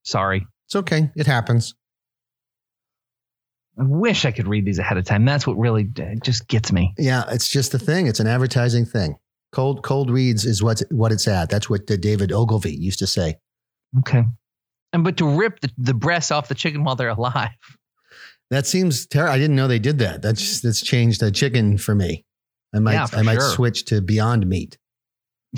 sorry. 0.04 0.48
It's 0.68 0.76
okay. 0.76 1.12
It 1.16 1.28
happens. 1.28 1.76
I 3.80 3.84
wish 3.84 4.26
I 4.26 4.32
could 4.32 4.48
read 4.48 4.66
these 4.66 4.80
ahead 4.80 4.98
of 4.98 5.06
time. 5.06 5.24
That's 5.24 5.48
what 5.48 5.58
really 5.58 5.90
just 6.22 6.48
gets 6.48 6.72
me. 6.72 6.94
Yeah, 6.98 7.24
it's 7.30 7.50
just 7.50 7.74
a 7.74 7.80
thing. 7.80 8.08
It's 8.08 8.20
an 8.20 8.28
advertising 8.28 8.86
thing. 8.86 9.16
Cold 9.52 9.84
cold 9.84 10.12
reads 10.12 10.46
is 10.46 10.62
what 10.62 10.82
what 10.92 11.12
it's 11.12 11.28
at. 11.28 11.50
That's 11.50 11.70
what 11.70 11.88
David 11.88 12.32
Ogilvy 12.32 12.76
used 12.76 13.00
to 13.00 13.08
say. 13.08 13.38
Okay. 14.00 14.26
And 14.92 15.04
but 15.04 15.18
to 15.18 15.28
rip 15.28 15.60
the, 15.62 15.70
the 15.78 15.94
breasts 15.94 16.32
off 16.32 16.50
the 16.50 16.56
chicken 16.56 16.84
while 16.84 16.96
they're 16.96 17.10
alive. 17.10 17.50
That 18.50 18.66
seems 18.66 19.06
terrible. 19.06 19.34
I 19.34 19.38
didn't 19.38 19.56
know 19.56 19.68
they 19.68 19.80
did 19.80 20.00
that. 20.00 20.22
That's 20.22 20.62
that's 20.62 20.82
changed 20.82 21.22
the 21.22 21.32
chicken 21.32 21.78
for 21.78 21.94
me. 21.96 22.26
I 22.74 22.80
might 22.80 22.94
Yeah, 22.94 23.08
I 23.14 23.22
might 23.22 23.36
sure. 23.36 23.50
switch 23.52 23.86
to 23.86 24.02
Beyond 24.02 24.48
Meat. 24.48 24.78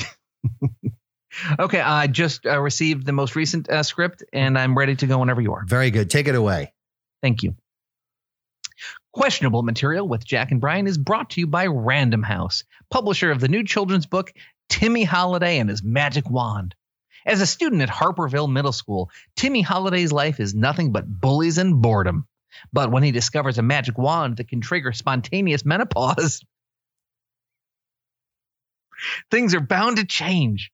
Okay, 1.57 1.79
I 1.79 2.07
just 2.07 2.45
uh, 2.45 2.59
received 2.59 3.05
the 3.05 3.13
most 3.13 3.35
recent 3.37 3.69
uh, 3.69 3.83
script 3.83 4.23
and 4.33 4.57
I'm 4.57 4.77
ready 4.77 4.95
to 4.97 5.07
go 5.07 5.17
whenever 5.19 5.39
you 5.39 5.53
are. 5.53 5.63
Very 5.65 5.89
good. 5.89 6.09
Take 6.09 6.27
it 6.27 6.35
away. 6.35 6.73
Thank 7.21 7.41
you. 7.43 7.55
Questionable 9.13 9.63
Material 9.63 10.07
with 10.07 10.25
Jack 10.25 10.51
and 10.51 10.59
Brian 10.59 10.87
is 10.87 10.97
brought 10.97 11.31
to 11.31 11.39
you 11.39 11.47
by 11.47 11.67
Random 11.67 12.23
House, 12.23 12.63
publisher 12.89 13.31
of 13.31 13.39
the 13.39 13.47
new 13.47 13.63
children's 13.63 14.05
book, 14.05 14.33
Timmy 14.69 15.03
Holiday 15.03 15.59
and 15.59 15.69
His 15.69 15.83
Magic 15.83 16.29
Wand. 16.29 16.75
As 17.25 17.39
a 17.39 17.45
student 17.45 17.81
at 17.81 17.89
Harperville 17.89 18.51
Middle 18.51 18.71
School, 18.71 19.09
Timmy 19.35 19.61
Holiday's 19.61 20.11
life 20.11 20.39
is 20.39 20.55
nothing 20.55 20.91
but 20.91 21.07
bullies 21.07 21.57
and 21.57 21.81
boredom. 21.81 22.27
But 22.73 22.91
when 22.91 23.03
he 23.03 23.11
discovers 23.11 23.57
a 23.57 23.61
magic 23.61 23.97
wand 23.97 24.37
that 24.37 24.47
can 24.49 24.59
trigger 24.59 24.91
spontaneous 24.91 25.63
menopause, 25.65 26.41
things 29.29 29.53
are 29.55 29.61
bound 29.61 29.97
to 29.97 30.05
change. 30.05 30.71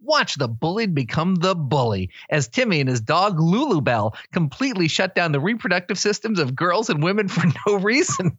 Watch 0.00 0.34
the 0.34 0.48
bullied 0.48 0.94
become 0.94 1.36
the 1.36 1.54
bully 1.54 2.10
as 2.28 2.48
Timmy 2.48 2.80
and 2.80 2.88
his 2.88 3.00
dog 3.00 3.38
Lulu 3.38 3.80
Bell 3.80 4.16
completely 4.32 4.88
shut 4.88 5.14
down 5.14 5.32
the 5.32 5.40
reproductive 5.40 5.98
systems 5.98 6.38
of 6.38 6.56
girls 6.56 6.90
and 6.90 7.02
women 7.02 7.28
for 7.28 7.46
no 7.66 7.76
reason. 7.76 8.38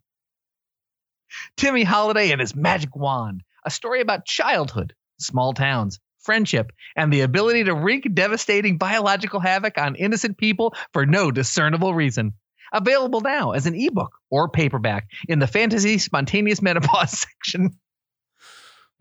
Timmy 1.56 1.84
Holiday 1.84 2.32
and 2.32 2.42
his 2.42 2.56
magic 2.56 2.96
wand, 2.96 3.44
a 3.66 3.70
story 3.70 4.02
about 4.02 4.26
childhood, 4.26 4.94
small 5.20 5.54
towns, 5.54 6.00
friendship, 6.20 6.72
and 6.96 7.12
the 7.12 7.22
ability 7.22 7.66
to 7.66 7.76
wreak 7.76 8.14
devastating 8.14 8.78
biological 8.78 9.40
havoc 9.40 9.78
on 9.78 9.96
innocent 9.96 10.38
people 10.38 10.76
for 10.94 11.06
no 11.06 11.32
discernible 11.32 11.94
reason. 11.94 12.34
Available 12.74 13.22
now 13.22 13.52
as 13.52 13.66
an 13.66 13.76
ebook 13.76 14.12
or 14.30 14.50
paperback 14.50 15.08
in 15.30 15.40
the 15.40 15.48
fantasy 15.48 15.98
spontaneous 15.98 16.62
menopause 16.62 17.12
section. 17.44 17.78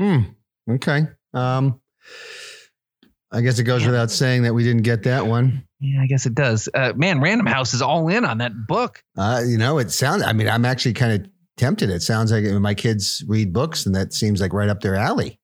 Hmm. 0.01 0.21
Okay. 0.71 1.03
Um, 1.35 1.81
I 3.33 3.41
guess 3.41 3.59
it 3.59 3.65
goes 3.65 3.83
Yeah. 3.83 3.89
without 3.89 4.11
saying 4.11 4.43
that 4.43 4.55
we 4.55 4.63
didn't 4.65 4.83
get 4.83 5.03
that 5.05 5.27
one. 5.27 5.65
Yeah, 5.81 6.01
I 6.03 6.07
guess 6.07 6.27
it 6.27 6.35
does. 6.35 6.69
Uh, 6.73 6.93
man, 6.97 7.21
Random 7.21 7.47
House 7.47 7.75
is 7.75 7.83
all 7.83 8.09
in 8.09 8.25
on 8.25 8.39
that 8.39 8.53
book. 8.67 9.03
Uh, 9.17 9.43
you 9.47 9.59
know, 9.59 9.79
it 9.79 9.91
sounds. 9.91 10.23
I 10.23 10.33
mean, 10.33 10.49
I'm 10.49 10.65
actually 10.65 10.95
kind 10.95 11.13
of 11.21 11.31
tempted. 11.57 11.91
It 11.91 12.03
sounds 12.03 12.33
like 12.33 12.45
my 12.45 12.75
kids 12.75 13.25
read 13.29 13.53
books, 13.53 13.85
and 13.85 13.95
that 13.95 14.13
seems 14.15 14.41
like 14.41 14.53
right 14.53 14.69
up 14.71 14.81
their 14.81 14.95
alley. 14.97 15.39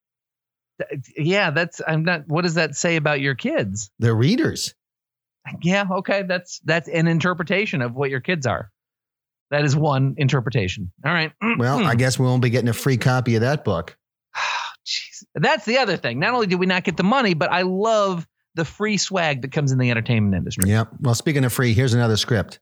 Yeah, 1.16 1.50
that's 1.50 1.80
I'm 1.86 2.02
not 2.04 2.26
what 2.28 2.42
does 2.42 2.54
that 2.54 2.74
say 2.74 2.96
about 2.96 3.20
your 3.20 3.34
kids? 3.34 3.90
They're 3.98 4.14
readers. 4.14 4.74
Yeah, 5.60 5.84
okay, 5.90 6.22
that's 6.22 6.60
that's 6.64 6.88
an 6.88 7.08
interpretation 7.08 7.82
of 7.82 7.94
what 7.94 8.10
your 8.10 8.20
kids 8.20 8.46
are. 8.46 8.70
That 9.50 9.64
is 9.64 9.76
one 9.76 10.14
interpretation. 10.16 10.90
All 11.04 11.12
right. 11.12 11.32
Well. 11.58 11.84
I 11.84 11.94
guess 11.94 12.18
we 12.18 12.24
won't 12.24 12.42
be 12.42 12.48
getting 12.50 12.70
a 12.70 12.72
free 12.72 12.96
copy 12.96 13.34
of 13.34 13.42
that 13.42 13.64
book. 13.64 13.96
Jeez. 14.86 15.24
That's 15.34 15.64
the 15.64 15.78
other 15.78 15.96
thing. 15.96 16.18
Not 16.18 16.34
only 16.34 16.46
do 16.46 16.58
we 16.58 16.66
not 16.66 16.84
get 16.84 16.96
the 16.96 17.02
money, 17.04 17.34
but 17.34 17.50
I 17.52 17.62
love 17.62 18.26
the 18.54 18.64
free 18.64 18.96
swag 18.96 19.42
that 19.42 19.52
comes 19.52 19.72
in 19.72 19.78
the 19.78 19.90
entertainment 19.90 20.34
industry. 20.34 20.68
Yep. 20.70 20.88
Well, 21.00 21.14
speaking 21.14 21.44
of 21.44 21.52
free, 21.52 21.72
here's 21.72 21.94
another 21.94 22.16
script. 22.16 22.60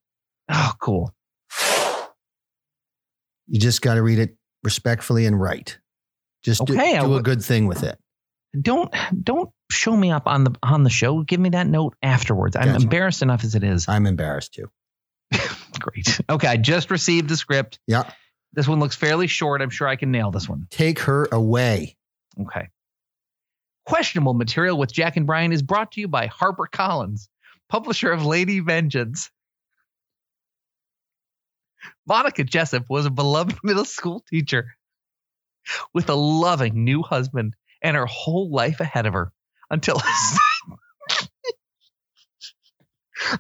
Oh, 0.48 0.72
cool. 0.80 1.14
You 3.46 3.58
just 3.58 3.82
got 3.82 3.94
to 3.94 4.02
read 4.02 4.18
it 4.18 4.36
respectfully 4.62 5.26
and 5.26 5.40
right. 5.40 5.76
Just 6.42 6.64
do, 6.64 6.74
Okay, 6.74 6.96
I 6.96 7.02
do 7.02 7.16
a 7.16 7.22
good 7.22 7.42
thing 7.42 7.66
with 7.66 7.82
it. 7.82 7.98
Don't 8.60 8.92
don't 9.22 9.50
show 9.70 9.96
me 9.96 10.10
up 10.10 10.26
on 10.26 10.44
the 10.44 10.54
on 10.62 10.82
the 10.82 10.90
show. 10.90 11.22
Give 11.22 11.38
me 11.38 11.50
that 11.50 11.66
note 11.66 11.94
afterwards. 12.02 12.56
I'm 12.56 12.66
Gotcha. 12.66 12.82
embarrassed 12.82 13.22
enough 13.22 13.44
as 13.44 13.54
it 13.54 13.62
is. 13.62 13.88
I'm 13.88 14.06
embarrassed 14.06 14.54
too. 14.54 14.70
Great. 15.78 16.20
Okay, 16.28 16.48
I 16.48 16.56
just 16.56 16.90
received 16.90 17.28
the 17.28 17.36
script. 17.36 17.78
Yeah. 17.86 18.10
This 18.52 18.66
one 18.66 18.80
looks 18.80 18.96
fairly 18.96 19.28
short. 19.28 19.62
I'm 19.62 19.70
sure 19.70 19.86
I 19.86 19.94
can 19.96 20.10
nail 20.10 20.30
this 20.32 20.48
one. 20.48 20.66
Take 20.70 21.00
her 21.00 21.28
away. 21.30 21.96
Okay. 22.38 22.68
Questionable 23.86 24.34
material 24.34 24.78
with 24.78 24.92
Jack 24.92 25.16
and 25.16 25.26
Brian 25.26 25.52
is 25.52 25.62
brought 25.62 25.92
to 25.92 26.00
you 26.00 26.08
by 26.08 26.28
HarperCollins, 26.28 27.28
publisher 27.68 28.12
of 28.12 28.24
Lady 28.24 28.60
Vengeance. 28.60 29.30
Monica 32.06 32.44
Jessup 32.44 32.84
was 32.88 33.06
a 33.06 33.10
beloved 33.10 33.58
middle 33.64 33.84
school 33.84 34.22
teacher 34.28 34.76
with 35.92 36.08
a 36.08 36.14
loving 36.14 36.84
new 36.84 37.02
husband 37.02 37.54
and 37.82 37.96
her 37.96 38.06
whole 38.06 38.50
life 38.50 38.80
ahead 38.80 39.06
of 39.06 39.14
her 39.14 39.32
until 39.70 40.00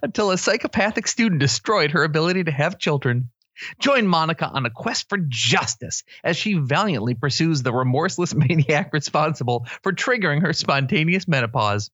until 0.02 0.30
a 0.30 0.38
psychopathic 0.38 1.06
student 1.06 1.40
destroyed 1.40 1.92
her 1.92 2.04
ability 2.04 2.44
to 2.44 2.50
have 2.50 2.78
children. 2.78 3.30
Join 3.78 4.06
Monica 4.06 4.46
on 4.46 4.66
a 4.66 4.70
quest 4.70 5.08
for 5.08 5.18
justice 5.28 6.04
as 6.24 6.36
she 6.36 6.54
valiantly 6.54 7.14
pursues 7.14 7.62
the 7.62 7.72
remorseless 7.72 8.34
maniac 8.34 8.92
responsible 8.92 9.66
for 9.82 9.92
triggering 9.92 10.42
her 10.42 10.52
spontaneous 10.52 11.28
menopause, 11.28 11.90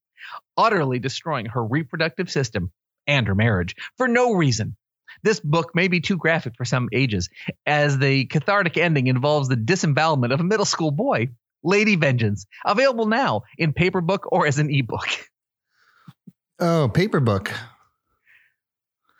utterly 0.57 0.99
destroying 0.99 1.47
her 1.47 1.65
reproductive 1.65 2.31
system 2.31 2.73
and 3.07 3.27
her 3.27 3.35
marriage 3.35 3.77
for 3.97 4.09
no 4.09 4.33
reason. 4.33 4.77
This 5.23 5.41
book 5.41 5.75
may 5.75 5.89
be 5.89 6.01
too 6.01 6.17
graphic 6.17 6.55
for 6.57 6.65
some 6.65 6.89
ages, 6.93 7.31
as 7.65 7.99
the 7.99 8.27
cathartic 8.27 8.77
ending 8.77 9.07
involves 9.07 9.49
the 9.49 9.57
disembowelment 9.57 10.33
of 10.33 10.41
a 10.41 10.45
middle 10.45 10.67
school 10.67 10.91
boy. 10.91 11.29
Lady 11.65 11.97
Vengeance, 11.97 12.47
available 12.65 13.07
now 13.07 13.43
in 13.59 13.73
paper 13.73 14.01
book 14.01 14.29
or 14.31 14.47
as 14.47 14.59
an 14.59 14.73
ebook. 14.73 15.09
Oh, 16.61 16.89
paper 16.89 17.19
book. 17.19 17.53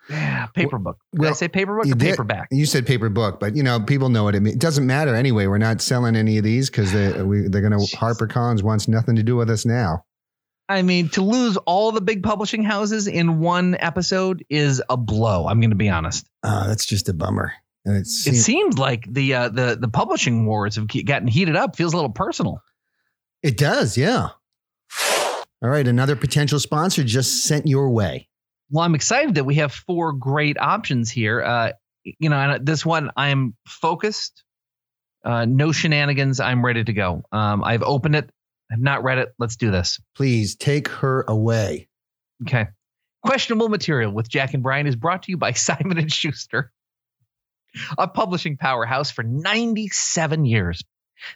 Yeah, 0.09 0.45
paper 0.47 0.77
book. 0.77 0.97
Did 1.13 1.25
I 1.25 1.31
say 1.33 1.47
paper 1.47 1.75
book 1.75 1.85
you 1.85 1.93
or 1.93 1.95
did- 1.95 2.11
paperback? 2.11 2.47
You 2.51 2.65
said 2.65 2.85
paper 2.87 3.09
book, 3.09 3.39
but 3.39 3.55
you 3.55 3.63
know 3.63 3.79
people 3.81 4.09
know 4.09 4.23
what 4.23 4.35
it 4.35 4.41
means. 4.41 4.55
It 4.55 4.61
doesn't 4.61 4.85
matter 4.87 5.13
anyway. 5.15 5.47
We're 5.47 5.57
not 5.57 5.81
selling 5.81 6.15
any 6.15 6.37
of 6.37 6.43
these 6.43 6.69
because 6.69 6.91
they 6.93 7.21
we, 7.21 7.47
they're 7.47 7.61
going 7.61 7.73
to. 7.73 7.77
Jeez. 7.79 7.95
HarperCollins 7.95 8.63
wants 8.63 8.87
nothing 8.87 9.15
to 9.17 9.23
do 9.23 9.35
with 9.35 9.49
us 9.49 9.65
now. 9.65 10.05
I 10.69 10.81
mean, 10.81 11.09
to 11.09 11.21
lose 11.21 11.55
all 11.65 11.91
the 11.93 12.01
big 12.01 12.23
publishing 12.23 12.63
houses 12.63 13.07
in 13.07 13.39
one 13.39 13.75
episode 13.79 14.43
is 14.49 14.81
a 14.89 14.97
blow. 14.97 15.47
I'm 15.47 15.61
going 15.61 15.69
to 15.69 15.77
be 15.77 15.87
honest. 15.89 16.27
Uh, 16.43 16.67
that's 16.67 16.85
just 16.85 17.07
a 17.07 17.13
bummer. 17.13 17.53
And 17.85 17.95
it's 17.95 18.27
It 18.27 18.35
seems 18.35 18.77
like 18.77 19.05
the 19.09 19.33
uh, 19.33 19.49
the 19.49 19.77
the 19.79 19.87
publishing 19.87 20.45
wars 20.45 20.75
have 20.75 20.87
gotten 20.87 21.27
heated 21.27 21.55
up. 21.55 21.75
Feels 21.77 21.93
a 21.93 21.95
little 21.95 22.11
personal. 22.11 22.61
it 23.41 23.57
does, 23.57 23.97
yeah. 23.97 24.29
All 25.61 25.69
right, 25.69 25.87
another 25.87 26.15
potential 26.15 26.59
sponsor 26.59 27.03
just 27.03 27.45
sent 27.45 27.65
your 27.65 27.89
way. 27.89 28.27
Well, 28.69 28.83
I'm 28.83 28.95
excited 28.95 29.35
that 29.35 29.45
we 29.45 29.55
have 29.55 29.71
four 29.71 30.13
great 30.13 30.59
options 30.59 31.09
here. 31.09 31.41
Uh, 31.41 31.71
you 32.03 32.29
know, 32.29 32.37
and 32.37 32.65
this 32.65 32.85
one 32.85 33.11
I'm 33.15 33.55
focused. 33.65 34.43
Uh, 35.23 35.45
no 35.45 35.71
shenanigans. 35.71 36.39
I'm 36.39 36.63
ready 36.63 36.83
to 36.83 36.93
go. 36.93 37.23
Um, 37.31 37.63
I've 37.63 37.83
opened 37.83 38.15
it. 38.15 38.29
I've 38.71 38.79
not 38.79 39.03
read 39.03 39.17
it. 39.17 39.33
Let's 39.39 39.55
do 39.55 39.71
this. 39.71 39.99
Please 40.15 40.55
take 40.55 40.87
her 40.89 41.23
away. 41.27 41.87
Okay. 42.43 42.67
Questionable 43.25 43.69
material 43.69 44.11
with 44.11 44.29
Jack 44.29 44.53
and 44.53 44.63
Brian 44.63 44.87
is 44.87 44.95
brought 44.95 45.23
to 45.23 45.31
you 45.31 45.37
by 45.37 45.51
Simon 45.53 45.97
and 45.97 46.11
Schuster, 46.11 46.71
a 47.97 48.07
publishing 48.07 48.57
powerhouse 48.57 49.11
for 49.11 49.23
97 49.23 50.45
years. 50.45 50.83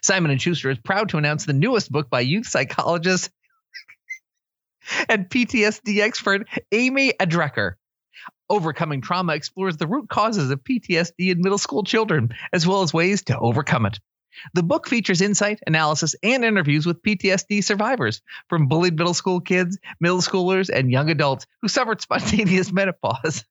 Simon 0.02 0.30
and 0.30 0.40
Schuster 0.40 0.70
is 0.70 0.78
proud 0.78 1.08
to 1.10 1.18
announce 1.18 1.44
the 1.44 1.52
newest 1.52 1.90
book 1.90 2.08
by 2.08 2.20
youth 2.20 2.46
psychologist 2.46 3.30
and 5.08 5.28
PTSD 5.28 6.00
expert 6.00 6.48
Amy 6.70 7.12
Adrecker. 7.12 7.74
Overcoming 8.48 9.00
trauma 9.00 9.34
explores 9.34 9.76
the 9.76 9.86
root 9.86 10.08
causes 10.08 10.50
of 10.50 10.62
PTSD 10.62 11.30
in 11.30 11.40
middle 11.40 11.58
school 11.58 11.84
children, 11.84 12.34
as 12.52 12.66
well 12.66 12.82
as 12.82 12.92
ways 12.92 13.22
to 13.24 13.38
overcome 13.38 13.86
it. 13.86 13.98
The 14.54 14.62
book 14.62 14.88
features 14.88 15.20
insight, 15.20 15.60
analysis, 15.66 16.14
and 16.22 16.44
interviews 16.44 16.86
with 16.86 17.02
PTSD 17.02 17.62
survivors, 17.62 18.22
from 18.48 18.66
bullied 18.68 18.96
middle 18.96 19.14
school 19.14 19.40
kids, 19.40 19.78
middle 20.00 20.20
schoolers, 20.20 20.70
and 20.70 20.90
young 20.90 21.10
adults 21.10 21.46
who 21.60 21.68
suffered 21.68 22.00
spontaneous 22.00 22.72
menopause, 22.72 23.44